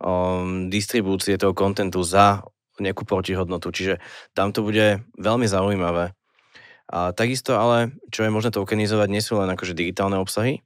[0.00, 2.44] um, distribúcie toho kontentu za
[2.78, 3.72] nejakú protihodnotu.
[3.72, 4.02] Čiže
[4.36, 6.12] tam to bude veľmi zaujímavé.
[6.90, 10.60] A takisto ale, čo je možné tokenizovať, nie sú len akože digitálne obsahy.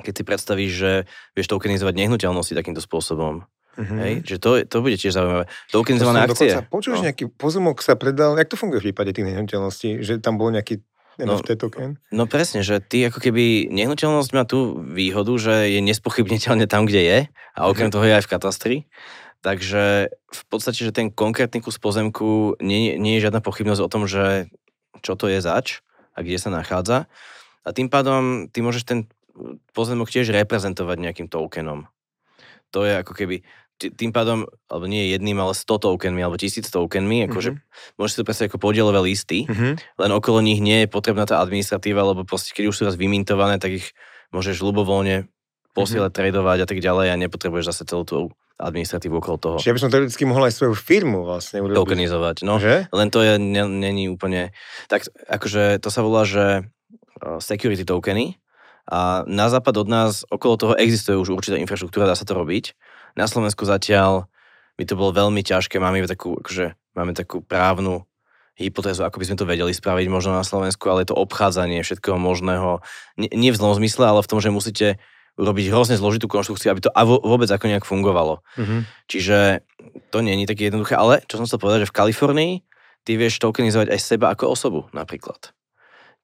[0.00, 0.92] Keď si predstavíš, že
[1.32, 3.48] vieš tokenizovať nehnuteľnosti takýmto spôsobom,
[3.78, 3.98] Mm-hmm.
[4.02, 5.46] Hej, že to, to bude tiež zaujímavé.
[5.70, 6.52] Tokenizované akcie.
[6.68, 7.06] Počuješ, no.
[7.06, 10.82] nejaký pozemok sa predal, jak to funguje v prípade tých nehnuteľností, že tam bol nejaký
[11.20, 11.90] NFT no, token.
[12.10, 17.02] No presne, že ty ako keby nehnuteľnosť má tú výhodu, že je nespochybniteľne tam, kde
[17.04, 17.94] je a okrem mhm.
[17.94, 18.76] toho je aj v katastri.
[19.40, 24.04] Takže v podstate, že ten konkrétny kus pozemku nie, nie je žiadna pochybnosť o tom,
[24.04, 24.52] že
[25.00, 25.80] čo to je zač
[26.12, 27.08] a kde sa nachádza.
[27.64, 29.08] A tým pádom ty môžeš ten
[29.72, 31.88] pozemok tiež reprezentovať nejakým tokenom.
[32.76, 33.42] To je ako keby,
[33.80, 37.96] tým pádom, alebo nie jedným, ale 100 tokenmi, alebo 1000 tokenmi, akože mm-hmm.
[37.96, 39.72] môžeš si to predstaviť ako podielové listy, mm-hmm.
[39.96, 43.56] len okolo nich nie je potrebná tá administratíva, lebo proste, keď už sú raz vymintované,
[43.56, 43.96] tak ich
[44.36, 45.32] môžeš ľubovoľne
[45.72, 46.28] posielať, mm-hmm.
[46.28, 48.18] tradovať a tak ďalej a nepotrebuješ zase celú tú
[48.60, 49.56] administratívu okolo toho.
[49.56, 51.80] Čiže ja by som teoreticky mohol aj svoju firmu vlastne urobiť.
[51.80, 52.60] Tokenizovať, no.
[52.60, 52.92] Že?
[52.92, 54.52] Len to je, není úplne...
[54.92, 56.68] Tak akože to sa volá, že
[57.40, 58.36] security tokeny
[58.90, 62.76] a na západ od nás okolo toho existuje už určitá infraštruktúra, dá sa to robiť
[63.16, 64.30] na Slovensku zatiaľ
[64.80, 65.76] by to bolo veľmi ťažké.
[65.76, 68.08] Máme takú, akože, máme takú právnu
[68.60, 72.20] hypotézu, ako by sme to vedeli spraviť možno na Slovensku, ale je to obchádzanie všetkého
[72.20, 72.84] možného.
[73.16, 75.00] Nie, nie v zlom zmysle, ale v tom, že musíte
[75.40, 76.92] urobiť hrozne zložitú konštrukciu, aby to
[77.24, 78.44] vôbec ako nejak fungovalo.
[78.60, 78.80] Mm-hmm.
[79.08, 79.64] Čiže
[80.12, 81.00] to nie je také jednoduché.
[81.00, 82.52] Ale čo som chcel povedať, že v Kalifornii
[83.08, 85.56] ty vieš tokenizovať aj seba ako osobu napríklad.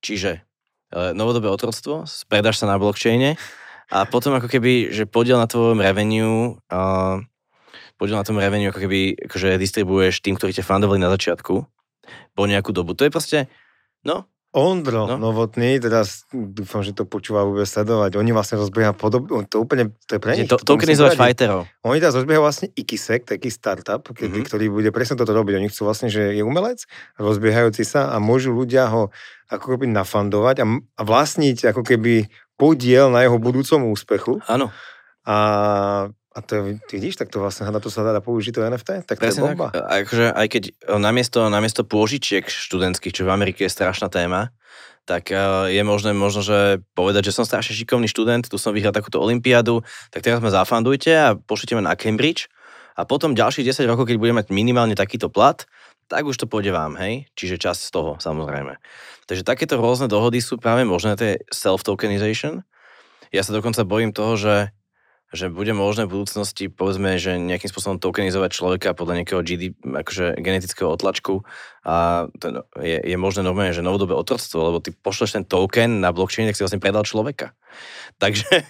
[0.05, 0.45] Čiže
[0.93, 3.41] e, novodobé otroctvo, predáš sa na blockchaine
[3.91, 7.23] a potom ako keby, že podiel na tvojom revenue, uh,
[7.97, 11.55] podiel na tom revenue ako keby, akože distribuješ tým, ktorí ťa fandovali na začiatku
[12.35, 12.99] po nejakú dobu.
[12.99, 13.39] To je proste,
[14.03, 14.27] no,
[14.57, 15.21] Ondro no.
[15.21, 18.17] Novotný, teraz dúfam, že to počúva vôbec sledovať.
[18.17, 20.49] Oni vlastne rozbieha podobne, to úplne, to je pre nich.
[20.49, 21.69] To, tokenizovať fighterov.
[21.85, 24.49] Oni teraz rozbiehajú vlastne Ikisek, taký startup, kedy, mm-hmm.
[24.49, 25.61] ktorý bude presne toto robiť.
[25.61, 26.89] Oni chcú vlastne, že je umelec,
[27.21, 29.13] rozbiehajúci sa a môžu ľudia ho
[29.53, 34.41] ako keby nafandovať a, a vlastniť ako keby podiel na jeho budúcom úspechu.
[34.49, 34.73] Áno.
[35.29, 35.37] A,
[36.11, 39.29] a to vidíš, tak to vlastne na to sa dá použiť to NFT, tak Presne
[39.29, 39.69] to je bomba.
[39.73, 39.85] Tak.
[39.85, 40.63] Akože aj keď
[41.01, 44.53] namiesto, namiesto pôžičiek študentských, čo v Amerike je strašná téma,
[45.07, 45.31] tak
[45.71, 49.87] je možné možno, že povedať, že som strašne šikovný študent, tu som vyhral takúto olympiádu,
[50.11, 52.51] tak teraz ma zafandujte a pošlite ma na Cambridge
[52.99, 55.63] a potom ďalších 10 rokov, keď budem mať minimálne takýto plat,
[56.11, 57.31] tak už to pôjde vám, hej?
[57.39, 58.79] Čiže čas z toho, samozrejme.
[59.27, 62.63] Takže takéto rôzne dohody sú práve možné, to je self-tokenization.
[63.35, 64.57] Ja sa dokonca bojím toho, že,
[65.35, 70.39] že bude možné v budúcnosti, povedzme, že nejakým spôsobom tokenizovať človeka podľa nejakého GD, akože
[70.39, 71.43] genetického otlačku
[71.83, 76.15] a to je, je možné normálne, že novodobé otroctvo, lebo ty pošleš ten token na
[76.15, 77.59] blockchain, tak si vlastne predal človeka.
[78.23, 78.63] Takže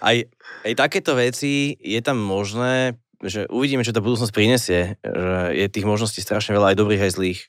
[0.00, 0.16] aj,
[0.64, 5.84] aj takéto veci je tam možné, že uvidíme, čo tá budúcnosť prinesie, že je tých
[5.84, 7.40] možností strašne veľa aj dobrých, aj zlých.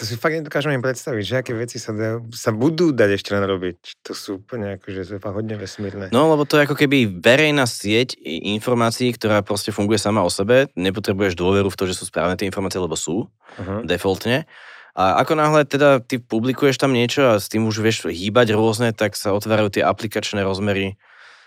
[0.00, 3.36] To si fakt nedokážem im predstaviť, že aké veci sa, dajú, sa budú dať ešte
[3.36, 4.00] len robiť.
[4.08, 6.08] To sú úplne akože fakt hodne vesmírne.
[6.08, 10.72] No, lebo to je ako keby verejná sieť informácií, ktorá proste funguje sama o sebe.
[10.72, 13.84] Nepotrebuješ dôveru v to, že sú správne tie informácie, lebo sú, uh-huh.
[13.84, 14.48] defaultne.
[14.96, 18.96] A ako náhle teda ty publikuješ tam niečo a s tým už vieš hýbať rôzne,
[18.96, 20.96] tak sa otvárajú tie aplikačné rozmery,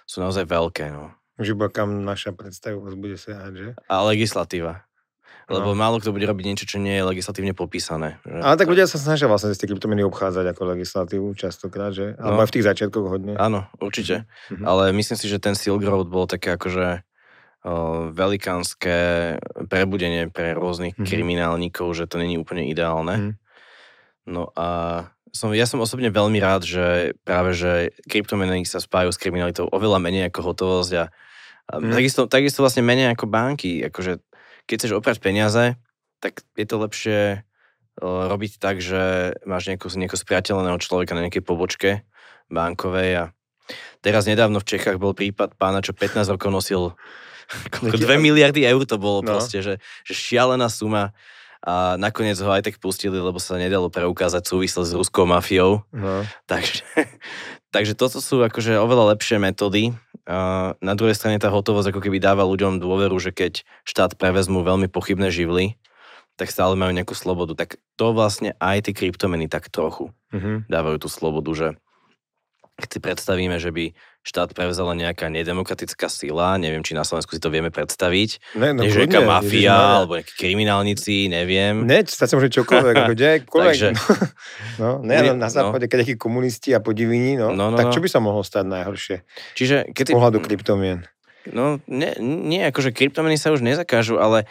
[0.06, 0.94] sú naozaj veľké.
[0.94, 1.10] No.
[1.42, 3.74] Už iba kam naša predstavivosť bude sa že?
[3.90, 4.86] A legislatíva.
[5.46, 5.76] Lebo No.
[5.76, 8.16] málo kto bude robiť niečo, čo nie je legislatívne popísané.
[8.24, 8.38] že?
[8.38, 12.16] Ale tak ľudia sa snažia vlastne z tie kryptomeny obchádzať ako legislatívu častokrát, že?
[12.16, 12.42] Alebo No.
[12.42, 13.34] aj v tých začiatkoch hodne.
[13.36, 14.24] Áno, určite.
[14.50, 14.64] Mhm.
[14.64, 17.04] Ale myslím si, že ten Silk Road bol také akože
[18.12, 18.96] velikánske
[19.68, 21.06] prebudenie pre rôznych Mhm.
[21.06, 23.16] kriminálnikov, že to není úplne ideálne.
[23.16, 23.32] Mhm.
[24.26, 24.68] No a
[25.32, 26.86] som, ja som osobne veľmi rád, že
[27.24, 31.06] práve, že kryptomeny sa spájajú s kriminalitou oveľa menej ako hotovosť a,
[31.66, 31.92] a Mhm.
[31.92, 33.82] takisto, takisto vlastne menej ako banky.
[33.84, 34.20] Akože
[34.70, 35.76] keď chceš oprať peniaze,
[36.24, 37.20] tak je to lepšie
[38.00, 41.90] o, robiť tak, že máš nejakú, nejakého spriateľného človeka na nejakej pobočke
[42.48, 43.24] bankovej a
[44.04, 46.82] teraz nedávno v Čechách bol prípad pána, čo 15 rokov nosil
[47.76, 49.36] koľko, 2 miliardy eur to bolo No.
[49.36, 51.12] proste, že, že šialená suma
[51.64, 55.88] a nakoniec ho aj tak pustili, lebo sa nedalo preukázať súvislosť s ruskou mafiou.
[55.96, 56.28] No.
[56.44, 56.84] Takže,
[57.76, 59.96] takže toto sú akože oveľa lepšie metódy.
[60.28, 64.88] Na druhej strane tá hotovosť ako keby dáva ľuďom dôveru, že keď štát prevezmú veľmi
[64.88, 65.76] pochybné živly,
[66.40, 67.54] tak stále majú nejakú slobodu.
[67.60, 70.66] Tak to vlastne aj tie kryptomeny tak trochu Mhm.
[70.72, 71.68] dávajú tú slobodu, že
[72.84, 77.40] keď si predstavíme, že by štát prevzala nejaká nedemokratická sila, neviem, či na Slovensku si
[77.40, 79.96] to vieme predstaviť, Ne, no, no, že nejaká mafia, Ježišmarja.
[79.96, 81.84] alebo nejakí kriminálnici, neviem.
[81.84, 83.76] Ne, sa sa môže čokoľvek, ako kdekoľvek.
[83.80, 83.92] Takže-
[84.80, 85.52] no, ne, Nie, no, na no.
[85.52, 87.94] západe, keď nejakí komunisti a podiviny, no, No, no, tak no.
[87.96, 89.16] čo by sa mohlo stať najhoršie?
[89.56, 91.08] Čiže keď Z pohľadu kryptomien.
[91.44, 94.48] No, nie, nie, akože kryptomeny sa už nezakážu, ale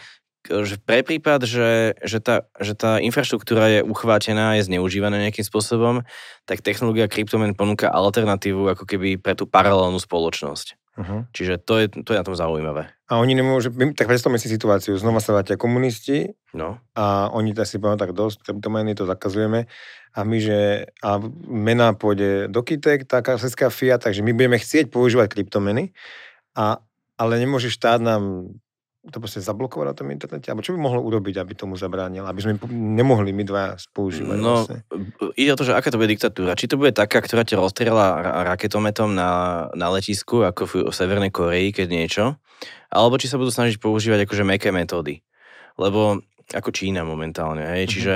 [0.82, 6.02] pre prípad, že, že, tá, že tá infraštruktúra je uchvátená, je zneužívaná nejakým spôsobom,
[6.44, 10.80] tak technológia kryptomen ponúka alternatívu ako keby pre tú paralelnú spoločnosť.
[10.92, 11.24] Uh-huh.
[11.32, 12.92] Čiže to je, to je na tom zaujímavé.
[13.08, 17.64] A oni nemôžu, tak predstavme si situáciu, znova sa vrátia komunisti No, a oni tak
[17.64, 19.64] si povedia, tak dosť, kryptomeny to zakazujeme
[20.12, 21.16] a my, že a
[21.48, 25.96] mena pôjde do kytek, tá klasická fiat, takže my budeme chcieť používať kryptomeny,
[26.52, 26.84] a,
[27.16, 28.52] ale nemôže štát nám
[29.02, 30.46] to proste zablokovať na tom internete?
[30.46, 32.22] Alebo čo by mohlo urobiť, aby tomu zabránil?
[32.22, 34.86] Aby sme nemohli my dva používať no vlastne.
[35.34, 36.54] ide o to, že aká to bude diktatúra.
[36.54, 39.30] Či to bude taká, ktorá ťa rozstrela ra- raketometom na,
[39.74, 42.24] na letisku, ako v, v Severnej Koreji, keď niečo,
[42.94, 45.18] alebo či sa budú snažiť používať akože meké metódy.
[45.74, 46.22] Lebo
[46.54, 47.90] ako Čína momentálne, hej, Mhm.
[47.90, 48.14] čiže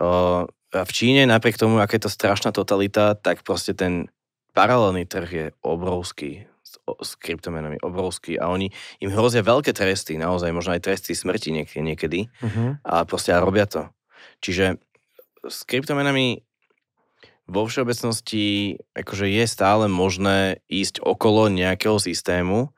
[0.00, 0.08] o,
[0.48, 4.08] a v Číne napriek tomu, aká je to strašná totalita, tak proste ten
[4.56, 6.48] paralelný trh je obrovský
[6.82, 11.78] s, kryptomenami, obrovský a oni, im hrozia veľké tresty, naozaj možno aj tresty smrti niek-
[11.78, 12.74] niekedy Uh-huh.
[12.82, 13.86] a proste a robia to.
[14.42, 14.82] Čiže
[15.46, 16.42] s kryptomenami
[17.46, 22.70] vo všeobecnosti akože je stále možné ísť okolo nejakého systému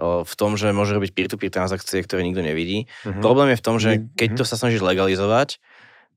[0.00, 2.88] v tom, že môže robiť peer-to-peer transakcie, ktoré nikto nevidí.
[3.04, 3.20] Uh-huh.
[3.20, 4.16] Problém je v tom, že Mhm.
[4.16, 5.60] keď to sa snažíš legalizovať,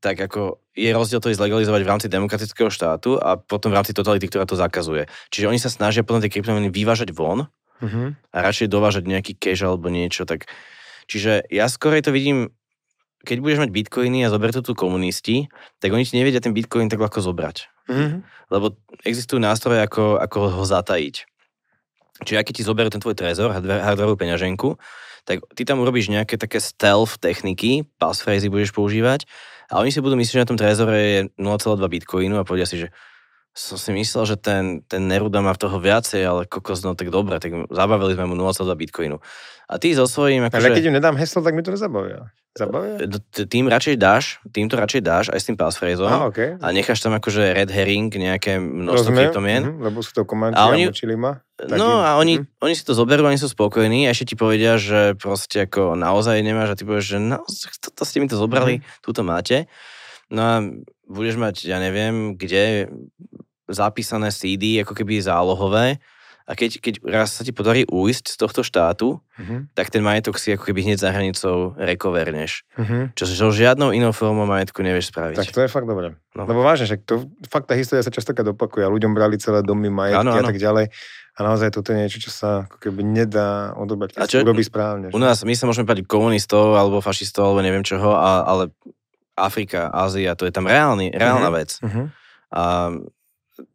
[0.04, 3.96] tak ako je rozdiel to ísť legalizovať v rámci demokratického štátu a potom v rámci
[3.96, 5.08] totality, ktorá to zakazuje.
[5.32, 7.48] Čiže oni sa snažia potom tie kryptomeny vyvážať von
[7.84, 8.16] Uh-huh.
[8.32, 10.24] a radšej dovážať nejaký cash alebo niečo.
[10.24, 10.48] Tak...
[11.12, 12.56] Čiže ja skorej to vidím,
[13.28, 15.52] keď budeš mať bitcoiny a zober to tu komunisti,
[15.84, 17.68] tak oni ti nevedia ten bitcoin tak ľahko zobrať.
[17.92, 18.24] Uh-huh.
[18.48, 21.28] Lebo existujú nástroje, ako, ako ho zatajiť.
[22.24, 24.80] Čiže keď ti zoberú ten tvoj trezor, hardware- hardwareovú peňaženku,
[25.28, 29.28] tak ty tam urobíš nejaké také stealth techniky, passphrasy budeš používať
[29.74, 32.78] a oni si budú myslieť, že na tom trezore je 0,2 bitcoinu a povedia si,
[32.78, 32.94] že
[33.54, 37.08] som si myslel, že ten, ten Neruda má v toho viacej, ale kokos, no tak
[37.08, 39.22] dobre, tak zabavili sme mu 0,2 bitcoinu.
[39.66, 40.74] A ty so svojím, Ale akože...
[40.74, 42.34] keď im nedám heslo, tak mi to nezabavia.
[42.52, 43.02] Zabavia?
[43.02, 46.54] t- tým radšej dáš, tým to radšej dáš aj s tým passphraseom Á, okay.
[46.56, 49.62] a necháš tam akože red herring, nejaké množstvo Rozumiem, kryptomien.
[49.64, 51.42] mhm, lebo sú to komanči A a, oni- mučili ma.
[51.56, 52.46] Tak No im- a oni, mhm.
[52.60, 56.38] oni si to zoberú, oni sú spokojní a ešte ti povedia, že proste ako naozaj
[56.40, 57.42] nemáš a ty povieš, že no,
[57.80, 58.86] toto ste mi to zobrali, Mhm.
[59.00, 59.66] tu to máte.
[60.28, 60.56] No a
[61.06, 62.88] budeš mať, ja neviem, kde
[63.66, 65.98] zapísané CD, ako keby zálohové
[66.44, 70.36] a keď, keď raz sa ti podarí újsť z tohto štátu, Mhm, tak ten majetok
[70.36, 72.68] si ako keby hneď za hranicou rekoverneš.
[72.76, 73.16] mhm.
[73.16, 75.40] Čo so žiadnou inou formou majetku nevieš spraviť.
[75.40, 76.14] Tak to je fakt dobré.
[76.34, 76.44] No.
[76.44, 79.88] Lebo vážne, že to, fakt tá história sa častokrát opakuje a ľuďom brali celé domy,
[79.88, 80.46] majetky Áno, a áno.
[80.46, 80.92] tak ďalej.
[81.34, 85.10] A naozaj toto je niečo, čo sa ako keby nedá odobrať, A čo- urobí správne.
[85.10, 85.24] U že?
[85.24, 88.70] nás, my sa môžeme bať komunistov, alebo fašistov, alebo neviem čoho, a, ale
[89.34, 91.56] Afrika, Ázia, to je tam reálny, reálna Mhm.
[91.58, 91.70] vec.
[91.82, 92.04] Mhm.
[92.54, 92.64] A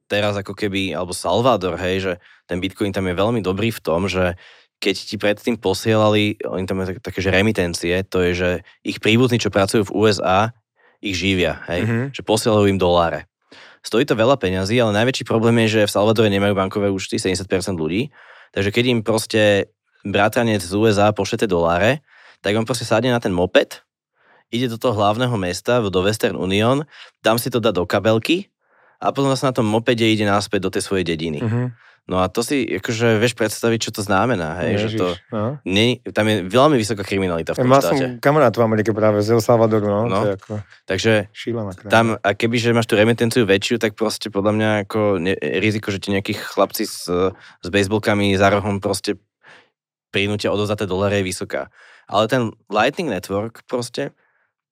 [0.08, 2.12] teraz ako keby, alebo Salvador, hej, že
[2.48, 4.38] ten Bitcoin tam je veľmi dobrý v tom, že
[4.78, 8.50] keď ti predtým posielali, oni tam majú tak- také, že remitencie, to je, že
[8.86, 10.54] ich príbuzní, čo pracujú v USA,
[11.02, 12.04] ich živia, hej, Mhm.
[12.14, 13.26] že posielajú im doláre.
[13.82, 17.78] Stojí to veľa peňazí, ale najväčší problém je, že v Salvadore nemajú bankové účty 70%
[17.78, 18.10] ľudí,
[18.54, 19.70] takže keď im proste
[20.02, 22.02] bratranec z USA pošle tie doláre,
[22.42, 23.82] tak on proste sadne na ten moped,
[24.48, 26.84] ide do toho hlavného mesta, do Western Union,
[27.20, 28.48] tam si to dá do kabelky
[28.98, 31.40] a potom zase na tom mopede ide naspäť do tej svojej dediny.
[31.44, 31.62] Mhm.
[32.08, 35.60] No a to si akože vieš predstaviť, čo to znamená, hej, Ježiš, že to, no.
[35.68, 38.00] nie, tam je veľmi vysoká kriminalita v tom Mal štáte.
[38.00, 40.24] som kamarát v Amerike práve z El Salvadoru, no, No.
[40.24, 40.52] to je ako
[40.88, 41.12] Takže
[41.92, 45.92] tam, a keby, že máš tú remitenciu väčšiu, tak proste podľa mňa ako ne, riziko,
[45.92, 49.20] že ti nejakí chlapci s, s baseballkami za rohom proste
[50.08, 51.68] prinútia odozdaté doláre je vysoká.
[52.08, 54.16] Ale ten Lightning Network proste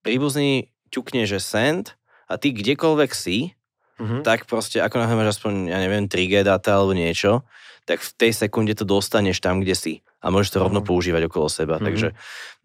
[0.07, 1.99] príbuzný ťukne, že send
[2.31, 3.59] a ty kdekoľvek si,
[3.97, 4.23] Mhm.
[4.23, 7.43] tak proste ako náhle máš aspoň, ja neviem, 3G data alebo niečo,
[7.89, 10.87] tak v tej sekunde to dostaneš tam, kde si a môžeš to rovno Mhm.
[10.87, 11.81] používať okolo seba.
[11.81, 11.85] Mhm.
[11.85, 12.09] Takže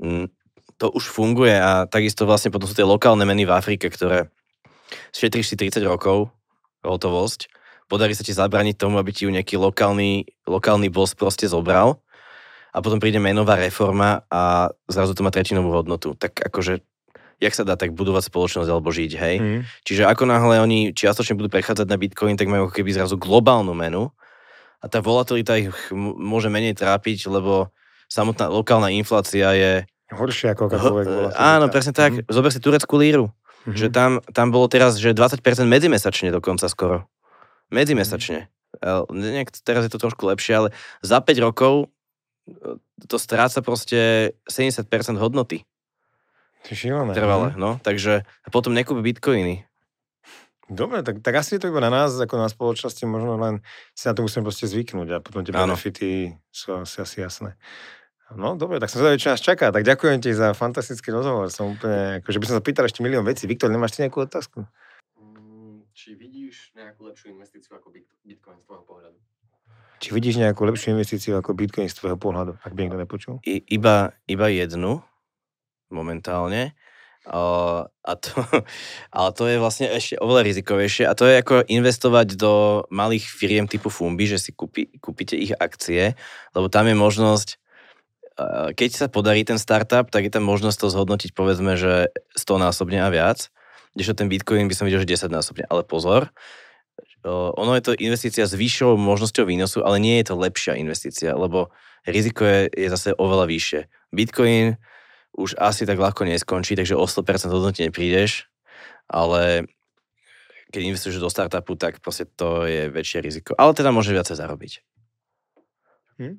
[0.04, 0.26] mm,
[0.76, 4.28] to už funguje a takisto vlastne potom sú tie lokálne meny v Afrike, ktoré
[5.16, 6.34] šetríš si 30 rokov,
[6.84, 7.48] hotovosť,
[7.88, 12.02] podarí sa ti zabraniť tomu, aby ti ju nejaký lokálny, lokálny boss proste zobral
[12.76, 16.12] a potom príde menová reforma a zrazu to má tretinovú hodnotu.
[16.18, 16.82] Tak akože,
[17.42, 19.36] jak sa dá tak budovať spoločnosť alebo žiť, hej?
[19.42, 19.60] Mhm.
[19.82, 24.14] Čiže ako náhle oni čiastočne budú prechádzať na Bitcoin, tak majú keby zrazu globálnu menu
[24.82, 27.74] a tá volatilita ich môže menej trápiť, lebo
[28.06, 29.72] samotná lokálna inflácia je...
[30.14, 31.30] Horšie ako akákoľvek bola.
[31.34, 32.22] Áno, presne tak.
[32.22, 32.30] Mhm.
[32.30, 33.34] Zober si tureckú líru.
[33.66, 33.78] Mhm.
[33.78, 37.10] Že tam, tam bolo teraz, že 20% medzimesačne dokonca skoro.
[37.74, 38.50] Medzimesačne.
[38.82, 40.70] Ale Nejak, teraz je to trošku lepšie, ale
[41.04, 41.92] za 5 rokov
[42.50, 44.88] e, to stráca proste 70%
[45.20, 45.68] hodnoty
[46.62, 46.74] To
[47.14, 47.60] trvalé, Mhm.
[47.60, 47.70] no.
[47.82, 49.66] Takže a potom nekúpi bitcoiny.
[50.72, 53.60] Dobre, tak, tak asi je to iba na nás, ako na spoločnosti, možno len
[53.92, 55.76] si na to musíme proste zvyknúť a potom tie Áno.
[55.76, 57.60] benefity sú asi, asi jasné.
[58.32, 59.76] No dobre, tak som sa čo nás čaká.
[59.76, 61.52] Tak ďakujem ti za fantastický rozhovor.
[61.52, 63.44] Som úplne, akože by som sa pýtal ešte milión vecí.
[63.44, 64.64] Viktor, nemáš ty nejakú otázku?
[65.20, 69.20] Mm, Či vidíš nejakú lepšiu investíciu ako Bit- Bitcoin z tvojho pohľadu?
[70.00, 73.34] Či vidíš nejakú lepšiu investíciu ako Bitcoin z tvojho pohľadu, ak by niekto nepočul?
[73.44, 75.04] I, iba, iba jednu
[75.94, 76.74] momentálne.
[77.30, 78.34] A to,
[79.16, 83.70] ale to je vlastne ešte oveľa rizikovejšie a to je ako investovať do malých firiem
[83.70, 86.18] typu Fumbi, že si kúpi, kúpite ich akcie,
[86.58, 87.50] lebo tam je možnosť,
[88.74, 93.06] keď sa podarí ten startup, tak je tam možnosť to zhodnotiť povedzme, že 100 násobne
[93.06, 93.54] a viac,
[93.94, 95.70] kdežto ten Bitcoin by som videl, že 10 násobne.
[95.70, 96.34] Ale pozor,
[97.30, 101.70] ono je to investícia s vyššou možnosťou výnosu, ale nie je to lepšia investícia, lebo
[102.10, 103.82] riziko je, je zase oveľa vyššie.
[104.10, 104.82] Bitcoin
[105.36, 108.52] už asi tak ľahko neskončí, takže o 100% hodnote neprídeš,
[109.08, 109.68] ale
[110.72, 113.52] keď investuješ do startupu, tak proste to je väčšie riziko.
[113.60, 114.72] Ale teda môže viacej zarobiť.
[116.22, 116.36] Hm?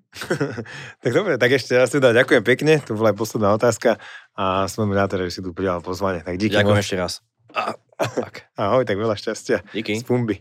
[1.02, 2.78] tak dobre, tak ešte raz teda ďakujem pekne.
[2.86, 4.00] To bola aj posledná otázka
[4.32, 6.24] a som veľmi rád, že si tu prijal pozvanie.
[6.24, 6.84] Tak díky Ďakujem moc.
[6.86, 7.12] ešte raz.
[7.52, 10.00] A, tak, Ahoj, tak veľa šťastia díky.
[10.00, 10.40] z Pumby.